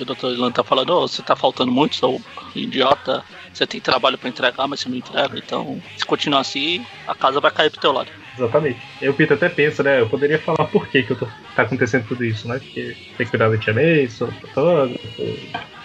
O 0.00 0.04
Dr. 0.04 0.26
Ilan 0.34 0.50
tá 0.50 0.64
falando, 0.64 0.90
oh, 0.90 1.06
você 1.06 1.22
tá 1.22 1.36
faltando 1.36 1.70
muito, 1.70 1.96
sou 1.96 2.20
idiota, 2.56 3.22
você 3.52 3.66
tem 3.66 3.80
trabalho 3.80 4.18
pra 4.18 4.28
entregar, 4.28 4.66
mas 4.66 4.80
você 4.80 4.88
não 4.88 4.96
entrega, 4.96 5.38
então 5.38 5.80
se 5.96 6.04
continuar 6.04 6.40
assim, 6.40 6.84
a 7.06 7.14
casa 7.14 7.40
vai 7.40 7.50
cair 7.50 7.70
pro 7.70 7.80
teu 7.80 7.92
lado. 7.92 8.10
Exatamente. 8.34 8.78
E 9.00 9.08
o 9.08 9.14
Peter 9.14 9.36
até 9.36 9.48
pensa, 9.48 9.82
né? 9.82 10.00
Eu 10.00 10.08
poderia 10.08 10.38
falar 10.38 10.66
por 10.66 10.88
que, 10.88 11.02
que 11.02 11.12
eu 11.12 11.16
tô, 11.16 11.26
tá 11.54 11.62
acontecendo 11.62 12.06
tudo 12.06 12.24
isso, 12.24 12.48
né? 12.48 12.58
Porque 12.58 12.96
tem 13.16 13.26
que 13.26 13.30
cuidar 13.30 13.48
do 13.50 13.58
Tia 13.58 13.74
May, 13.74 14.08
sou 14.08 14.28
fotógrafo, 14.32 14.98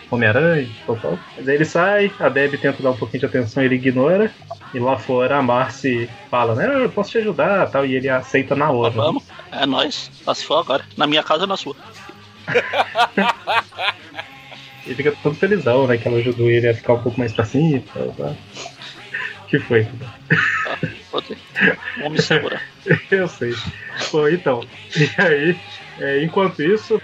Homem-Aranha, 0.09 0.69
tal, 0.85 0.95
tal. 0.97 1.19
Mas 1.35 1.47
aí 1.49 1.55
ele 1.55 1.65
sai, 1.65 2.11
a 2.19 2.29
Deb 2.29 2.55
tenta 2.57 2.81
dar 2.81 2.91
um 2.91 2.97
pouquinho 2.97 3.19
de 3.19 3.25
atenção, 3.25 3.61
ele 3.63 3.75
ignora. 3.75 4.31
E 4.73 4.79
lá 4.79 4.97
fora 4.97 5.37
a 5.37 5.41
Marcy 5.41 6.09
fala, 6.31 6.55
né? 6.55 6.67
"Ah, 6.67 6.79
Eu 6.79 6.89
posso 6.89 7.11
te 7.11 7.17
ajudar 7.17 7.69
tal. 7.69 7.85
E 7.85 7.95
ele 7.95 8.07
aceita 8.09 8.55
na 8.55 8.71
hora. 8.71 8.91
né? 8.95 9.01
Vamos, 9.01 9.23
é 9.51 9.65
nóis, 9.65 10.09
só 10.23 10.33
se 10.33 10.45
for 10.45 10.59
agora. 10.59 10.83
Na 10.97 11.05
minha 11.07 11.23
casa 11.23 11.41
ou 11.43 11.47
na 11.47 11.57
sua. 11.57 11.75
Ele 14.85 14.95
fica 14.95 15.13
todo 15.21 15.35
felizão, 15.35 15.85
né? 15.85 15.97
Que 15.97 16.07
ela 16.07 16.17
ajudou 16.17 16.49
ele 16.49 16.69
a 16.69 16.73
ficar 16.73 16.93
um 16.93 17.01
pouco 17.03 17.19
mais 17.19 17.33
pra 17.33 17.43
cima. 17.43 17.81
Tal, 17.93 18.13
tal. 18.13 18.35
que 19.49 19.59
foi? 19.59 19.83
Tá? 19.83 20.79
Me 22.09 22.21
segurar. 22.21 22.61
Eu 23.11 23.27
sei. 23.27 23.53
Bom, 24.11 24.27
então. 24.27 24.63
E 24.95 25.21
aí, 25.21 25.59
é, 25.99 26.23
enquanto 26.23 26.61
isso, 26.61 27.01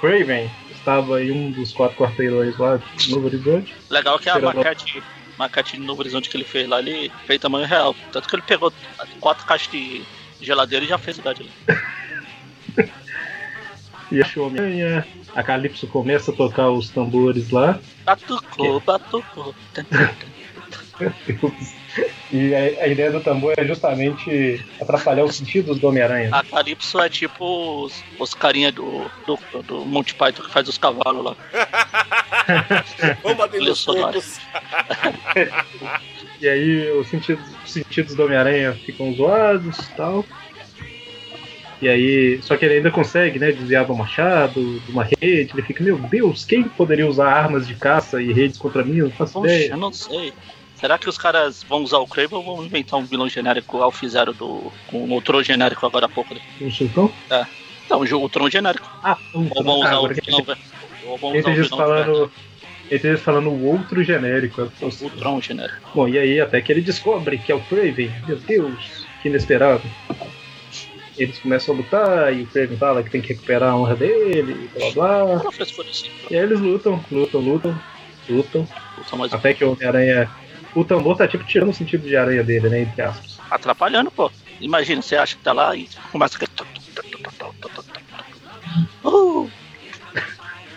Craven 0.00 0.50
estava 0.70 1.22
em 1.22 1.30
um 1.30 1.50
dos 1.50 1.72
quatro 1.72 1.96
quarteirões 1.96 2.56
lá 2.58 2.80
de 2.96 3.10
Novo 3.10 3.26
Horizonte. 3.26 3.74
Legal 3.90 4.18
que 4.18 4.28
a 4.28 4.38
maquete, 4.38 5.02
maquete 5.36 5.76
de 5.76 5.82
Novo 5.82 6.00
Horizonte 6.00 6.30
que 6.30 6.36
ele 6.36 6.44
fez 6.44 6.68
lá, 6.68 6.78
ele 6.78 7.10
fez 7.26 7.40
tamanho 7.40 7.66
real. 7.66 7.94
Tanto 8.12 8.28
que 8.28 8.36
ele 8.36 8.42
pegou 8.42 8.72
quatro 9.20 9.44
caixas 9.46 9.70
de 9.70 10.02
geladeira 10.40 10.84
e 10.84 10.88
já 10.88 10.98
fez 10.98 11.16
cidade 11.16 11.42
ali. 11.42 12.86
E 14.10 14.22
achou 14.22 14.44
o 14.44 14.46
Homem-Aranha. 14.46 15.06
A 15.34 15.42
Calypso 15.42 15.86
começa 15.88 16.30
a 16.30 16.34
tocar 16.34 16.70
os 16.70 16.90
tambores 16.90 17.50
lá. 17.50 17.80
Batucou, 18.04 18.80
batucou. 18.80 19.54
E 22.32 22.54
a, 22.54 22.84
a 22.84 22.88
ideia 22.88 23.10
do 23.10 23.20
tambor 23.20 23.54
é 23.56 23.64
justamente 23.64 24.64
atrapalhar 24.80 25.24
os 25.24 25.36
sentidos 25.36 25.78
do 25.78 25.88
Homem-Aranha. 25.88 26.30
A 26.32 26.42
Calypso 26.42 26.98
é 27.00 27.08
tipo 27.08 27.84
os, 27.84 28.02
os 28.18 28.34
carinha 28.34 28.72
do, 28.72 29.08
do, 29.26 29.38
do 29.62 29.84
Monty 29.84 30.14
Python 30.14 30.42
que 30.42 30.50
faz 30.50 30.68
os 30.68 30.76
cavalos 30.76 31.24
lá. 31.24 31.36
Vamos 33.22 33.38
bater 33.38 33.60
nos. 33.60 33.86
E 36.38 36.46
aí 36.46 36.90
os 36.90 37.08
sentidos, 37.08 37.42
os 37.64 37.72
sentidos 37.72 38.14
do 38.14 38.22
Homem-Aranha 38.22 38.74
ficam 38.74 39.10
zoados 39.14 39.78
e 39.78 39.94
tal. 39.96 40.22
E 41.80 41.88
aí, 41.88 42.40
só 42.42 42.56
que 42.56 42.64
ele 42.64 42.74
ainda 42.74 42.90
consegue, 42.90 43.38
né, 43.38 43.52
desviar 43.52 43.84
do 43.84 43.94
machado, 43.94 44.80
de 44.80 44.90
uma 44.90 45.04
rede. 45.04 45.52
Ele 45.52 45.62
fica, 45.62 45.84
meu 45.84 45.98
Deus, 45.98 46.44
quem 46.44 46.64
poderia 46.64 47.06
usar 47.06 47.30
armas 47.30 47.66
de 47.66 47.74
caça 47.74 48.20
e 48.20 48.32
redes 48.32 48.58
contra 48.58 48.82
mim? 48.82 48.96
Eu 48.98 49.06
não 49.06 49.12
faço 49.12 49.34
Poxa, 49.34 49.54
ideia. 49.54 49.70
eu 49.70 49.76
não 49.76 49.92
sei. 49.92 50.32
Será 50.76 50.98
que 50.98 51.08
os 51.08 51.16
caras 51.16 51.62
vão 51.62 51.82
usar 51.82 51.98
o 51.98 52.06
Kraven 52.06 52.36
ou 52.38 52.44
vão 52.44 52.64
inventar 52.64 52.98
um 53.00 53.04
vilão 53.04 53.28
genérico 53.28 53.76
igual 53.76 53.90
fizeram 53.90 54.32
do, 54.32 54.70
com 54.88 55.10
o 55.16 55.22
Tron 55.22 55.42
genérico 55.42 55.86
agora 55.86 56.06
há 56.06 56.08
pouco? 56.08 56.34
né? 56.34 56.40
O 56.60 56.70
Sultão? 56.70 57.10
Não, 57.88 58.00
o 58.00 58.06
jogo- 58.06 58.26
o 58.26 58.28
Tron 58.28 58.50
genérico. 58.50 58.86
Ah, 59.02 59.16
o 59.32 59.38
Ou 59.38 59.64
vão 59.64 59.78
usar 59.80 59.92
agora 59.92 60.12
o 60.12 60.16
vilão, 60.16 60.42
velho. 60.42 60.58
Usar 61.02 61.28
o 61.28 61.40
genérico. 61.40 61.76
falando. 61.76 62.32
Isso 62.90 63.18
falando 63.18 63.48
o 63.50 63.64
outro 63.66 64.02
genérico. 64.04 64.60
Eu- 64.60 64.88
O 65.00 65.10
Tron 65.10 65.40
genérico. 65.40 65.78
Bom, 65.94 66.08
e 66.08 66.18
aí 66.18 66.40
até 66.40 66.60
que 66.60 66.70
ele 66.72 66.82
descobre 66.82 67.38
que 67.38 67.50
é 67.50 67.54
o 67.54 67.60
Craven. 67.60 68.12
Meu 68.26 68.36
Deus, 68.36 69.06
que 69.22 69.28
inesperado. 69.28 69.82
Eles 71.16 71.38
começam 71.38 71.74
a 71.74 71.78
lutar 71.78 72.34
e 72.34 72.42
o 72.42 72.46
Craven 72.46 72.76
fala 72.76 73.02
que 73.02 73.10
tem 73.10 73.22
que 73.22 73.28
recuperar 73.28 73.70
a 73.70 73.76
honra 73.76 73.96
dele, 73.96 74.68
blá 74.74 74.90
blá 74.92 75.24
blá. 75.24 75.42
E 76.30 76.36
aí 76.36 76.42
eles 76.42 76.60
lutam, 76.60 77.02
lutam, 77.10 77.40
lutam, 77.40 77.80
lutam. 78.28 78.68
Puta, 78.96 79.16
mas 79.16 79.32
Até 79.32 79.54
que 79.54 79.64
o 79.64 79.72
Homem-Aranha. 79.72 80.30
O 80.76 80.84
tambor 80.84 81.16
tá 81.16 81.26
tipo 81.26 81.42
tirando 81.44 81.70
o 81.70 81.74
sentido 81.74 82.06
de 82.06 82.14
aranha 82.14 82.44
dele, 82.44 82.68
né? 82.68 82.82
Entre 82.82 83.00
aspas. 83.00 83.38
atrapalhando, 83.50 84.10
pô. 84.10 84.30
Imagina, 84.60 85.00
você 85.00 85.16
acha 85.16 85.34
que 85.34 85.42
tá 85.42 85.54
lá 85.54 85.74
e 85.74 85.88
começa 86.12 86.38
a. 86.38 86.46
Uh! 89.08 89.50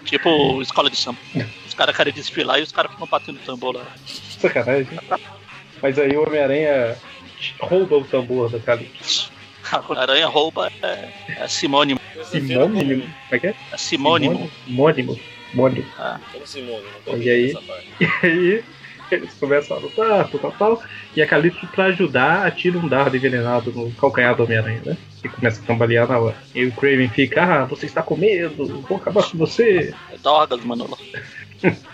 Tipo 0.06 0.62
escola 0.62 0.90
de 0.90 0.96
samba. 0.96 1.20
Os 1.68 1.74
caras 1.74 1.96
querem 1.98 2.14
desfilar 2.14 2.60
e 2.60 2.64
os 2.64 2.72
caras 2.72 2.94
ficam 2.94 3.08
batendo 3.08 3.40
tambor 3.40 3.76
lá. 3.76 3.86
Sacanagem. 4.08 4.88
Mas 5.82 6.00
aí 6.00 6.16
o 6.16 6.26
Homem-Aranha 6.26 6.98
rouba 7.60 7.98
o 7.98 8.06
tambor 8.06 8.50
da 8.50 8.60
Calypso. 8.60 9.30
A 9.70 10.02
aranha 10.02 10.28
rouba 10.28 10.72
é, 10.82 11.10
é 11.28 11.48
simônimo. 11.50 12.00
Simônimo? 12.24 13.02
Como 13.02 13.14
é 13.32 13.40
que 13.40 13.48
é? 13.48 13.56
É 13.74 13.78
simônimo. 13.78 14.50
Simônimo. 14.66 15.20
Simônimo. 15.52 15.86
Como 16.32 16.48
Simone, 16.48 16.86
não 16.86 17.02
tô 17.02 17.18
E 17.18 17.30
aí? 17.30 17.54
E 18.24 18.26
aí 18.26 18.64
eles 19.16 19.34
começam 19.34 19.78
a 19.78 19.80
lutar, 19.80 20.28
tal, 20.30 20.40
tal, 20.40 20.52
tal. 20.52 20.84
E 21.16 21.22
a 21.22 21.28
Calypso, 21.28 21.68
pra 21.68 21.86
ajudar, 21.86 22.46
atira 22.46 22.78
um 22.78 22.88
dardo 22.88 23.16
envenenado 23.16 23.72
no 23.72 23.92
calcanhar 23.92 24.36
do 24.36 24.44
Homem-Aranha, 24.44 24.82
né? 24.86 24.98
E 25.24 25.30
começa 25.30 25.62
a 25.62 25.66
cambalear 25.66 26.08
na 26.08 26.18
hora. 26.18 26.36
E 26.56 26.66
o 26.66 26.72
Craven 26.72 27.10
fica, 27.10 27.44
ah, 27.44 27.66
você 27.66 27.86
está 27.86 28.02
com 28.02 28.16
medo, 28.16 28.82
vou 28.88 28.98
acabar 28.98 29.24
com 29.30 29.38
você. 29.38 29.94
É 30.12 30.18
drogas, 30.18 30.64
Manolo. 30.64 30.98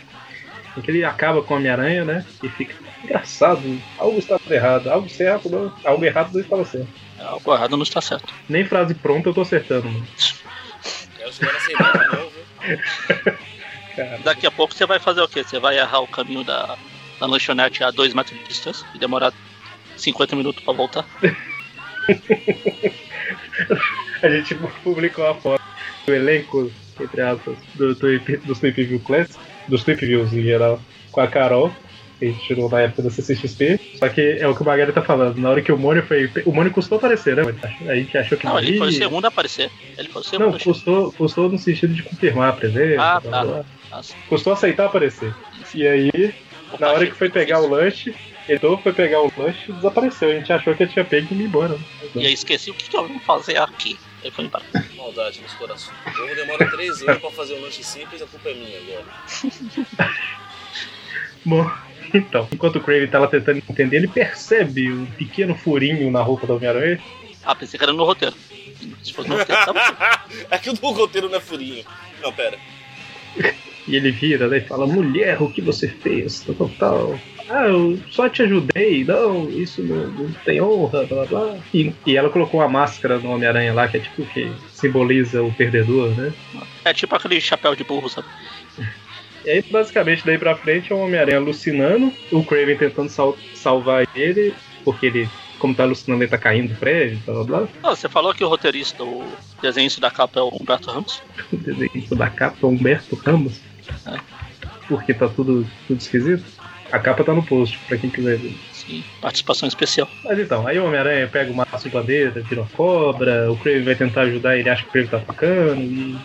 E 0.77 0.81
que 0.81 0.91
ele 0.91 1.05
acaba 1.05 1.41
com 1.41 1.53
o 1.53 1.57
Homem-Aranha, 1.57 2.03
né? 2.03 2.25
E 2.43 2.49
fica 2.49 2.75
engraçado, 3.01 3.61
algo 3.97 4.19
está 4.19 4.37
errado, 4.49 4.89
algo 4.89 5.07
certo, 5.07 5.49
não, 5.49 5.73
algo 5.85 6.03
errado 6.03 6.33
não 6.33 6.41
estava 6.41 6.65
certo. 6.65 6.89
É, 7.17 7.23
Algo 7.23 7.53
errado 7.53 7.77
não 7.77 7.83
está 7.83 8.01
certo. 8.01 8.33
Nem 8.49 8.65
frase 8.65 8.93
pronta 8.93 9.29
eu 9.29 9.33
tô 9.33 9.41
acertando, 9.41 9.87
mano. 9.87 10.05
Nessa 11.21 11.71
idade 11.71 12.07
não, 12.11 12.29
viu? 12.29 13.37
Cara, 13.95 14.19
Daqui 14.23 14.45
a 14.45 14.51
pouco 14.51 14.73
você 14.73 14.85
vai 14.85 14.99
fazer 14.99 15.21
o 15.21 15.27
quê? 15.27 15.43
Você 15.43 15.59
vai 15.59 15.77
errar 15.77 16.01
o 16.01 16.07
caminho 16.07 16.43
da, 16.43 16.77
da 17.19 17.25
lanchonete 17.25 17.83
a 17.83 17.91
2 17.91 18.13
metros 18.13 18.37
de 18.39 18.45
distância 18.47 18.85
e 18.93 18.99
demorar 18.99 19.33
50 19.97 20.35
minutos 20.35 20.63
pra 20.63 20.73
voltar. 20.73 21.05
a 24.21 24.29
gente 24.29 24.55
publicou 24.83 25.27
a 25.27 25.35
foto 25.35 25.61
do 26.05 26.13
elenco, 26.13 26.71
entre 26.99 27.21
aspas, 27.21 27.57
do, 27.75 27.95
Tweep- 27.95 28.37
dos 28.45 28.59
Tweep 28.59 28.83
View 28.83 28.99
Classic, 28.99 29.37
dos 29.67 29.83
Tweep 29.83 30.05
Views 30.05 30.33
em 30.33 30.41
geral, 30.43 30.79
com 31.11 31.21
a 31.21 31.27
Carol, 31.27 31.71
que 32.19 32.25
a 32.25 32.27
gente 32.29 32.45
tirou 32.45 32.69
na 32.69 32.81
época 32.81 33.01
da 33.03 33.09
CCXP. 33.09 33.79
Só 33.99 34.07
que 34.09 34.21
é 34.39 34.47
o 34.47 34.55
que 34.55 34.61
o 34.61 34.65
Magari 34.65 34.91
tá 34.93 35.01
falando, 35.01 35.37
na 35.37 35.49
hora 35.49 35.61
que 35.61 35.71
o 35.71 35.77
Mônio 35.77 36.03
foi. 36.03 36.29
O 36.45 36.51
Mônio 36.53 36.71
custou 36.71 36.97
aparecer, 36.97 37.35
né? 37.35 37.43
A 37.87 37.95
gente 37.95 38.17
achou 38.17 38.37
que 38.37 38.45
Não, 38.45 38.57
ele 38.59 38.77
foi 38.77 38.87
o 38.89 38.91
segundo 38.91 39.25
a 39.25 39.27
aparecer. 39.29 39.69
Ele 39.97 40.07
foi 40.09 40.21
o 40.21 40.25
Não, 40.25 40.29
segundo. 40.29 40.59
custou, 40.63 41.11
custou 41.13 41.49
no 41.49 41.57
sentido 41.57 41.93
de 41.93 42.03
confirmar 42.03 42.49
a 42.49 42.53
presença. 42.53 43.01
Ah, 43.01 43.21
tá. 43.21 43.63
Nossa, 43.91 44.13
Custou 44.29 44.53
aceitar 44.53 44.85
aparecer. 44.85 45.33
E 45.73 45.85
aí, 45.87 46.33
na 46.79 46.91
hora 46.91 47.05
que 47.05 47.13
foi 47.13 47.29
pegar 47.29 47.61
o 47.61 47.67
lanche, 47.67 48.15
Edu 48.47 48.77
foi 48.77 48.93
pegar 48.93 49.21
o 49.21 49.31
lanche 49.35 49.69
e 49.69 49.73
desapareceu. 49.73 50.29
A 50.29 50.33
gente 50.33 50.53
achou 50.53 50.75
que 50.75 50.83
ele 50.83 50.91
tinha 50.91 51.05
pego 51.05 51.33
e 51.33 51.37
ia 51.37 51.45
embora. 51.45 51.77
E 52.13 52.25
aí 52.25 52.33
esqueci 52.33 52.69
o 52.69 52.73
que, 52.73 52.89
que 52.89 52.95
eu 52.95 53.07
vim 53.07 53.19
fazer 53.19 53.57
aqui. 53.57 53.97
Aí 54.23 54.31
foi 54.31 54.45
embora. 54.45 54.63
Maldade 54.95 55.41
nos 55.41 55.53
corações. 55.53 55.97
O 56.05 56.11
povo 56.11 56.35
demora 56.35 56.69
três 56.69 57.01
anos 57.01 57.17
pra 57.17 57.31
fazer 57.31 57.55
um 57.55 57.61
lanche 57.61 57.83
simples, 57.83 58.21
a 58.21 58.25
culpa 58.27 58.49
é 58.49 58.53
minha 58.53 58.77
agora. 58.77 59.05
Bom, 61.45 61.71
então, 62.13 62.47
enquanto 62.51 62.77
o 62.77 62.81
Craven 62.81 63.07
tá 63.07 63.19
lá 63.19 63.27
tentando 63.27 63.57
entender, 63.57 63.97
ele 63.97 64.07
percebe 64.07 64.91
um 64.91 65.05
pequeno 65.05 65.55
furinho 65.55 66.09
na 66.11 66.21
roupa 66.21 66.47
do 66.47 66.55
Homem-Aranha. 66.55 66.99
Ah, 67.43 67.55
pensei 67.55 67.77
que 67.77 67.83
era 67.83 67.93
no 67.93 68.03
roteiro. 68.03 68.35
Se 69.03 69.13
fosse 69.13 69.29
no 69.29 69.37
roteiro, 69.37 69.65
tava 69.65 69.79
Aqui 70.49 70.69
o 70.69 70.73
do 70.73 70.87
roteiro 70.87 71.29
não 71.29 71.37
é 71.37 71.41
furinho. 71.41 71.85
Não, 72.21 72.33
pera. 72.33 72.57
E 73.87 73.95
ele 73.95 74.11
vira 74.11 74.47
né, 74.47 74.57
e 74.57 74.61
fala: 74.61 74.87
Mulher, 74.87 75.41
o 75.41 75.49
que 75.49 75.61
você 75.61 75.87
fez? 75.87 76.41
Tal, 76.41 76.69
tal. 76.79 77.19
Ah, 77.47 77.67
eu 77.67 77.99
só 78.09 78.27
te 78.27 78.41
ajudei. 78.41 79.03
Não, 79.03 79.47
isso 79.51 79.83
não, 79.83 80.07
não 80.07 80.31
tem 80.43 80.59
honra, 80.61 81.05
blá 81.05 81.25
blá. 81.25 81.57
E, 81.73 81.93
e 82.05 82.17
ela 82.17 82.29
colocou 82.29 82.61
a 82.61 82.67
máscara 82.67 83.19
no 83.19 83.29
Homem-Aranha 83.29 83.71
lá, 83.73 83.87
que 83.87 83.97
é 83.97 83.99
tipo 83.99 84.25
que 84.25 84.51
simboliza 84.73 85.43
o 85.43 85.53
perdedor, 85.53 86.09
né? 86.15 86.33
É 86.83 86.91
tipo 86.93 87.15
aquele 87.15 87.39
chapéu 87.39 87.75
de 87.75 87.83
burro, 87.83 88.09
sabe? 88.09 88.27
E 89.45 89.49
aí, 89.49 89.63
basicamente, 89.69 90.25
daí 90.25 90.39
pra 90.39 90.55
frente 90.55 90.91
é 90.91 90.95
o 90.95 90.99
Homem-Aranha 90.99 91.37
alucinando, 91.37 92.11
o 92.31 92.43
Craven 92.43 92.77
tentando 92.77 93.09
sal- 93.09 93.37
salvar 93.53 94.07
ele, 94.15 94.55
porque 94.83 95.05
ele, 95.05 95.29
como 95.59 95.75
tá 95.75 95.83
alucinando, 95.83 96.23
ele 96.23 96.31
tá 96.31 96.37
caindo 96.39 96.73
do 96.73 96.79
prédio, 96.79 97.19
blá 97.27 97.35
blá 97.35 97.43
blá. 97.43 97.67
Ah, 97.83 97.95
você 97.95 98.09
falou 98.09 98.33
que 98.33 98.43
o 98.43 98.47
roteirista, 98.47 99.03
o 99.03 99.23
desenhista 99.61 100.01
da 100.01 100.09
capa 100.09 100.39
é 100.39 100.43
o 100.43 100.49
Humberto 100.49 100.89
Ramos? 100.89 101.21
O 101.53 101.57
desenho 101.57 101.91
da 102.17 102.27
capa, 102.29 102.65
Humberto 102.65 103.15
Ramos. 103.17 103.61
Porque 104.87 105.13
tá 105.13 105.27
tudo, 105.27 105.67
tudo 105.87 105.99
esquisito. 105.99 106.43
A 106.91 106.99
capa 106.99 107.23
tá 107.23 107.33
no 107.33 107.43
post, 107.43 107.77
pra 107.87 107.97
quem 107.97 108.09
quiser 108.09 108.37
ver. 108.37 108.55
Sim, 108.71 109.03
participação 109.19 109.67
especial. 109.67 110.07
Mas 110.23 110.37
então, 110.37 110.67
aí 110.67 110.77
o 110.77 110.85
Homem-Aranha 110.85 111.27
pega 111.27 111.51
de 111.51 111.89
bandeira, 111.89 112.41
vira 112.41 112.61
uma 112.61 112.69
cobra, 112.69 113.51
o 113.51 113.57
Kraven 113.57 113.83
vai 113.83 113.95
tentar 113.95 114.21
ajudar, 114.21 114.57
ele 114.57 114.69
acha 114.69 114.83
que 114.83 114.89
o 114.89 114.91
Kraven 114.91 115.09
tá 115.09 115.17
atacando, 115.17 115.81
e 115.81 116.15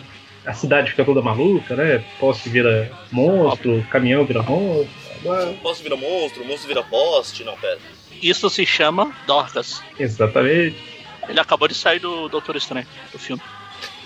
a 0.45 0.53
cidade 0.53 0.91
fica 0.91 1.03
toda 1.03 1.21
maluca, 1.21 1.75
né? 1.75 2.03
Poste 2.19 2.49
vira 2.49 2.91
monstro, 3.11 3.85
caminhão 3.89 4.25
vira 4.25 4.43
monstro. 4.43 4.87
blá. 5.21 5.53
Posso 5.61 5.83
virar 5.83 5.97
monstro, 5.97 6.45
monstro 6.45 6.67
vira 6.67 6.83
poste, 6.83 7.43
não, 7.43 7.57
pera. 7.57 7.79
Isso 8.21 8.49
se 8.49 8.65
chama 8.65 9.11
Dorcas. 9.25 9.81
Exatamente. 9.99 10.77
Ele 11.27 11.39
acabou 11.39 11.67
de 11.67 11.75
sair 11.75 11.99
do 11.99 12.29
Doutor 12.29 12.55
Estranho, 12.55 12.87
do 13.11 13.17
filme. 13.17 13.41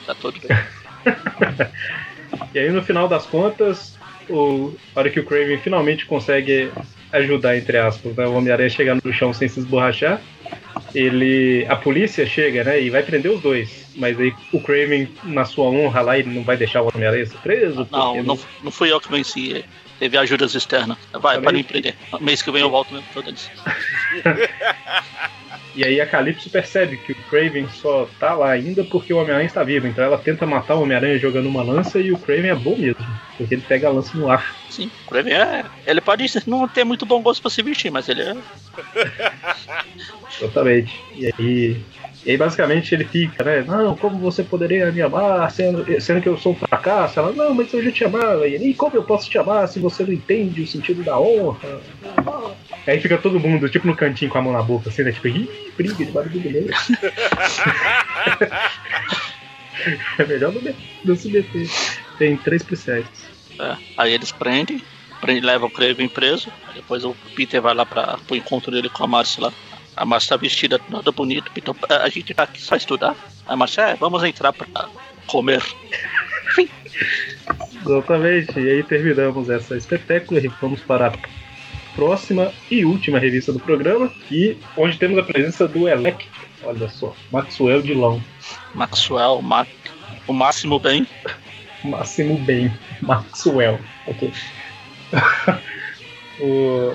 Tá 0.05 0.15
todo 0.15 0.39
bem. 0.39 0.57
E 2.53 2.59
aí 2.59 2.69
no 2.69 2.83
final 2.83 3.07
das 3.07 3.25
contas, 3.25 3.97
o, 4.29 4.73
a 4.95 4.99
hora 4.99 5.09
que 5.09 5.19
o 5.19 5.25
Kraven 5.25 5.57
finalmente 5.59 6.05
consegue 6.05 6.71
ajudar, 7.11 7.57
entre 7.57 7.77
aspas, 7.77 8.15
né, 8.15 8.25
o 8.25 8.33
Homem-Aranha 8.33 8.69
chegar 8.69 8.97
no 9.01 9.13
chão 9.13 9.33
sem 9.33 9.47
se 9.47 9.59
esborrachar, 9.59 10.21
ele. 10.93 11.65
A 11.69 11.75
polícia 11.75 12.25
chega, 12.25 12.63
né? 12.63 12.81
E 12.81 12.89
vai 12.89 13.03
prender 13.03 13.31
os 13.31 13.41
dois. 13.41 13.85
Mas 13.95 14.19
aí 14.19 14.33
o 14.51 14.59
Kraven, 14.59 15.07
na 15.23 15.45
sua 15.45 15.65
honra 15.65 16.01
lá, 16.01 16.17
ele 16.17 16.33
não 16.33 16.43
vai 16.43 16.57
deixar 16.57 16.81
o 16.81 16.91
Homem-Aranha 16.93 17.25
ser 17.25 17.37
preso. 17.37 17.87
Não, 17.91 18.23
não, 18.23 18.39
não 18.63 18.71
fui 18.71 18.91
eu 18.91 18.99
que 18.99 19.09
venci. 19.09 19.63
Teve 19.99 20.17
ajudas 20.17 20.53
externas. 20.53 20.97
Vai, 21.13 21.35
Também? 21.35 21.41
para 21.41 21.53
me 21.53 21.63
prender. 21.63 21.95
Mês 22.19 22.41
que 22.41 22.51
vem 22.51 22.61
eu 22.61 22.69
volto 22.69 22.93
mesmo, 22.93 23.07
eles. 23.25 23.49
E 25.75 25.83
aí 25.83 25.99
a 25.99 26.07
Calypso 26.07 26.49
percebe 26.49 26.95
que 26.95 27.11
o 27.11 27.15
Kraven 27.29 27.67
só 27.67 28.07
tá 28.17 28.33
lá 28.33 28.51
ainda 28.51 28.83
porque 28.85 29.13
o 29.13 29.17
Homem-Aranha 29.17 29.47
está 29.47 29.61
vivo. 29.61 29.87
Então 29.87 30.03
ela 30.03 30.17
tenta 30.17 30.45
matar 30.45 30.75
o 30.75 30.83
Homem-Aranha 30.83 31.19
jogando 31.19 31.49
uma 31.49 31.61
lança 31.61 31.99
e 31.99 32.13
o 32.13 32.17
Kraven 32.17 32.51
é 32.51 32.55
bom 32.55 32.77
mesmo. 32.77 33.05
Porque 33.37 33.55
ele 33.55 33.63
pega 33.67 33.89
a 33.89 33.91
lança 33.91 34.17
no 34.17 34.31
ar. 34.31 34.55
Sim, 34.69 34.89
o 35.05 35.09
Kraven 35.09 35.33
é. 35.33 35.65
Ele 35.85 35.99
pode 35.99 36.25
não 36.47 36.67
ter 36.67 36.85
muito 36.85 37.05
bom 37.05 37.21
gosto 37.21 37.41
pra 37.41 37.51
se 37.51 37.61
vestir, 37.61 37.91
mas 37.91 38.07
ele 38.07 38.21
é. 38.21 38.35
Exatamente. 40.39 40.97
E 41.13 41.33
aí. 41.37 41.81
E 42.25 42.31
aí 42.31 42.37
basicamente 42.37 42.95
ele 42.95 43.05
fica, 43.05 43.43
né? 43.43 43.63
Não, 43.67 43.95
como 43.95 44.17
você 44.17 44.43
poderia 44.43 44.91
me 44.91 44.99
amar, 45.01 45.51
sendo, 45.51 45.85
sendo 46.01 46.21
que 46.21 46.27
eu 46.27 46.35
sou 46.37 46.53
um 46.53 46.55
fracasso? 46.55 47.19
Ela, 47.19 47.31
não, 47.31 47.53
mas 47.53 47.71
eu 47.71 47.83
já 47.83 47.91
te 47.91 48.03
amava. 48.03 48.47
E 48.47 48.73
como 48.73 48.95
eu 48.95 49.03
posso 49.03 49.29
te 49.29 49.37
amar 49.37 49.67
se 49.67 49.79
você 49.79 50.03
não 50.03 50.11
entende 50.11 50.63
o 50.63 50.67
sentido 50.67 51.03
da 51.03 51.19
honra? 51.19 51.79
Aí 52.87 52.99
fica 52.99 53.19
todo 53.19 53.39
mundo, 53.39 53.69
tipo, 53.69 53.85
no 53.85 53.95
cantinho 53.95 54.31
com 54.31 54.39
a 54.39 54.41
mão 54.41 54.53
na 54.53 54.63
boca, 54.63 54.89
assim, 54.89 55.03
né? 55.03 55.11
Tipo, 55.11 55.27
ih, 55.27 55.47
briga 55.77 56.03
de 56.03 56.11
barulho 56.11 56.41
mesmo. 56.41 56.71
é 60.17 60.25
melhor 60.25 60.51
não, 60.51 60.73
não 61.03 61.15
se 61.15 61.29
meter. 61.29 61.69
Tem 62.17 62.35
três 62.37 62.63
policiais. 62.63 63.05
é. 63.59 63.77
Aí 63.97 64.13
eles 64.13 64.31
prendem, 64.31 64.81
prendem 65.21 65.43
levam 65.43 65.67
o 65.67 65.71
Kraven 65.71 66.07
preso. 66.07 66.49
Depois 66.73 67.05
o 67.05 67.15
Peter 67.35 67.61
vai 67.61 67.75
lá 67.75 67.85
pra, 67.85 68.17
pro 68.25 68.35
encontro 68.35 68.71
dele 68.71 68.89
com 68.89 69.03
a 69.03 69.07
Márcia 69.07 69.43
lá. 69.43 69.53
A 69.95 70.05
Márcia 70.05 70.29
tá 70.29 70.37
vestida 70.37 70.77
toda 70.79 71.11
bonita. 71.11 71.49
"Ah, 71.89 72.03
a 72.03 72.09
gente 72.09 72.33
tá 72.33 72.43
aqui 72.43 72.61
só 72.61 72.75
estudar. 72.75 73.15
A 73.47 73.55
Márcia, 73.55 73.81
é, 73.83 73.95
vamos 73.95 74.23
entrar 74.23 74.51
pra 74.53 74.67
comer. 75.27 75.63
Exatamente. 77.85 78.59
E 78.59 78.69
aí 78.69 78.83
terminamos 78.83 79.49
essa 79.49 79.77
espetáculo 79.77 80.39
e 80.39 80.47
vamos 80.61 80.81
para 80.81 81.07
a 81.07 81.13
próxima 81.95 82.51
e 82.69 82.83
última 82.83 83.19
revista 83.19 83.53
do 83.53 83.59
programa, 83.59 84.11
e 84.29 84.57
onde 84.75 84.97
temos 84.97 85.17
a 85.17 85.23
presença 85.23 85.67
do 85.67 85.87
Electro. 85.87 86.27
Olha 86.63 86.89
só, 86.89 87.15
Maxwell 87.31 87.81
de 87.81 87.93
Lão. 87.93 88.19
Maxwell, 88.73 89.41
Ma 89.41 89.65
o 90.27 90.33
Máximo 90.33 90.79
bem. 90.79 91.07
Máximo 91.83 92.37
bem. 92.39 92.73
Maxwell. 93.01 93.79
Ok. 94.07 94.31
O- 96.37 96.93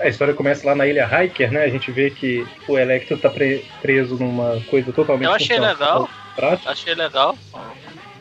A 0.00 0.08
história 0.08 0.32
começa 0.34 0.66
lá 0.66 0.74
na 0.74 0.86
ilha 0.86 1.06
Hiker, 1.24 1.50
né? 1.52 1.64
A 1.64 1.68
gente 1.68 1.90
vê 1.90 2.10
que 2.10 2.46
o 2.68 2.78
Electro 2.78 3.18
tá 3.18 3.28
pre- 3.28 3.64
preso 3.82 4.14
numa 4.16 4.60
coisa 4.70 4.92
totalmente 4.92 5.26
Eu 5.26 5.32
achei 5.32 5.58
legal. 5.58 6.08
prática. 6.36 6.70
Achei 6.70 6.94
legal. 6.94 7.36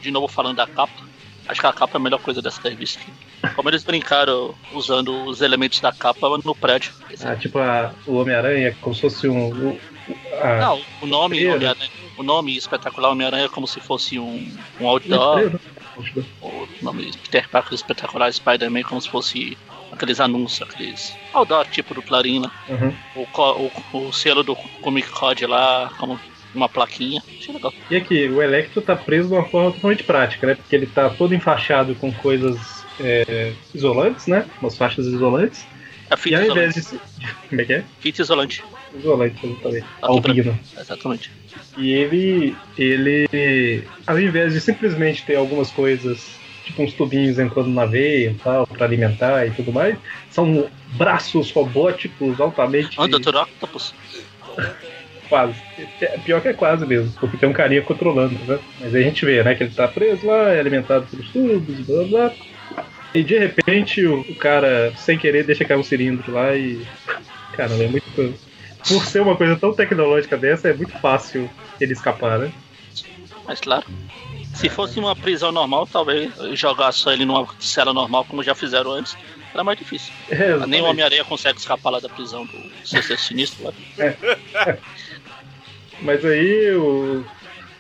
De 0.02 0.10
novo 0.12 0.28
falando 0.28 0.58
da 0.58 0.66
capa. 0.68 1.06
Acho 1.48 1.62
que 1.62 1.68
a 1.68 1.74
capa 1.74 1.98
é 1.98 1.98
a 1.98 2.04
melhor 2.04 2.20
coisa 2.20 2.42
dessa 2.42 2.62
revista 2.68 3.00
aqui. 3.00 3.54
Como 3.56 3.70
eles 3.70 3.84
brincaram 3.84 4.54
usando 4.74 5.26
os 5.26 5.42
elementos 5.42 5.80
da 5.80 5.92
capa 5.94 6.28
no 6.44 6.56
prédio. 6.56 6.92
Ah, 7.24 7.36
tipo 7.36 7.60
a- 7.60 7.94
o 8.06 8.16
Homem-Aranha, 8.16 8.76
como 8.82 8.94
se 8.96 9.02
fosse 9.02 9.28
um. 9.30 9.50
o- 9.50 9.80
a- 10.42 10.58
Não, 10.58 10.82
o 11.02 11.06
nome. 11.06 11.48
Homem-Aranha- 11.48 11.90
o 12.18 12.24
nome 12.24 12.58
espetacular 12.58 13.10
Homem-Aranha 13.12 13.46
é 13.46 13.50
como 13.50 13.68
se 13.68 13.80
fosse 13.80 14.18
um, 14.20 14.52
um 14.82 14.88
outdoor. 14.88 15.52
né? 15.52 15.60
O 16.42 16.68
nome 16.82 17.12
Peter 17.24 17.48
Parker 17.50 17.74
espetacular 17.74 18.32
Spider-Man 18.34 18.84
como 18.84 19.02
se 19.02 19.10
fosse 19.10 19.58
aqueles 19.92 20.20
anúncios, 20.20 20.68
aqueles 20.68 21.16
outdoor 21.34 21.66
tipo 21.68 21.94
do 21.94 22.02
Clarim 22.02 22.40
lá. 22.40 22.52
Uhum. 22.70 22.94
O, 23.16 23.70
o, 23.94 24.08
o 24.08 24.14
selo 24.14 24.44
do 24.44 24.56
Comic 24.56 25.10
Code 25.10 25.46
lá, 25.46 25.92
como 25.98 26.20
uma 26.54 26.68
plaquinha. 26.70 27.22
Achei 27.40 27.54
legal. 27.54 27.74
E 27.90 27.96
aqui, 27.96 28.28
o 28.28 28.42
Electro 28.42 28.82
tá 28.82 28.96
preso 28.96 29.28
de 29.30 29.34
uma 29.34 29.46
forma 29.46 29.72
totalmente 29.72 30.04
prática, 30.04 30.48
né? 30.48 30.56
Porque 30.56 30.76
ele 30.76 30.88
tá 30.88 31.10
todo 31.10 31.34
enfaixado 31.34 31.96
com 31.96 32.12
coisas 32.12 32.58
é, 33.00 33.54
isolantes, 33.74 34.28
né? 34.28 34.46
Umas 34.62 34.76
faixas 34.78 35.06
isolantes. 35.06 35.66
É 36.10 36.14
E 36.14 36.18
fita 36.18 36.38
ao 36.38 36.44
isolante. 36.44 36.80
invés 36.80 36.92
de. 36.92 37.00
Como 37.50 37.62
é 37.62 37.66
que 37.66 37.74
é? 37.74 37.84
Fita 38.00 38.22
isolante. 38.22 38.64
Isolante, 38.98 39.46
exatamente. 39.46 39.86
Tá 40.02 40.08
Albino. 40.08 40.60
Exatamente. 40.78 41.32
E 41.78 41.92
ele. 41.92 42.56
Ele. 42.78 43.84
Ao 44.06 44.20
invés 44.20 44.54
de 44.54 44.62
simplesmente 44.62 45.24
ter 45.26 45.36
algumas 45.36 45.70
coisas, 45.70 46.30
tipo 46.68 46.84
uns 46.84 46.94
tubinhos 46.94 47.40
entrando 47.40 47.70
na 47.70 47.86
veia 47.86 48.32
e 48.32 48.34
tal, 48.36 48.68
pra 48.68 48.86
alimentar 48.86 49.46
e 49.46 49.52
tudo 49.52 49.72
mais, 49.72 49.98
são 50.30 50.68
braços 50.98 51.52
robóticos 51.52 52.40
altamente. 52.40 52.98
Ah, 53.00 53.08
Dr. 53.08 53.36
Octopus. 53.36 53.94
Quase. 55.30 55.56
É, 56.02 56.18
Pior 56.20 56.42
que 56.42 56.48
é 56.48 56.54
quase 56.54 56.86
mesmo, 56.86 57.12
porque 57.20 57.36
tem 57.36 57.50
um 57.50 57.54
carinha 57.54 57.82
controlando, 57.82 58.34
né? 58.46 58.60
Mas 58.80 58.96
aí 58.96 59.02
a 59.02 59.06
gente 59.06 59.26
vê, 59.26 59.44
né, 59.44 59.56
que 59.56 59.64
ele 59.64 59.74
tá 59.74 59.86
preso 59.86 60.26
lá, 60.26 60.54
é 60.54 60.60
alimentado 60.62 61.06
pelos 61.06 61.28
tubos, 61.32 61.86
blá 61.86 62.04
blá. 62.06 62.34
E 63.14 63.24
de 63.24 63.38
repente 63.38 64.06
o, 64.06 64.22
o 64.22 64.36
cara, 64.36 64.94
sem 64.96 65.18
querer, 65.18 65.44
deixa 65.44 65.66
cair 65.66 65.78
um 65.78 65.84
cilindro 65.84 66.32
lá 66.32 66.56
e. 66.56 66.82
Caramba, 67.58 67.84
é 67.84 67.88
muito. 67.90 68.34
Por 68.88 69.06
ser 69.06 69.22
uma 69.22 69.36
coisa 69.36 69.58
tão 69.58 69.74
tecnológica 69.74 70.38
dessa, 70.38 70.70
é 70.70 70.74
muito 70.74 70.98
fácil 71.00 71.50
ele 71.82 71.92
escapar, 71.92 72.40
né? 72.40 72.50
Mas 73.46 73.60
claro. 73.60 73.86
Se 74.58 74.70
fosse 74.70 75.00
uma 75.00 75.16
prisão 75.16 75.52
normal, 75.52 75.86
talvez 75.86 76.34
jogar 76.54 76.92
só 76.92 77.12
ele 77.14 77.26
numa 77.26 77.48
cela 77.60 77.94
normal, 77.94 78.26
como 78.26 78.42
já 78.42 78.56
fizeram 78.56 78.92
antes, 78.92 79.16
era 79.54 79.64
mais 79.64 79.78
difícil. 79.78 80.12
É, 80.30 80.58
Nem 80.66 80.82
o. 80.82 80.86
Homem-Aranha 80.86 81.24
consegue 81.24 81.60
escapar 81.60 81.92
lá 81.92 82.00
da 82.00 82.10
prisão 82.10 82.44
do 82.46 82.72
Sexteto 82.84 83.22
Sinistro. 83.22 83.66
Lá. 83.66 83.74
Mas 86.02 86.26
aí 86.26 86.72
o, 86.76 87.24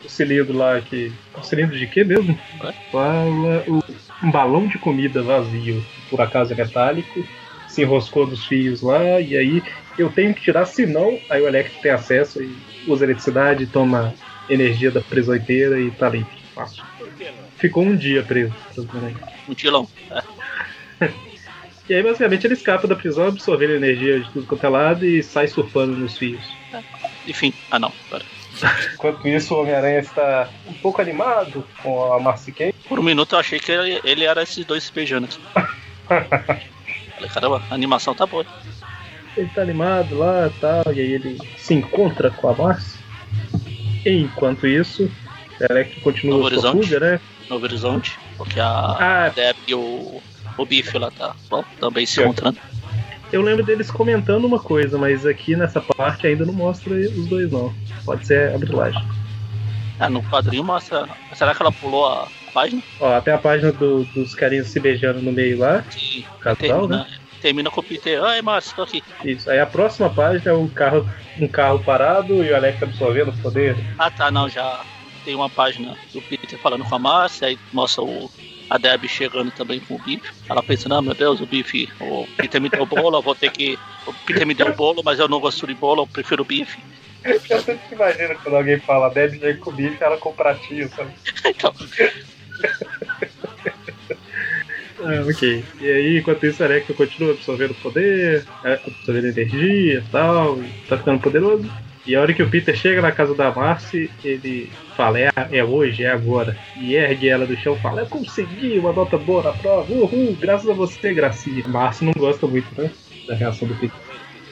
o 0.05 0.09
cilindro 0.09 0.55
lá 0.55 0.80
que. 0.80 1.11
O 1.36 1.41
cilindro 1.41 1.78
de 1.78 1.88
quê 1.88 2.03
mesmo? 2.03 2.39
Ué? 2.63 2.73
Fala. 2.91 3.63
O, 3.67 3.84
um 4.23 4.32
balão 4.32 4.67
de 4.67 4.78
comida 4.78 5.23
vazio, 5.23 5.84
por 6.11 6.21
acaso 6.21 6.53
é 6.53 6.55
metálico, 6.55 7.28
se 7.67 7.82
enroscou 7.82 8.28
dos 8.28 8.45
fios 8.45 8.84
lá, 8.84 9.19
e 9.19 9.36
aí 9.36 9.63
eu 9.97 10.11
tenho 10.11 10.34
que 10.34 10.41
tirar, 10.41 10.65
senão 10.65 11.19
aí 11.30 11.41
o 11.41 11.47
Electro 11.47 11.82
tem 11.82 11.91
acesso 11.91 12.41
e 12.41 12.55
usa 12.88 13.03
eletricidade, 13.03 13.65
toma 13.65 14.13
energia 14.47 14.91
da 14.91 15.01
prisão 15.01 15.36
inteira 15.36 15.80
e 15.80 15.91
tá 15.91 16.09
livre. 16.09 16.46
Fácil. 16.57 16.83
Por 16.97 17.09
que 17.13 17.25
não? 17.25 17.43
Ficou 17.57 17.83
um 17.83 17.95
dia 17.95 18.23
preso. 18.23 18.53
Um 19.47 19.53
tilão. 19.53 19.87
É. 20.99 21.07
E 21.89 21.93
aí 21.93 22.03
basicamente 22.03 22.45
ele 22.45 22.53
escapa 22.53 22.85
da 22.85 22.97
prisão, 22.97 23.27
absorvendo 23.27 23.71
energia 23.71 24.19
de 24.19 24.29
tudo 24.31 24.45
quanto 24.45 24.65
é 24.65 24.67
lado 24.67 25.05
e 25.05 25.23
sai 25.23 25.47
surfando 25.47 25.95
nos 25.95 26.17
fios. 26.17 26.43
Enfim. 27.25 27.53
Ah 27.71 27.79
não, 27.79 27.93
pera. 28.09 28.25
Enquanto 28.93 29.25
isso, 29.25 29.55
o 29.55 29.61
Homem-Aranha 29.61 29.99
está 29.99 30.49
um 30.67 30.73
pouco 30.73 31.01
animado 31.01 31.65
com 31.81 32.11
a 32.11 32.19
Marcy 32.19 32.51
Kay. 32.51 32.73
Por 32.89 32.99
um 32.99 33.03
minuto 33.03 33.35
eu 33.35 33.39
achei 33.39 33.57
que 33.57 33.71
ele, 33.71 34.01
ele 34.03 34.25
era 34.25 34.43
esses 34.43 34.65
dois. 34.65 34.89
Falei, 34.89 35.09
caramba, 37.33 37.63
a 37.69 37.73
animação 37.73 38.13
tá 38.13 38.25
boa. 38.25 38.45
Ele 39.37 39.49
tá 39.55 39.61
animado 39.61 40.17
lá 40.17 40.47
e 40.47 40.59
tal, 40.59 40.83
e 40.93 40.99
aí 40.99 41.13
ele 41.13 41.39
se 41.57 41.73
encontra 41.73 42.31
com 42.31 42.49
a 42.49 42.53
Marcy. 42.53 42.97
Enquanto 44.05 44.67
isso, 44.67 45.09
o 45.59 45.71
Electro 45.73 46.01
continua 46.01 46.37
Novo 46.37 46.49
sua 46.49 46.71
Horizonte. 46.71 46.85
fuga, 46.87 46.99
né? 46.99 47.19
Novo 47.49 47.63
Horizonte. 47.65 48.19
Porque 48.37 48.59
a 48.59 48.65
Ah, 48.99 49.29
Deb 49.29 49.57
e 49.67 49.73
o, 49.75 50.21
o 50.57 50.65
Biff 50.65 50.97
lá 50.97 51.09
tá 51.11 51.35
bom, 51.49 51.63
também 51.79 52.05
se 52.05 52.15
Certo. 52.15 52.29
encontrando. 52.31 52.59
eu 53.31 53.41
lembro 53.41 53.65
deles 53.65 53.89
comentando 53.91 54.45
uma 54.45 54.59
coisa, 54.59 54.97
mas 54.97 55.25
aqui 55.25 55.55
nessa 55.55 55.81
parte 55.81 56.27
ainda 56.27 56.45
não 56.45 56.53
mostra 56.53 56.93
os 56.93 57.27
dois, 57.27 57.51
não. 57.51 57.73
Pode 58.05 58.25
ser 58.25 58.53
a 58.53 58.57
brilagem. 58.57 59.01
Ah, 59.99 60.09
no 60.09 60.21
quadrinho 60.23 60.63
mostra. 60.63 61.07
Será 61.33 61.53
que 61.55 61.61
ela 61.61 61.71
pulou 61.71 62.05
a 62.05 62.27
página? 62.53 62.81
Ó, 62.99 63.13
até 63.15 63.31
a 63.33 63.37
página 63.37 63.71
do- 63.71 64.03
dos 64.05 64.35
carinhas 64.35 64.67
se 64.67 64.79
beijando 64.79 65.21
no 65.21 65.31
meio 65.31 65.57
lá, 65.59 65.83
Sim. 65.89 66.23
casal, 66.39 66.55
termina, 66.57 66.97
né? 66.99 67.07
termina 67.41 67.69
com 67.71 67.81
o 67.81 67.83
Peter. 67.83 68.23
Ai, 68.23 68.41
Márcio, 68.41 68.75
tô 68.75 68.83
aqui. 68.83 69.01
Isso. 69.25 69.49
Aí 69.49 69.59
a 69.59 69.65
próxima 69.65 70.09
página 70.09 70.51
é 70.51 70.53
um 70.53 70.67
carro, 70.67 71.09
um 71.39 71.47
carro 71.47 71.79
parado 71.83 72.43
e 72.43 72.51
o 72.51 72.55
Electro 72.55 72.85
absorvendo 72.85 73.31
o 73.31 73.37
poder. 73.41 73.75
Ah 73.97 74.11
tá, 74.11 74.29
não, 74.29 74.47
já 74.47 74.85
tem 75.28 75.36
uma 75.36 75.49
página 75.49 75.93
do 76.13 76.21
Peter 76.21 76.57
falando 76.57 76.86
com 76.86 76.95
a 76.95 76.99
Márcia, 76.99 77.49
aí 77.49 77.59
mostra 77.73 78.01
o, 78.01 78.32
a 78.69 78.78
Deb 78.78 79.09
chegando 79.09 79.51
também 79.51 79.82
com 79.82 79.95
o 79.95 79.99
bife. 79.99 80.32
Ela 80.47 80.63
pensando, 80.63 80.95
ah 80.95 81.01
meu 81.01 81.13
Deus, 81.13 81.41
o 81.41 81.45
bife, 81.45 81.89
o 81.99 82.25
Peter 82.38 82.61
me 82.61 82.69
deu 82.69 82.86
bolo, 82.86 83.17
eu 83.17 83.21
vou 83.21 83.36
ter 83.36 83.51
que. 83.51 83.78
O 84.05 84.13
Peter 84.25 84.47
me 84.47 84.53
deu 84.53 84.73
bolo, 84.73 85.01
mas 85.03 85.19
eu 85.19 85.28
não 85.28 85.41
gosto 85.41 85.67
de 85.67 85.73
bolo, 85.73 86.03
eu 86.03 86.07
prefiro 86.07 86.45
bife. 86.45 86.80
Eu 87.25 87.61
sempre 87.61 87.82
imagino 87.91 88.36
quando 88.41 88.55
alguém 88.55 88.80
fala 88.80 89.09
Deb 89.09 89.38
vem 89.38 89.57
com 89.57 89.69
bife, 89.69 90.01
ela 90.01 90.15
com 90.15 90.32
pratinho, 90.32 90.88
sabe? 90.95 91.11
Então, 91.45 91.73
Ah, 94.99 95.25
ok. 95.30 95.63
E 95.82 95.91
aí, 95.91 96.17
enquanto 96.19 96.45
isso, 96.45 96.63
o 96.63 96.65
Electro 96.65 96.95
continua 96.95 97.34
absorvendo 97.34 97.75
poder, 97.75 98.45
é, 98.63 98.73
absorvendo 98.73 99.28
energia 99.28 99.99
e 99.99 100.03
tal, 100.09 100.57
e 100.63 100.69
tá 100.88 100.97
ficando 100.97 101.19
poderoso. 101.19 101.69
E 102.05 102.15
a 102.15 102.21
hora 102.21 102.34
que 102.34 102.41
o 102.41 102.49
Peter 102.49 102.75
chega 102.75 103.01
na 103.01 103.11
casa 103.11 103.36
da 103.36 103.51
Marcy, 103.51 104.09
ele 104.23 104.71
fala, 104.97 105.19
é, 105.19 105.29
é 105.51 105.63
hoje, 105.63 106.03
é 106.03 106.09
agora. 106.09 106.57
E 106.75 106.95
ergue 106.95 107.29
ela 107.29 107.45
do 107.45 107.55
chão 107.55 107.75
e 107.75 107.79
fala, 107.79 108.01
eu 108.01 108.07
consegui 108.07 108.79
uma 108.79 108.91
nota 108.91 109.17
boa 109.17 109.43
na 109.43 109.53
prova, 109.53 109.93
uhul, 109.93 110.35
graças 110.39 110.67
a 110.67 110.73
você, 110.73 111.13
Gracinha. 111.13 111.65
Marcy 111.67 112.03
não 112.03 112.13
gosta 112.13 112.47
muito, 112.47 112.67
né, 112.75 112.91
da 113.27 113.35
reação 113.35 113.67
do 113.67 113.75
Peter. 113.75 113.97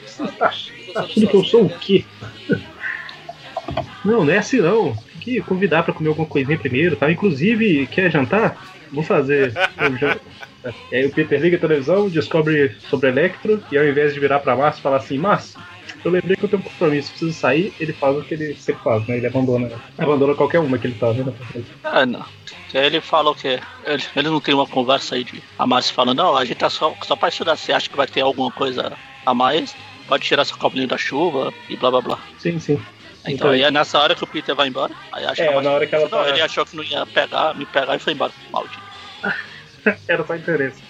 Você 0.05 0.23
tá, 0.27 0.51
tá 0.93 1.01
achando 1.01 1.27
que 1.27 1.35
eu 1.35 1.43
sou 1.43 1.65
o 1.65 1.69
quê? 1.69 2.05
Não, 4.05 4.23
não 4.23 4.31
é 4.31 4.37
assim 4.37 4.59
não. 4.59 4.93
Tem 4.93 5.19
que 5.19 5.41
convidar 5.41 5.81
pra 5.81 5.91
comer 5.91 6.09
alguma 6.09 6.27
coisinha 6.27 6.55
primeiro, 6.55 6.95
tá? 6.95 7.11
Inclusive, 7.11 7.87
quer 7.87 8.11
jantar? 8.11 8.55
Vamos 8.91 9.07
fazer. 9.07 9.51
E 10.91 10.95
aí 10.95 11.05
o 11.05 11.11
Peter 11.11 11.39
liga 11.39 11.57
a 11.57 11.59
televisão, 11.59 12.09
descobre 12.09 12.75
sobre 12.89 13.09
Electro, 13.09 13.63
e 13.71 13.77
ao 13.77 13.85
invés 13.85 14.13
de 14.13 14.19
virar 14.19 14.39
pra 14.39 14.55
Márcio 14.55 14.81
falar 14.81 14.97
assim, 14.97 15.17
Márcio, 15.17 15.59
eu 16.05 16.11
lembrei 16.11 16.35
que 16.35 16.45
eu 16.45 16.49
tenho 16.49 16.61
um 16.61 16.65
compromisso, 16.65 17.09
preciso 17.11 17.33
sair, 17.33 17.75
ele 17.79 17.93
faz 17.93 18.15
o 18.15 18.23
que 18.23 18.33
ele 18.33 18.55
sempre 18.55 18.81
faz, 18.83 19.05
né? 19.07 19.17
Ele 19.17 19.27
abandona. 19.27 19.69
Abandona 19.97 20.35
qualquer 20.35 20.59
uma 20.59 20.77
que 20.79 20.87
ele 20.87 20.95
tá 20.95 21.11
vendo. 21.11 21.35
ah, 21.83 22.05
não. 22.05 22.25
Ele 22.73 23.01
falou 23.01 23.33
que 23.35 23.47
ele, 23.47 24.03
ele 24.15 24.29
não 24.29 24.41
tem 24.41 24.53
uma 24.53 24.67
conversa 24.67 25.15
aí 25.15 25.23
de 25.23 25.43
a 25.57 25.65
Márcia 25.65 25.93
falando, 25.93 26.17
não, 26.17 26.35
a 26.35 26.45
gente 26.45 26.57
tá 26.57 26.69
só, 26.69 26.95
só 27.03 27.15
pra 27.15 27.29
estudar, 27.29 27.55
você 27.57 27.71
acha 27.73 27.89
que 27.89 27.97
vai 27.97 28.07
ter 28.07 28.21
alguma 28.21 28.51
coisa 28.51 28.97
a 29.25 29.33
mais? 29.33 29.75
Pode 30.07 30.25
tirar 30.25 30.45
seu 30.45 30.57
copinho 30.57 30.87
da 30.87 30.97
chuva 30.97 31.53
e 31.67 31.75
blá 31.75 31.89
blá 31.89 32.01
blá. 32.01 32.23
Sim, 32.37 32.59
sim. 32.59 32.75
Então, 32.75 33.33
Então, 33.33 33.49
aí 33.49 33.63
é 33.63 33.71
nessa 33.71 33.99
hora 33.99 34.13
que 34.15 34.23
o 34.23 34.27
Peter 34.27 34.55
vai 34.55 34.67
embora. 34.67 34.93
Aí 35.11 35.25
acho 35.25 35.41
É, 35.41 35.47
que 35.47 35.61
na 35.61 35.71
hora 35.71 35.87
que 35.87 35.95
ela 35.95 36.07
falou, 36.07 36.25
tá- 36.25 36.31
Ele 36.31 36.41
achou 36.41 36.65
que 36.65 36.75
não 36.75 36.83
ia 36.83 37.05
pegar, 37.07 37.55
me 37.55 37.65
pegar 37.65 37.95
e 37.95 37.99
foi 37.99 38.13
embora. 38.13 38.31
Maldito. 38.51 38.83
Era 40.07 40.25
só 40.25 40.35
interesse. 40.35 40.83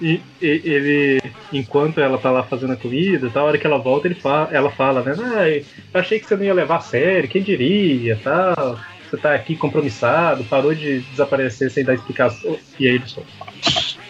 E, 0.00 0.20
e- 0.40 0.60
ele, 0.64 1.20
enquanto 1.52 2.00
ela 2.00 2.18
tá 2.18 2.30
lá 2.30 2.42
fazendo 2.42 2.72
a 2.72 2.76
comida, 2.76 3.30
tá, 3.30 3.40
a 3.40 3.44
hora 3.44 3.58
que 3.58 3.66
ela 3.66 3.78
volta, 3.78 4.06
ele 4.08 4.14
fala, 4.14 4.48
ela 4.52 4.70
fala, 4.70 5.02
né? 5.02 5.14
Ah, 5.18 5.48
eu 5.48 5.64
achei 6.00 6.18
que 6.18 6.26
você 6.26 6.36
não 6.36 6.44
ia 6.44 6.54
levar 6.54 6.76
a 6.76 6.80
sério, 6.80 7.28
quem 7.28 7.42
diria, 7.42 8.18
tal. 8.22 8.78
Você 9.08 9.16
tá 9.16 9.34
aqui 9.34 9.56
compromissado, 9.56 10.44
parou 10.44 10.74
de 10.74 11.00
desaparecer 11.00 11.70
sem 11.70 11.84
dar 11.84 11.94
explicação. 11.94 12.56
E 12.78 12.86
aí 12.86 12.94
ele 12.94 13.06
só. 13.06 13.22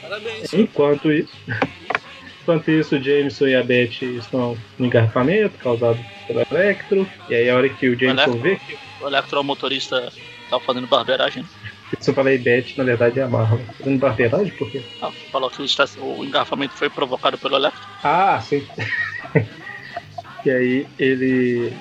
Parabéns. 0.02 0.52
Enquanto 0.52 1.10
isso, 1.10 1.32
enquanto 2.42 2.70
isso, 2.70 2.96
o 2.96 3.02
Jameson 3.02 3.46
e 3.46 3.54
a 3.54 3.62
Beth 3.62 4.02
estão 4.02 4.56
no 4.78 4.86
engarrafamento 4.86 5.56
causado 5.58 5.98
pelo 6.26 6.42
Electro. 6.50 7.08
E 7.28 7.34
aí 7.34 7.48
a 7.48 7.56
hora 7.56 7.68
que 7.68 7.88
o 7.88 7.98
Jameson 7.98 8.30
Electro? 8.32 8.40
vê 8.40 8.56
que 8.56 8.78
O 9.02 9.06
Electro 9.08 9.38
é 9.38 9.40
o 9.40 9.44
motorista 9.44 10.12
tava 10.50 10.62
fazendo 10.62 10.86
barbeiragem. 10.86 11.44
Se 11.98 12.10
eu 12.10 12.14
falei 12.14 12.38
Beth, 12.38 12.76
na 12.76 12.84
verdade 12.84 13.18
é 13.18 13.22
a 13.22 13.28
Marla. 13.28 13.58
Fazendo 13.78 13.98
barbeiragem, 13.98 14.52
por 14.56 14.70
quê? 14.70 14.80
Ah, 15.02 15.10
falou 15.32 15.50
que 15.50 15.62
o, 15.62 15.64
esta- 15.64 15.88
o 16.00 16.24
engarrafamento 16.24 16.74
foi 16.74 16.88
provocado 16.90 17.36
pelo 17.38 17.56
Electro. 17.56 17.80
Ah, 18.04 18.40
sim. 18.40 18.62
e 20.44 20.50
aí 20.50 20.86
ele. 20.98 21.72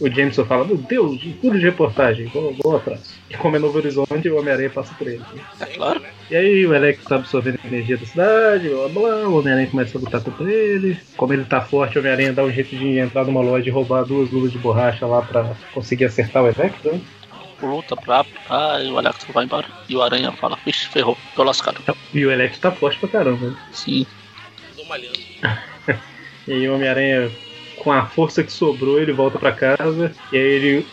O 0.00 0.08
Jameson 0.08 0.44
fala, 0.44 0.64
meu 0.64 0.76
Deus, 0.76 1.20
furo 1.40 1.58
de 1.58 1.64
reportagem, 1.64 2.26
vou, 2.28 2.54
vou 2.62 2.76
atrás. 2.76 3.18
E 3.28 3.36
como 3.36 3.56
é 3.56 3.58
Novo 3.58 3.78
Horizonte, 3.78 4.28
o 4.28 4.38
Homem-Aranha 4.38 4.70
passa 4.70 4.94
por 4.94 5.08
ele. 5.08 5.20
É 5.58 5.66
claro. 5.66 6.00
E 6.30 6.36
aí 6.36 6.64
o 6.64 6.72
Electro 6.72 7.04
tá 7.08 7.16
absorvendo 7.16 7.58
a 7.64 7.66
energia 7.66 7.96
da 7.96 8.06
cidade, 8.06 8.68
blá 8.68 8.86
blá 8.88 9.00
blá, 9.00 9.28
o 9.28 9.38
Homem-Aranha 9.40 9.66
começa 9.68 9.98
a 9.98 10.00
lutar 10.00 10.20
contra 10.22 10.48
ele. 10.48 10.96
Como 11.16 11.32
ele 11.32 11.44
tá 11.46 11.60
forte, 11.62 11.96
o 11.98 12.00
Homem-Aranha 12.00 12.32
dá 12.32 12.44
um 12.44 12.52
jeito 12.52 12.76
de 12.76 12.96
entrar 12.98 13.24
numa 13.24 13.40
loja 13.40 13.66
e 13.68 13.72
roubar 13.72 14.04
duas 14.04 14.30
luvas 14.30 14.52
de 14.52 14.58
borracha 14.58 15.04
lá 15.04 15.20
pra 15.20 15.56
conseguir 15.74 16.04
acertar 16.04 16.44
o 16.44 16.46
Electro. 16.48 16.92
né? 16.92 17.00
Luta 17.60 17.96
pra. 17.96 18.24
Ah, 18.48 18.80
e 18.82 18.88
o 18.90 18.98
Electro 18.98 19.32
vai 19.32 19.44
embora. 19.44 19.66
E 19.88 19.96
o 19.96 20.02
Aranha 20.02 20.32
fala, 20.32 20.58
vixe, 20.64 20.88
ferrou, 20.88 21.16
tô 21.34 21.42
lascado. 21.42 21.82
E 22.14 22.24
o 22.24 22.30
Electro 22.30 22.60
tá 22.60 22.72
forte 22.72 22.98
pra 22.98 23.08
caramba. 23.08 23.48
né? 23.50 23.56
Sim. 23.72 24.06
Tô 24.76 24.84
malhando. 24.86 25.18
E 26.46 26.52
aí 26.52 26.68
o 26.68 26.74
Homem-Aranha, 26.74 27.30
com 27.76 27.92
a 27.92 28.06
força 28.06 28.42
que 28.42 28.52
sobrou, 28.52 28.98
ele 29.00 29.12
volta 29.12 29.38
pra 29.38 29.52
casa. 29.52 30.12
E 30.32 30.36
aí 30.36 30.42
ele, 30.42 30.86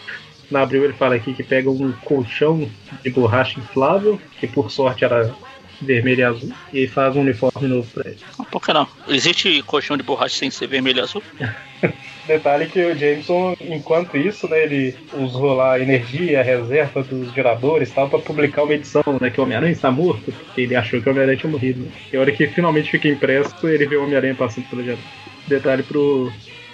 na 0.51 0.61
abril, 0.61 0.83
ele 0.83 0.93
fala 0.93 1.15
aqui 1.15 1.33
que 1.33 1.43
pega 1.43 1.69
um 1.69 1.91
colchão 2.03 2.69
de 3.03 3.09
borracha 3.11 3.59
inflável, 3.59 4.19
que 4.39 4.47
por 4.47 4.69
sorte 4.71 5.05
era 5.05 5.33
vermelho 5.81 6.19
e 6.19 6.23
azul, 6.23 6.51
e 6.73 6.87
faz 6.87 7.15
um 7.15 7.21
uniforme 7.21 7.67
novo 7.67 7.87
pra 7.93 8.09
ele. 8.09 8.19
Ah, 8.39 8.43
Por 8.43 8.61
que 8.61 8.73
não? 8.73 8.87
Existe 9.07 9.61
colchão 9.63 9.97
de 9.97 10.03
borracha 10.03 10.37
sem 10.37 10.49
ser 10.49 10.67
vermelho 10.67 10.99
e 10.99 11.01
azul? 11.01 11.23
Detalhe 12.27 12.65
que 12.65 12.83
o 12.83 12.97
Jameson, 12.97 13.55
enquanto 13.61 14.17
isso, 14.17 14.47
né, 14.49 14.63
ele 14.63 14.95
usou 15.13 15.53
lá 15.53 15.73
a 15.73 15.79
energia, 15.79 16.39
a 16.39 16.43
reserva 16.43 17.03
dos 17.03 17.31
geradores 17.33 17.89
e 17.89 17.93
tal, 17.93 18.09
pra 18.09 18.17
publicar 18.17 18.63
uma 18.63 18.73
edição, 18.73 19.03
né, 19.21 19.29
que 19.29 19.39
o 19.39 19.43
Homem-Aranha 19.43 19.71
está 19.71 19.91
morto, 19.91 20.31
porque 20.31 20.61
ele 20.61 20.75
achou 20.75 20.99
que 20.99 21.07
o 21.07 21.11
Homem-Aranha 21.11 21.37
tinha 21.37 21.51
morrido. 21.51 21.81
Né? 21.81 21.91
E 22.11 22.17
a 22.17 22.21
hora 22.21 22.31
que 22.31 22.47
finalmente 22.47 22.89
fica 22.89 23.07
impresso, 23.07 23.67
ele 23.67 23.85
vê 23.85 23.95
o 23.95 24.03
Homem-Aranha 24.03 24.33
passando 24.33 24.67
pelo 24.69 24.83
gerador. 24.83 25.05
Detalhe 25.47 25.83
pro. 25.83 26.31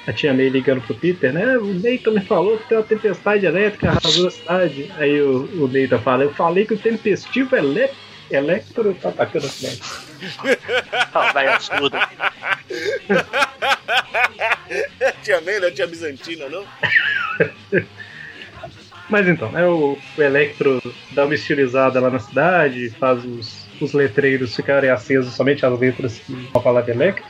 A 0.08 0.12
tia 0.12 0.34
May 0.34 0.50
ligando 0.50 0.82
pro 0.82 0.96
Peter, 0.96 1.32
né? 1.32 1.58
O 1.60 1.76
Nathan 1.76 2.12
me 2.12 2.22
falou 2.22 2.58
que 2.58 2.68
tem 2.68 2.76
uma 2.76 2.84
tempestade 2.84 3.46
elétrica 3.46 3.90
arrasou 3.90 4.28
a 4.28 4.32
cidade. 4.32 4.92
Aí 4.98 5.22
o, 5.22 5.48
o 5.64 5.70
Nathan 5.72 6.00
fala, 6.00 6.24
eu 6.24 6.34
falei 6.34 6.66
que 6.66 6.74
o 6.74 6.78
tempestivo 6.78 7.56
elé 7.56 7.92
Electro 8.32 8.94
tá 8.96 9.10
atacando 9.10 9.46
a 9.46 9.50
cidade. 9.50 9.82
Ah, 11.14 11.32
velho, 11.34 11.52
absurdo. 11.54 11.98
Tia 15.24 15.42
May, 15.42 15.60
não 15.60 15.68
é 15.68 15.72
tia 15.72 15.88
Bizantina, 15.88 16.48
não? 16.50 16.66
Mas 19.10 19.28
então, 19.28 19.52
né, 19.52 19.66
o, 19.68 19.98
o 20.18 20.22
Electro 20.22 20.82
dá 21.12 21.26
uma 21.26 21.36
estilizada 21.36 22.00
lá 22.00 22.10
na 22.10 22.20
cidade, 22.20 22.90
faz 22.92 23.24
os, 23.26 23.66
os 23.82 23.94
letreiros 23.94 24.56
ficarem 24.56 24.90
acesos 24.90 25.34
somente 25.34 25.66
as 25.66 25.78
letras 25.78 26.20
que 26.20 26.32
vão 26.34 26.62
falar 26.62 26.82
de 26.82 26.92
Electro, 26.92 27.26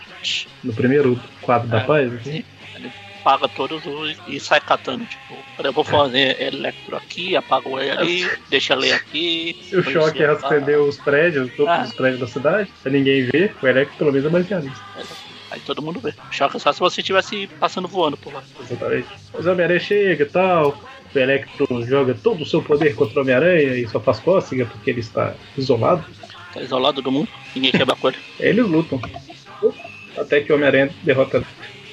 no 0.64 0.74
primeiro 0.74 1.20
quadro 1.42 1.68
da 1.68 1.80
É, 1.80 1.84
página. 1.84 2.20
sim. 2.24 2.46
Ele 3.22 3.24
paga 3.24 3.48
todos 3.48 3.86
os 3.86 4.18
e 4.28 4.40
sai 4.40 4.60
catando. 4.60 5.06
Tipo, 5.06 5.36
"Pera, 5.56 5.70
eu 5.70 5.74
vou 5.74 5.84
fazer 5.84 6.42
Electro 6.42 6.96
aqui, 6.96 7.36
apaga 7.36 7.70
o 7.70 7.80
E 7.80 7.90
ali, 7.92 8.30
deixa 8.50 8.74
ler 8.74 8.94
aqui. 8.94 9.56
E 9.72 9.76
o 9.78 9.84
choque 9.84 10.24
é 10.24 10.28
acender 10.32 10.80
os 10.80 10.98
prédios, 10.98 11.52
todos 11.56 11.72
Ah. 11.72 11.84
os 11.84 11.94
prédios 11.94 12.20
da 12.20 12.28
cidade, 12.28 12.70
pra 12.82 12.92
ninguém 12.92 13.26
ver. 13.26 13.56
O 13.62 13.68
Electro 13.68 13.98
pelo 13.98 14.12
menos 14.12 14.26
é 14.28 14.30
mais 14.32 14.48
realista. 14.48 14.82
Aí 15.52 15.60
todo 15.66 15.82
mundo 15.82 16.00
vê. 16.00 16.14
Choque 16.32 16.58
é 16.58 16.60
só 16.60 16.72
se 16.72 16.80
você 16.80 17.02
estivesse 17.02 17.46
passando 17.60 17.88
voando 17.88 18.18
por 18.18 18.34
lá. 18.34 18.42
Exatamente. 18.60 19.08
Mas 19.34 19.46
o 19.46 19.52
Homem-Aranha 19.52 19.80
chega 19.80 20.24
e 20.24 20.28
tal. 20.28 20.82
O 21.14 21.20
Electro 21.20 21.86
joga 21.86 22.16
todo 22.16 22.42
o 22.42 22.46
seu 22.46 22.62
poder 22.64 22.96
contra 22.96 23.20
o 23.20 23.22
Homem-Aranha 23.24 23.76
e 23.76 23.88
só 23.88 24.00
faz 24.00 24.20
cócega 24.20 24.66
porque 24.66 24.90
ele 24.90 25.02
está 25.02 25.36
isolado. 25.58 26.04
Tá 26.54 26.62
isolado 26.62 27.02
do 27.02 27.12
mundo, 27.12 27.28
ninguém 27.54 27.72
quebra 27.72 27.96
com 27.96 28.08
ele. 28.08 28.18
Eles 28.40 28.66
lutam. 28.66 29.00
Até 30.18 30.42
que 30.42 30.52
o 30.52 30.56
Homem-Aranha 30.56 30.90
derrota. 31.04 31.44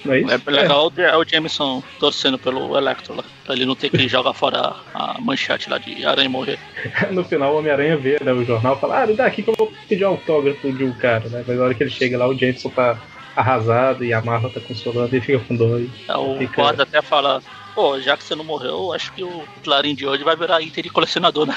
Não 0.05 0.15
é 0.15 0.21
isso? 0.21 0.43
É 0.47 0.51
legal 0.51 0.93
é 0.97 1.17
o 1.17 1.25
Jameson 1.25 1.83
torcendo 1.99 2.39
pelo 2.39 2.77
Electro 2.77 3.15
lá. 3.15 3.25
Pra 3.45 3.55
ele 3.55 3.67
não 3.67 3.75
ter 3.75 3.91
que 3.91 4.07
jogar 4.09 4.33
fora 4.33 4.75
a 4.95 5.17
manchete 5.21 5.69
lá 5.69 5.79
de 5.79 6.05
aranha 6.05 6.29
morrer. 6.29 6.59
No 7.11 7.25
final, 7.25 7.55
o 7.55 7.59
Homem-Aranha 7.59 7.97
vê 7.97 8.19
né, 8.23 8.33
o 8.33 8.45
jornal 8.45 8.77
e 8.77 8.81
fala: 8.81 9.03
Ah, 9.03 9.07
me 9.07 9.15
dá 9.15 9.27
aqui 9.27 9.43
que 9.43 9.51
eu 9.51 9.55
vou 9.59 9.73
pedir 9.89 10.05
um 10.05 10.11
autógrafo 10.11 10.73
de 10.73 10.85
um 10.85 10.93
cara, 10.93 11.29
né? 11.29 11.45
Mas 11.47 11.57
na 11.57 11.65
hora 11.65 11.75
que 11.75 11.83
ele 11.83 11.91
chega 11.91 12.19
lá, 12.19 12.27
o 12.29 12.39
Jameson 12.39 12.71
tá 12.71 12.99
arrasado 13.35 14.05
e 14.05 14.13
a 14.13 14.21
Marla 14.21 14.51
tá 14.51 14.61
consolando 14.61 15.15
e 15.17 15.21
fica 15.21 15.39
com. 15.41 15.55
E... 15.55 15.91
Aí 16.09 16.17
O 16.17 16.39
Fica- 16.39 16.63
guarda 16.63 16.83
até 16.83 17.01
fala, 17.01 17.43
pô, 17.75 18.01
já 18.01 18.17
que 18.17 18.25
você 18.25 18.35
não 18.35 18.45
morreu, 18.45 18.93
acho 18.93 19.13
que 19.13 19.23
o 19.23 19.45
Clarim 19.63 19.95
de 19.95 20.07
hoje 20.07 20.25
vai 20.25 20.37
virar 20.37 20.61
item 20.61 20.83
de 20.83 20.91
colecionador, 20.91 21.47
né? 21.47 21.57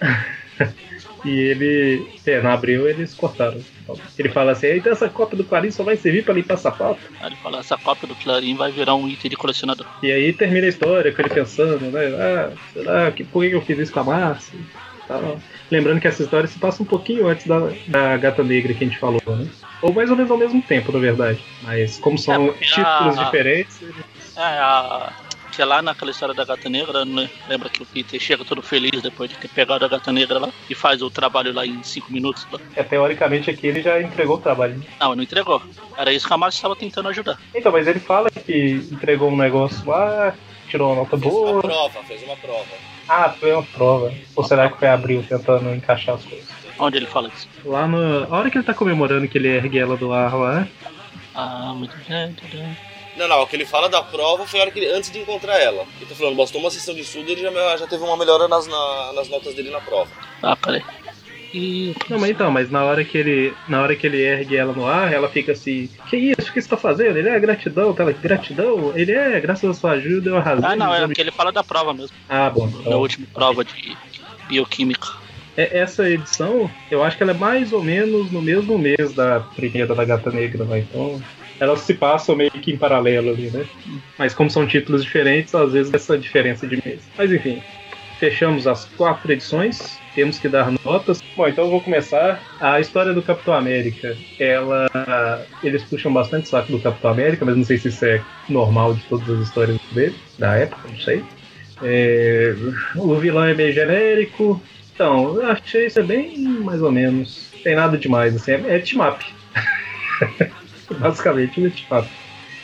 E 1.24 1.30
ele. 1.30 2.06
É, 2.26 2.40
no 2.40 2.50
abril 2.50 2.88
eles 2.88 3.14
cortaram. 3.14 3.60
Ele 4.18 4.28
fala 4.30 4.52
assim: 4.52 4.68
então 4.76 4.92
essa 4.92 5.08
cópia 5.08 5.36
do 5.36 5.44
Clarim 5.44 5.70
só 5.70 5.82
vai 5.82 5.96
servir 5.96 6.24
pra 6.24 6.34
limpar 6.34 6.56
sapato. 6.56 7.00
Aí 7.20 7.28
ele 7.28 7.36
fala, 7.36 7.58
essa 7.60 7.76
cópia 7.76 8.08
do 8.08 8.14
Clarim 8.14 8.54
vai 8.56 8.70
virar 8.72 8.94
um 8.94 9.08
item 9.08 9.30
de 9.30 9.36
colecionador. 9.36 9.86
E 10.02 10.10
aí 10.10 10.32
termina 10.32 10.66
a 10.66 10.70
história 10.70 11.12
com 11.12 11.20
ele 11.22 11.30
pensando, 11.30 11.78
né? 11.90 12.06
Ah, 12.16 12.50
será 12.72 13.12
que 13.12 13.24
por 13.24 13.44
que 13.44 13.54
eu 13.54 13.60
fiz 13.62 13.78
isso 13.78 13.92
com 13.92 14.00
a 14.00 14.04
Márcia? 14.04 14.58
Lembrando 15.70 16.00
que 16.00 16.08
essa 16.08 16.22
história 16.22 16.46
se 16.46 16.58
passa 16.58 16.82
um 16.82 16.86
pouquinho 16.86 17.26
antes 17.28 17.46
da, 17.46 17.58
da 17.88 18.16
Gata 18.16 18.42
Negra 18.42 18.72
que 18.72 18.84
a 18.84 18.86
gente 18.86 18.98
falou, 18.98 19.20
né? 19.26 19.46
Ou 19.82 19.92
mais 19.92 20.08
ou 20.10 20.16
menos 20.16 20.30
ao 20.30 20.38
mesmo 20.38 20.62
tempo, 20.62 20.90
na 20.92 20.98
verdade. 20.98 21.44
Mas 21.62 21.98
como 21.98 22.16
são 22.16 22.48
É, 22.48 22.52
títulos 22.54 23.18
a- 23.18 23.24
diferentes, 23.24 23.82
ele- 23.82 23.94
É, 24.36 24.40
a... 24.40 25.12
que 25.54 25.64
lá 25.64 25.80
naquela 25.82 26.10
história 26.10 26.34
da 26.34 26.44
Gata 26.44 26.68
Negra, 26.68 27.04
né? 27.04 27.28
lembra 27.48 27.68
que 27.68 27.82
o 27.82 27.86
Peter 27.86 28.20
chega 28.20 28.44
todo 28.44 28.60
feliz 28.62 29.00
depois 29.02 29.30
de 29.30 29.36
ter 29.36 29.48
pegado 29.48 29.84
a 29.84 29.88
Gata 29.88 30.12
Negra 30.12 30.38
lá 30.38 30.48
e 30.68 30.74
faz 30.74 31.00
o 31.02 31.10
trabalho 31.10 31.52
lá 31.52 31.66
em 31.66 31.82
5 31.82 32.12
minutos. 32.12 32.46
Lá. 32.50 32.58
é, 32.76 32.82
teoricamente 32.82 33.50
aqui 33.50 33.66
ele 33.66 33.82
já 33.82 34.00
entregou 34.00 34.36
o 34.36 34.40
trabalho. 34.40 34.76
né? 34.76 34.84
Não, 35.00 35.14
não 35.14 35.22
entregou. 35.22 35.62
Era 35.96 36.12
isso 36.12 36.26
que 36.26 36.32
a 36.32 36.36
Márcia 36.36 36.58
estava 36.58 36.76
tentando 36.76 37.08
ajudar. 37.08 37.38
Então, 37.54 37.70
mas 37.72 37.86
ele 37.86 38.00
fala 38.00 38.30
que 38.30 38.86
entregou 38.90 39.30
um 39.30 39.36
negócio 39.36 39.86
lá, 39.88 40.34
tirou 40.68 40.88
uma 40.92 40.96
nota 41.02 41.16
Fez 41.18 41.32
uma 41.32 41.40
boa. 41.52 41.62
prova, 41.62 42.02
fez 42.04 42.22
uma 42.22 42.36
prova. 42.36 42.66
Ah, 43.08 43.30
foi 43.30 43.52
uma 43.52 43.62
prova. 43.62 44.12
Ou 44.34 44.44
será 44.44 44.68
que 44.70 44.78
foi 44.78 44.88
abril 44.88 45.24
tentando 45.28 45.72
encaixar 45.74 46.14
as 46.16 46.24
coisas? 46.24 46.48
Onde 46.78 46.96
ele 46.96 47.06
fala 47.06 47.28
isso? 47.28 47.46
Lá 47.64 47.86
no. 47.86 48.24
A 48.24 48.36
hora 48.38 48.50
que 48.50 48.58
ele 48.58 48.64
tá 48.64 48.74
comemorando 48.74 49.28
que 49.28 49.38
ele 49.38 49.48
ergue 49.48 49.78
ela 49.78 49.96
do 49.96 50.12
ar 50.12 50.34
lá. 50.34 50.66
Ah, 51.34 51.72
muito 51.76 51.94
bem. 52.08 52.34
Não, 53.16 53.28
não, 53.28 53.42
o 53.42 53.46
que 53.46 53.54
ele 53.56 53.64
fala 53.64 53.88
da 53.88 54.02
prova 54.02 54.46
foi 54.46 54.58
a 54.58 54.62
hora 54.64 54.70
que 54.72 54.78
ele, 54.80 54.90
antes 54.92 55.10
de 55.10 55.18
encontrar 55.20 55.58
ela. 55.60 55.84
Ele 56.00 56.06
tá 56.08 56.14
falando, 56.16 56.36
bastou 56.36 56.60
uma 56.60 56.70
sessão 56.70 56.94
de 56.94 57.02
estudo 57.02 57.28
e 57.28 57.32
ele 57.32 57.42
já, 57.42 57.76
já 57.76 57.86
teve 57.86 58.02
uma 58.02 58.16
melhora 58.16 58.48
nas, 58.48 58.66
na- 58.66 59.12
nas 59.14 59.28
notas 59.28 59.54
dele 59.54 59.70
na 59.70 59.80
prova. 59.80 60.10
Ah, 60.42 60.56
peraí. 60.56 60.82
E. 61.52 61.94
Não, 62.10 62.18
mas 62.18 62.30
então, 62.30 62.50
mas 62.50 62.68
na 62.68 62.82
hora 62.82 63.04
que 63.04 63.16
ele. 63.16 63.54
Na 63.68 63.80
hora 63.80 63.94
que 63.94 64.04
ele 64.04 64.20
ergue 64.20 64.56
ela 64.56 64.72
no 64.72 64.88
ar, 64.88 65.12
ela 65.12 65.28
fica 65.28 65.52
assim, 65.52 65.88
que 66.10 66.16
isso? 66.16 66.50
O 66.50 66.52
que 66.52 66.60
você 66.60 66.68
tá 66.68 66.76
fazendo? 66.76 67.16
Ele 67.16 67.28
é 67.28 67.38
gratidão, 67.38 67.94
tá? 67.94 68.04
Gratidão? 68.10 68.92
Ele 68.96 69.12
é, 69.12 69.38
graças 69.40 69.70
à 69.70 69.72
sua 69.74 69.92
ajuda, 69.92 70.30
eu 70.30 70.36
arrasei. 70.36 70.64
Ah, 70.68 70.74
não, 70.74 70.92
é 70.92 71.06
porque 71.06 71.20
ele 71.20 71.30
fala 71.30 71.52
da 71.52 71.62
prova 71.62 71.94
mesmo. 71.94 72.16
Ah, 72.28 72.50
bom. 72.50 72.66
Na 72.66 72.80
Então, 72.80 72.98
última 72.98 73.24
prova 73.32 73.64
de 73.64 73.96
bioquímica. 74.48 75.06
é- 75.56 75.78
essa 75.78 76.10
edição, 76.10 76.68
eu 76.90 77.04
acho 77.04 77.16
que 77.16 77.22
ela 77.22 77.30
é 77.30 77.36
mais 77.36 77.72
ou 77.72 77.80
menos 77.84 78.32
no 78.32 78.42
mesmo 78.42 78.76
mês 78.76 79.12
da 79.14 79.38
primeira 79.38 79.94
da 79.94 80.04
Gata 80.04 80.32
Negra, 80.32 80.64
né? 80.64 80.80
Então, 80.80 81.22
elas 81.60 81.80
se 81.80 81.94
passam 81.94 82.36
meio 82.36 82.50
que 82.50 82.72
em 82.72 82.76
paralelo 82.76 83.30
ali, 83.30 83.50
né? 83.50 83.64
Mas 84.18 84.34
como 84.34 84.50
são 84.50 84.66
títulos 84.66 85.04
diferentes, 85.04 85.54
às 85.54 85.72
vezes 85.72 85.92
essa 85.92 86.18
diferença 86.18 86.66
de 86.66 86.80
mês. 86.84 87.00
Mas 87.16 87.32
enfim, 87.32 87.62
fechamos 88.18 88.66
as 88.66 88.84
quatro 88.96 89.30
edições. 89.32 90.00
Temos 90.14 90.38
que 90.38 90.48
dar 90.48 90.70
notas. 90.84 91.20
Bom, 91.36 91.48
então 91.48 91.64
eu 91.64 91.70
vou 91.70 91.80
começar. 91.80 92.40
A 92.60 92.80
história 92.80 93.12
do 93.12 93.22
Capitão 93.22 93.54
América, 93.54 94.16
ela. 94.38 94.86
Eles 95.62 95.82
puxam 95.84 96.12
bastante 96.12 96.48
saco 96.48 96.72
do 96.72 96.80
Capitão 96.80 97.10
América, 97.10 97.44
mas 97.44 97.56
não 97.56 97.64
sei 97.64 97.78
se 97.78 97.88
isso 97.88 98.04
é 98.04 98.22
normal 98.48 98.94
de 98.94 99.02
todas 99.04 99.28
as 99.28 99.40
histórias 99.40 99.78
dele, 99.92 100.14
da 100.38 100.54
época, 100.56 100.88
não 100.88 100.98
sei. 100.98 101.24
É, 101.82 102.54
o 102.96 103.14
vilão 103.16 103.44
é 103.44 103.54
meio 103.54 103.72
genérico. 103.72 104.62
Então, 104.94 105.34
eu 105.34 105.50
achei 105.50 105.86
isso 105.86 105.98
é 105.98 106.02
bem 106.02 106.38
mais 106.38 106.80
ou 106.80 106.92
menos. 106.92 107.50
Tem 107.64 107.74
nada 107.74 107.98
demais, 107.98 108.36
assim, 108.36 108.52
é, 108.52 108.76
é 108.76 108.78
team 108.78 109.06
up. 109.06 109.24
Basicamente, 110.98 111.64
é 111.64 111.70
team 111.70 112.00
up. 112.00 112.08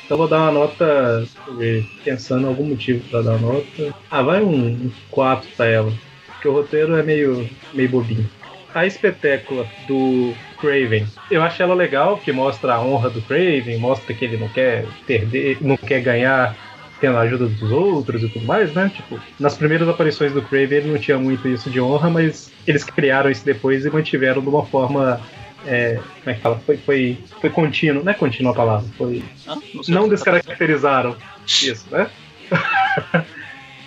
Então 0.04 0.16
eu 0.16 0.18
vou 0.18 0.28
dar 0.28 0.38
uma 0.38 0.52
nota, 0.52 1.24
ver, 1.56 1.86
pensando 2.04 2.44
em 2.44 2.48
algum 2.48 2.64
motivo 2.64 3.00
pra 3.08 3.22
dar 3.22 3.38
nota. 3.38 3.94
Ah, 4.10 4.22
vai 4.22 4.42
um 4.42 4.90
4 5.10 5.48
pra 5.56 5.66
ela. 5.66 5.92
Porque 6.32 6.48
o 6.48 6.52
roteiro 6.52 6.96
é 6.96 7.02
meio, 7.02 7.48
meio 7.72 7.88
bobinho. 7.88 8.28
A 8.74 8.86
espetácula 8.86 9.66
do 9.86 10.32
Craven, 10.60 11.06
eu 11.30 11.42
acho 11.42 11.62
ela 11.62 11.74
legal, 11.74 12.18
que 12.18 12.32
mostra 12.32 12.74
a 12.74 12.80
honra 12.80 13.10
do 13.10 13.20
Craven, 13.22 13.78
mostra 13.78 14.14
que 14.14 14.24
ele 14.24 14.36
não 14.36 14.48
quer 14.48 14.86
perder, 15.06 15.58
não 15.60 15.76
quer 15.76 16.00
ganhar 16.00 16.56
tendo 17.00 17.16
a 17.16 17.20
ajuda 17.20 17.46
dos 17.46 17.72
outros 17.72 18.22
e 18.22 18.28
tudo 18.28 18.44
mais, 18.44 18.72
né? 18.74 18.90
Tipo, 18.94 19.18
nas 19.38 19.56
primeiras 19.56 19.88
aparições 19.88 20.32
do 20.32 20.42
Craven 20.42 20.78
ele 20.78 20.92
não 20.92 20.98
tinha 20.98 21.18
muito 21.18 21.48
isso 21.48 21.70
de 21.70 21.80
honra, 21.80 22.10
mas 22.10 22.52
eles 22.66 22.84
criaram 22.84 23.30
isso 23.30 23.44
depois 23.44 23.84
e 23.84 23.90
mantiveram 23.90 24.42
de 24.42 24.48
uma 24.48 24.64
forma. 24.66 25.20
É, 25.66 25.94
como 25.94 26.30
é 26.30 26.34
que 26.34 26.40
fala? 26.40 26.58
Foi, 26.64 26.76
foi, 26.76 27.18
foi 27.40 27.50
contínuo, 27.50 28.02
não 28.02 28.12
é 28.12 28.14
contínuo 28.14 28.52
a 28.52 28.54
palavra, 28.54 28.88
foi. 28.96 29.22
Ah, 29.46 29.56
não 29.74 29.82
Não 29.88 30.02
tá 30.04 30.14
descaracterizaram 30.14 31.16
isso, 31.46 31.86
né? 31.90 32.10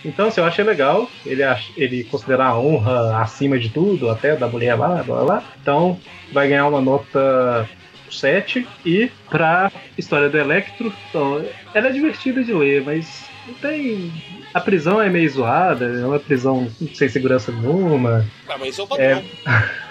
então, 0.06 0.28
assim, 0.28 0.42
eu 0.42 0.46
achei 0.48 0.64
legal 0.64 1.10
ele, 1.26 1.42
ele 1.76 2.04
considerar 2.06 2.48
a 2.48 2.60
honra 2.60 3.22
acima 3.22 3.58
de 3.58 3.70
tudo, 3.70 4.10
até 4.10 4.36
da 4.36 4.48
mulher 4.48 4.76
lá, 4.76 5.04
blá 5.04 5.04
blá 5.04 5.26
blá. 5.26 5.44
Então, 5.62 6.00
vai 6.32 6.48
ganhar 6.48 6.68
uma 6.68 6.82
nota 6.82 7.68
7. 8.10 8.68
E 8.86 9.12
pra 9.30 9.72
história 9.98 10.30
do 10.30 10.38
Electro, 10.38 10.94
então, 11.10 11.44
ela 11.74 11.88
é 11.88 11.92
divertida 11.92 12.44
de 12.44 12.54
ler, 12.54 12.84
mas 12.84 13.26
não 13.48 13.54
tem. 13.56 14.12
A 14.54 14.62
prisão 14.62 15.02
é 15.02 15.10
meio 15.10 15.30
zoada, 15.30 15.86
é 15.86 16.06
uma 16.06 16.20
prisão 16.20 16.70
sem 16.94 17.10
segurança 17.10 17.52
nenhuma. 17.52 18.26
Ah, 18.48 18.58
mas 18.58 18.70
isso 18.70 18.82
é 18.82 18.84
o 18.84 18.88
padrão. 18.88 19.24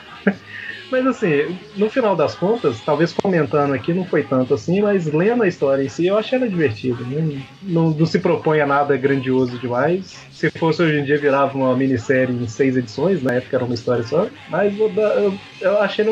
Mas 0.92 1.06
assim, 1.06 1.58
no 1.74 1.88
final 1.88 2.14
das 2.14 2.34
contas, 2.34 2.78
talvez 2.82 3.14
comentando 3.14 3.72
aqui 3.72 3.94
não 3.94 4.04
foi 4.04 4.22
tanto 4.24 4.52
assim, 4.52 4.82
mas 4.82 5.06
lendo 5.06 5.42
a 5.42 5.48
história 5.48 5.82
em 5.82 5.88
si, 5.88 6.06
eu 6.06 6.18
achei 6.18 6.36
ela 6.36 6.46
divertida. 6.46 7.02
Não, 7.02 7.42
não, 7.62 7.90
não 7.92 8.04
se 8.04 8.18
propõe 8.18 8.60
a 8.60 8.66
nada 8.66 8.94
grandioso 8.94 9.58
demais. 9.58 10.22
Se 10.30 10.50
fosse 10.50 10.82
hoje 10.82 10.98
em 10.98 11.04
dia, 11.04 11.18
virava 11.18 11.56
uma 11.56 11.74
minissérie 11.74 12.36
em 12.36 12.46
seis 12.46 12.76
edições, 12.76 13.22
na 13.22 13.32
época 13.32 13.56
era 13.56 13.64
uma 13.64 13.72
história 13.72 14.04
só. 14.04 14.28
Mas 14.50 14.76
vou 14.76 14.90
dar, 14.90 15.16
eu, 15.16 15.34
eu 15.62 15.78
achei 15.80 16.04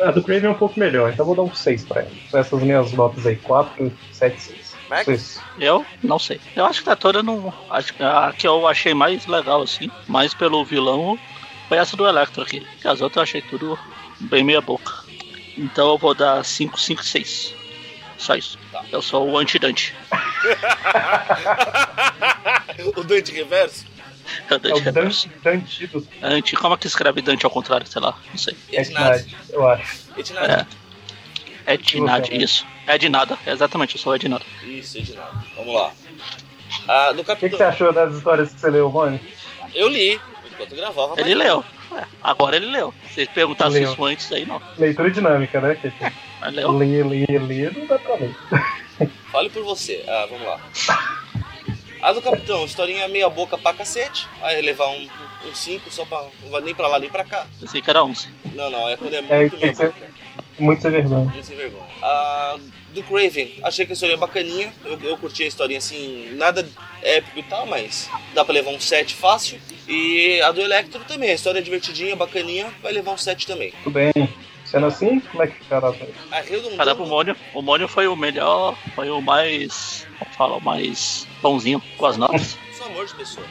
a 0.00 0.10
do 0.10 0.22
Craven 0.22 0.48
um 0.48 0.54
pouco 0.54 0.80
melhor, 0.80 1.12
então 1.12 1.26
vou 1.26 1.34
dar 1.34 1.42
um 1.42 1.54
6 1.54 1.84
pra 1.84 2.00
ela. 2.00 2.10
São 2.30 2.40
essas 2.40 2.62
minhas 2.62 2.90
notas 2.92 3.26
aí, 3.26 3.36
4, 3.36 3.92
7, 4.12 4.40
6. 4.40 4.76
Max? 4.88 5.08
Isso. 5.08 5.42
Eu 5.60 5.84
não 6.02 6.18
sei. 6.18 6.40
Eu 6.56 6.64
acho 6.64 6.82
que 6.82 6.88
a 6.88 6.96
toda 6.96 7.22
não. 7.22 7.52
Acho 7.68 7.92
que 7.92 8.02
a 8.02 8.32
que 8.36 8.48
eu 8.48 8.66
achei 8.66 8.94
mais 8.94 9.26
legal, 9.26 9.60
assim, 9.60 9.90
mais 10.08 10.32
pelo 10.32 10.64
vilão, 10.64 11.18
foi 11.68 11.76
essa 11.76 11.96
do 11.96 12.06
Electro 12.06 12.42
aqui. 12.42 12.66
Que 12.80 12.88
as 12.88 13.02
outras 13.02 13.16
eu 13.16 13.22
achei 13.22 13.42
tudo 13.42 13.78
bem 14.22 14.44
meia 14.44 14.60
boca. 14.60 14.92
Então 15.56 15.88
eu 15.90 15.98
vou 15.98 16.14
dar 16.14 16.44
5, 16.44 16.80
5, 16.80 17.04
6. 17.04 17.54
Só 18.18 18.34
isso. 18.34 18.58
Tá. 18.70 18.84
Eu 18.90 19.02
sou 19.02 19.28
o 19.28 19.38
anti-Dante. 19.38 19.94
o 22.96 23.02
Dante 23.02 23.32
Reverso? 23.32 23.84
É 24.48 24.54
o 24.54 24.56
É 24.56 24.58
Dante 24.58 24.74
o 24.74 24.78
Reverso. 24.84 25.28
Dante, 25.28 25.40
Dantido. 25.42 26.08
Anti, 26.22 26.56
como 26.56 26.74
é 26.74 26.78
que 26.78 26.86
escreve 26.86 27.20
Dante 27.20 27.44
ao 27.44 27.50
contrário? 27.50 27.86
Sei 27.86 28.00
lá, 28.00 28.16
não 28.30 28.38
sei. 28.38 28.56
É 28.72 28.82
de 28.82 28.90
nada. 28.92 29.16
Etnad, 29.16 29.34
eu 29.50 29.68
acho. 29.68 29.98
É 30.16 30.22
de 30.22 30.32
nada. 30.32 30.68
É 31.66 31.76
de 31.76 32.00
nada, 32.00 32.34
isso. 32.34 32.66
É 32.86 32.98
de 32.98 33.08
nada, 33.08 33.38
exatamente, 33.46 33.96
eu 33.96 34.00
sou 34.00 34.14
é 34.14 34.18
de 34.18 34.28
nada. 34.28 34.44
Isso, 34.64 34.98
é 34.98 35.00
de 35.00 35.14
nada. 35.14 35.44
Vamos 35.56 35.74
lá. 35.74 35.92
Ah, 36.88 37.12
do 37.12 37.22
O 37.22 37.24
que, 37.24 37.36
que 37.48 37.50
você 37.50 37.62
achou 37.62 37.92
das 37.92 38.14
histórias 38.14 38.52
que 38.52 38.60
você 38.60 38.70
leu, 38.70 38.88
Rony? 38.88 39.20
Eu 39.74 39.88
li 39.88 40.20
enquanto 40.50 40.74
gravava. 40.74 41.20
Ele 41.20 41.34
mas- 41.34 41.46
leu. 41.46 41.64
É, 41.98 42.04
agora 42.22 42.56
ele 42.56 42.66
leu. 42.66 42.92
Se 43.12 43.20
ele 43.22 43.30
perguntasse 43.34 43.78
Leu. 43.78 43.92
isso 43.92 44.04
antes 44.04 44.32
aí, 44.32 44.44
não. 44.46 44.60
Leitura 44.78 45.10
dinâmica, 45.10 45.60
né? 45.60 45.74
Que 45.74 45.86
Ele 45.88 46.56
leu. 46.56 46.72
ler, 46.72 47.06
ler, 47.06 47.42
ler, 47.42 47.76
não 47.76 47.86
dá 47.86 47.98
pra 47.98 48.14
ler. 48.14 48.34
Fale 49.30 49.50
por 49.50 49.64
você. 49.64 50.04
Ah, 50.06 50.26
vamos 50.30 50.46
lá. 50.46 50.60
A 52.02 52.12
do 52.12 52.20
Capitão, 52.20 52.64
historinha 52.64 53.06
meia 53.08 53.28
boca 53.30 53.56
pra 53.56 53.72
cacete. 53.72 54.26
Vai 54.40 54.60
levar 54.60 54.88
um 54.88 55.08
5 55.54 55.88
um 55.88 55.90
só 55.90 56.04
pra. 56.04 56.24
Não 56.42 56.50
vai 56.50 56.60
nem 56.60 56.74
pra 56.74 56.88
lá 56.88 56.98
nem 56.98 57.08
pra 57.08 57.24
cá. 57.24 57.46
Pensei 57.60 57.80
que 57.80 57.88
era 57.88 58.02
11. 58.04 58.28
Não, 58.54 58.70
não, 58.70 58.88
é 58.88 58.96
quando 58.96 59.14
é 59.14 59.18
É, 59.18 59.22
muito 59.22 59.56
meia 59.56 59.72
boca. 59.72 59.94
Muito 60.58 60.82
sem 60.82 60.90
vergonha. 60.90 61.24
Muito 61.24 61.46
sem 61.46 61.56
vergonha. 61.56 61.86
A 62.02 62.58
do 62.92 63.02
Craven, 63.04 63.54
achei 63.62 63.86
que 63.86 63.92
a 63.92 63.94
história 63.94 64.14
é 64.14 64.16
bacaninha. 64.16 64.72
Eu, 64.84 64.98
eu 65.00 65.16
curti 65.16 65.44
a 65.44 65.46
historinha 65.46 65.78
assim, 65.78 66.34
nada 66.36 66.68
épico 67.02 67.38
e 67.38 67.42
tal, 67.44 67.66
mas 67.66 68.10
dá 68.34 68.44
pra 68.44 68.52
levar 68.52 68.70
um 68.70 68.80
7 68.80 69.14
fácil. 69.14 69.58
E 69.88 70.40
a 70.42 70.52
do 70.52 70.60
Electro 70.60 71.00
também, 71.04 71.30
a 71.30 71.34
história 71.34 71.58
é 71.58 71.62
divertidinha, 71.62 72.14
bacaninha, 72.16 72.72
vai 72.82 72.92
levar 72.92 73.12
um 73.12 73.18
7 73.18 73.46
também. 73.46 73.72
Tudo 73.82 73.92
bem. 73.92 74.12
Sendo 74.64 74.86
assim, 74.86 75.20
como 75.20 75.42
é 75.42 75.48
que 75.48 75.54
ficará? 75.56 75.88
A 75.88 75.92
Caramba, 75.92 76.14
o 76.30 76.50
redundância. 76.50 76.94
Mônio, 77.04 77.36
o 77.54 77.62
Mônio 77.62 77.88
foi 77.88 78.06
o 78.06 78.16
melhor, 78.16 78.76
foi 78.94 79.10
o 79.10 79.20
mais, 79.20 80.06
como 80.18 80.32
fala, 80.32 80.56
o 80.56 80.60
mais 80.60 81.26
bonzinho 81.42 81.82
com 81.98 82.06
as 82.06 82.16
notas. 82.16 82.56
Sou 82.72 82.86
amor 82.86 83.06
de 83.06 83.14
pessoa. 83.14 83.46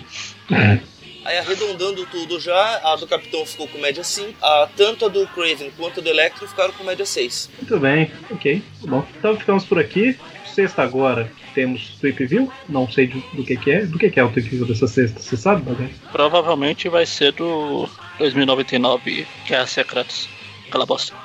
Aí 1.24 1.38
arredondando 1.38 2.04
tudo 2.08 2.40
já, 2.40 2.82
a 2.84 2.96
do 2.96 3.06
Capitão 3.06 3.46
ficou 3.46 3.68
com 3.68 3.78
média 3.78 4.04
5, 4.04 4.34
a, 4.42 4.70
tanto 4.76 5.06
a 5.06 5.10
do 5.10 5.28
Craven 5.28 5.72
quanto 5.78 6.00
a 6.00 6.04
do 6.04 6.10
Electro 6.10 6.48
ficaram 6.48 6.74
com 6.74 6.84
média 6.84 7.06
6. 7.06 7.52
Muito 7.58 7.80
bem, 7.80 8.12
ok. 8.32 8.64
Tá 8.82 8.88
bom. 8.88 9.06
Então 9.18 9.38
ficamos 9.38 9.64
por 9.64 9.78
aqui. 9.78 10.18
Sexta 10.46 10.82
agora 10.82 11.32
temos 11.54 11.98
Trip 12.00 12.26
View. 12.26 12.52
Não 12.68 12.90
sei 12.90 13.08
do, 13.08 13.20
do 13.34 13.44
que, 13.44 13.56
que 13.58 13.72
é. 13.72 13.86
Do 13.86 13.98
que, 13.98 14.10
que 14.10 14.20
é 14.20 14.24
o 14.24 14.30
Trip 14.30 14.50
View 14.50 14.66
dessa 14.66 14.88
sexta? 14.88 15.20
Você 15.20 15.38
sabe, 15.38 15.62
Bagé? 15.62 15.90
Provavelmente 16.12 16.90
vai 16.90 17.06
ser 17.06 17.32
do 17.34 17.88
2099 18.18 19.28
Guerras 19.48 19.70
Secretas. 19.70 20.28
Aquela 20.68 20.86
bosta. 20.86 21.16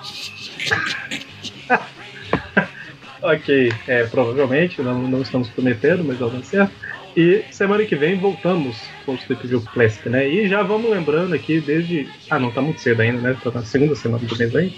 Ok, 3.23 3.73
é, 3.89 4.05
provavelmente, 4.05 4.81
não, 4.83 5.03
não 5.03 5.23
estamos 5.23 5.49
prometendo, 5.49 6.05
mas 6.05 6.19
vai 6.19 6.31
dar 6.31 6.45
certo. 6.45 6.73
E 7.17 7.43
semana 7.51 7.83
que 7.87 7.97
vem 7.97 8.19
voltamos 8.19 8.77
com 9.07 9.15
o 9.15 9.17
Trip 9.19 9.47
View 9.47 9.63
Classic, 9.73 10.07
né? 10.07 10.29
E 10.29 10.47
já 10.47 10.63
vamos 10.63 10.91
lembrando 10.91 11.35
aqui 11.35 11.63
desde. 11.63 12.07
Ah, 12.29 12.39
não, 12.39 12.53
tá 12.53 12.61
muito 12.61 12.79
cedo 12.79 13.01
ainda, 13.01 13.19
né? 13.23 13.41
Tá 13.43 13.51
na 13.51 13.65
segunda 13.65 13.95
semana 13.95 14.23
do 14.23 14.37
mês 14.37 14.55
ainda. 14.55 14.75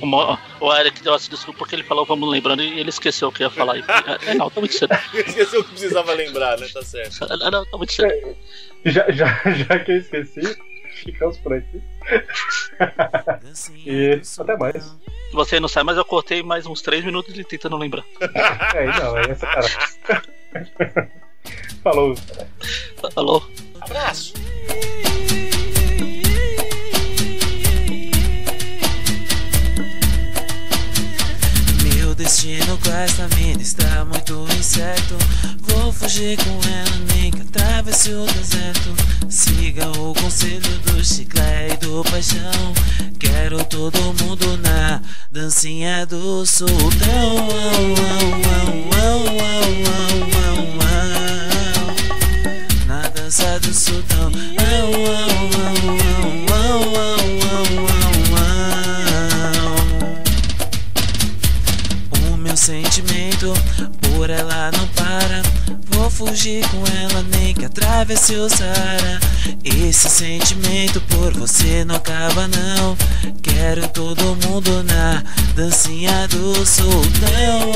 O, 0.61 0.73
Eric 0.73 1.03
deu 1.03 1.17
essa 1.17 1.29
desculpa 1.29 1.59
porque 1.59 1.75
ele 1.75 1.83
falou, 1.83 2.07
vamos 2.07 2.31
lembrando, 2.31 2.63
e 2.63 2.79
ele 2.79 2.91
esqueceu 2.91 3.27
o 3.27 3.33
que 3.33 3.43
ia 3.43 3.51
falar. 3.51 3.79
É, 4.27 4.35
não, 4.35 4.49
tá 4.49 4.61
muito 4.61 4.75
cedo. 4.75 4.97
Esqueceu 5.13 5.61
o 5.61 5.65
que 5.65 5.71
precisava 5.71 6.13
lembrar, 6.13 6.59
né? 6.59 6.69
Tá 6.73 6.83
certo. 6.83 7.25
É, 7.25 7.51
Não, 7.51 7.65
tá 7.65 7.77
muito 7.77 7.93
cedo. 7.93 8.37
Já, 8.85 9.11
já, 9.11 9.27
já 9.45 9.79
que 9.81 9.93
eu 9.93 9.97
esqueci, 9.97 10.57
ficamos 11.05 11.39
por 11.39 11.55
aqui. 11.55 11.83
e 13.85 14.21
até 14.39 14.57
mais. 14.57 14.97
Você 15.33 15.59
não 15.59 15.69
sabe, 15.69 15.87
mas 15.87 15.97
eu 15.97 16.05
cortei 16.05 16.43
mais 16.43 16.67
uns 16.67 16.83
3 16.83 17.05
minutos 17.05 17.35
ele 17.35 17.45
tentando 17.45 17.77
lembrar. 17.77 18.05
É, 18.75 18.87
não, 18.87 19.19
é 19.19 19.31
essa 19.31 19.47
cara. 19.47 20.23
Falou. 21.83 22.15
Falou. 23.15 23.43
Abraço! 23.81 24.35
Destino 32.19 32.77
com 32.79 32.91
esta 32.91 33.29
mina 33.37 33.63
está 33.63 34.05
muito 34.05 34.45
incerto. 34.59 35.17
Vou 35.61 35.93
fugir 35.93 36.37
com 36.39 36.51
ela, 36.69 37.15
nem 37.15 37.31
que 37.31 37.43
atravesse 37.43 38.11
o 38.13 38.27
deserto. 38.27 38.93
Siga 39.29 39.89
o 40.01 40.13
conselho 40.15 40.79
do 40.81 41.05
chiclete 41.05 41.75
e 41.75 41.77
do 41.77 42.03
paixão. 42.11 42.75
Quero 43.21 43.65
todo 43.65 44.01
mundo 44.21 44.59
na 44.59 45.01
dancinha 45.31 46.05
do 46.07 46.45
sultão. 46.45 47.49
Na 52.87 53.09
dança 53.11 53.61
do 53.61 53.73
sultão. 53.73 54.33
Sentimento 62.69 63.55
por 64.03 64.29
ela 64.29 64.71
não 64.77 64.87
para. 64.89 65.41
Vou 65.87 66.11
fugir 66.11 66.63
com 66.69 66.85
ela, 67.01 67.25
nem 67.31 67.55
que 67.55 67.65
atravesse 67.65 68.35
o 68.35 68.47
Saara. 68.47 69.19
Esse 69.65 70.11
sentimento 70.11 71.01
por 71.09 71.33
você 71.33 71.83
não 71.87 71.95
acaba, 71.95 72.47
não. 72.47 72.95
Quero 73.43 73.89
todo 73.89 74.37
mundo 74.47 74.83
na 74.83 75.25
dancinha 75.55 76.29
do 76.29 76.67
sultão. 76.67 77.73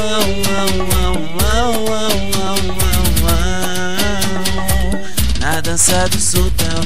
Na 5.41 5.61
dança 5.63 6.07
do 6.11 6.21
sultão. 6.21 6.83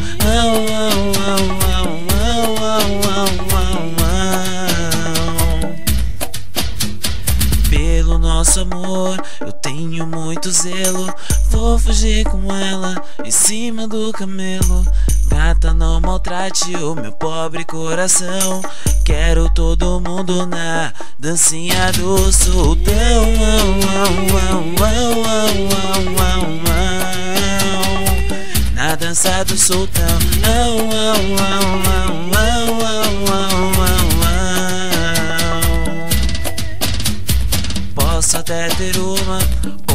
Nosso 8.19 8.61
amor, 8.61 9.23
eu 9.41 9.53
tenho 9.53 10.07
muito 10.07 10.51
zelo. 10.51 11.13
Vou 11.51 11.79
fugir 11.79 12.25
com 12.25 12.55
ela 12.55 12.95
em 13.25 13.31
cima 13.31 13.87
do 13.87 14.13
camelo. 14.13 14.85
Gata, 15.27 15.75
não 15.75 16.01
maltrate 16.01 16.75
o 16.77 16.95
meu 16.95 17.13
pobre 17.13 17.65
coração. 17.65 18.63
Quero 19.05 19.49
todo 19.51 20.01
mundo 20.01 20.47
na 20.47 20.93
dancinha 21.19 21.93
do 21.93 22.33
sultão. 22.33 22.95
Na 28.75 28.95
dança 28.95 29.45
do 29.45 29.57
sultão. 29.57 30.19
Posso 38.27 38.39
até 38.39 38.67
ter 38.71 38.99
uma, 38.99 39.39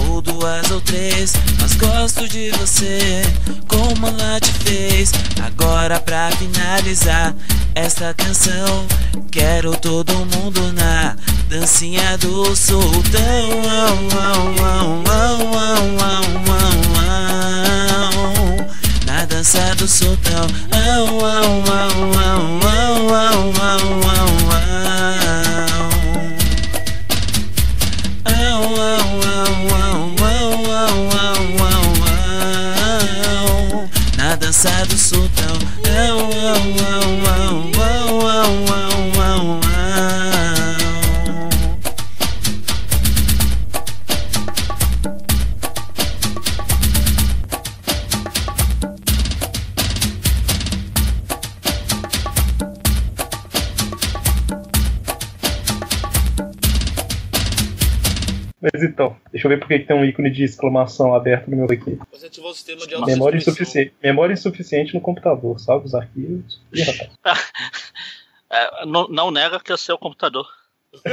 ou 0.07 0.21
duas 0.21 0.71
ou 0.71 0.79
três, 0.79 1.33
mas 1.59 1.73
gosto 1.75 2.29
de 2.29 2.49
você 2.51 3.21
como 3.67 4.07
ela 4.07 4.39
te 4.39 4.53
fez. 4.53 5.11
Agora 5.43 5.99
pra 5.99 6.31
finalizar 6.31 7.35
esta 7.75 8.13
canção, 8.13 8.87
quero 9.29 9.75
todo 9.75 10.13
mundo 10.33 10.71
na 10.71 11.17
dancinha 11.49 12.17
do 12.19 12.55
sultão. 12.55 13.21
Na 19.05 19.25
dança 19.25 19.75
do 19.75 19.85
sultão. 19.89 20.47
Na 34.63 34.69
dança 34.69 34.85
do 34.85 34.97
sultão. 34.97 35.57
Mas 37.23 37.70
então, 58.81 59.15
deixa 59.31 59.47
eu 59.47 59.49
ver 59.49 59.57
porque 59.57 59.79
que 59.79 59.85
tem 59.85 59.95
um 59.95 60.05
ícone 60.05 60.29
de 60.29 60.43
exclamação 60.43 61.13
aberto 61.13 61.49
no 61.49 61.57
meu 61.57 61.65
aqui. 61.65 61.97
Você 62.11 62.27
ativou 62.27 62.51
o 62.51 62.53
sistema 62.53 62.85
de 62.85 62.99
Memória 63.05 63.37
insuficiente, 63.37 63.93
memória 64.01 64.33
insuficiente 64.33 64.93
no 64.93 65.01
computador, 65.01 65.59
salve 65.59 65.85
os 65.85 65.95
arquivos. 65.95 66.61
Ih, 66.73 66.83
rapaz. 66.83 67.51
É, 68.53 68.85
não, 68.85 69.07
não 69.07 69.31
nega 69.31 69.61
que 69.61 69.71
é 69.71 69.75
o 69.75 69.77
seu 69.77 69.97
computador. 69.97 70.45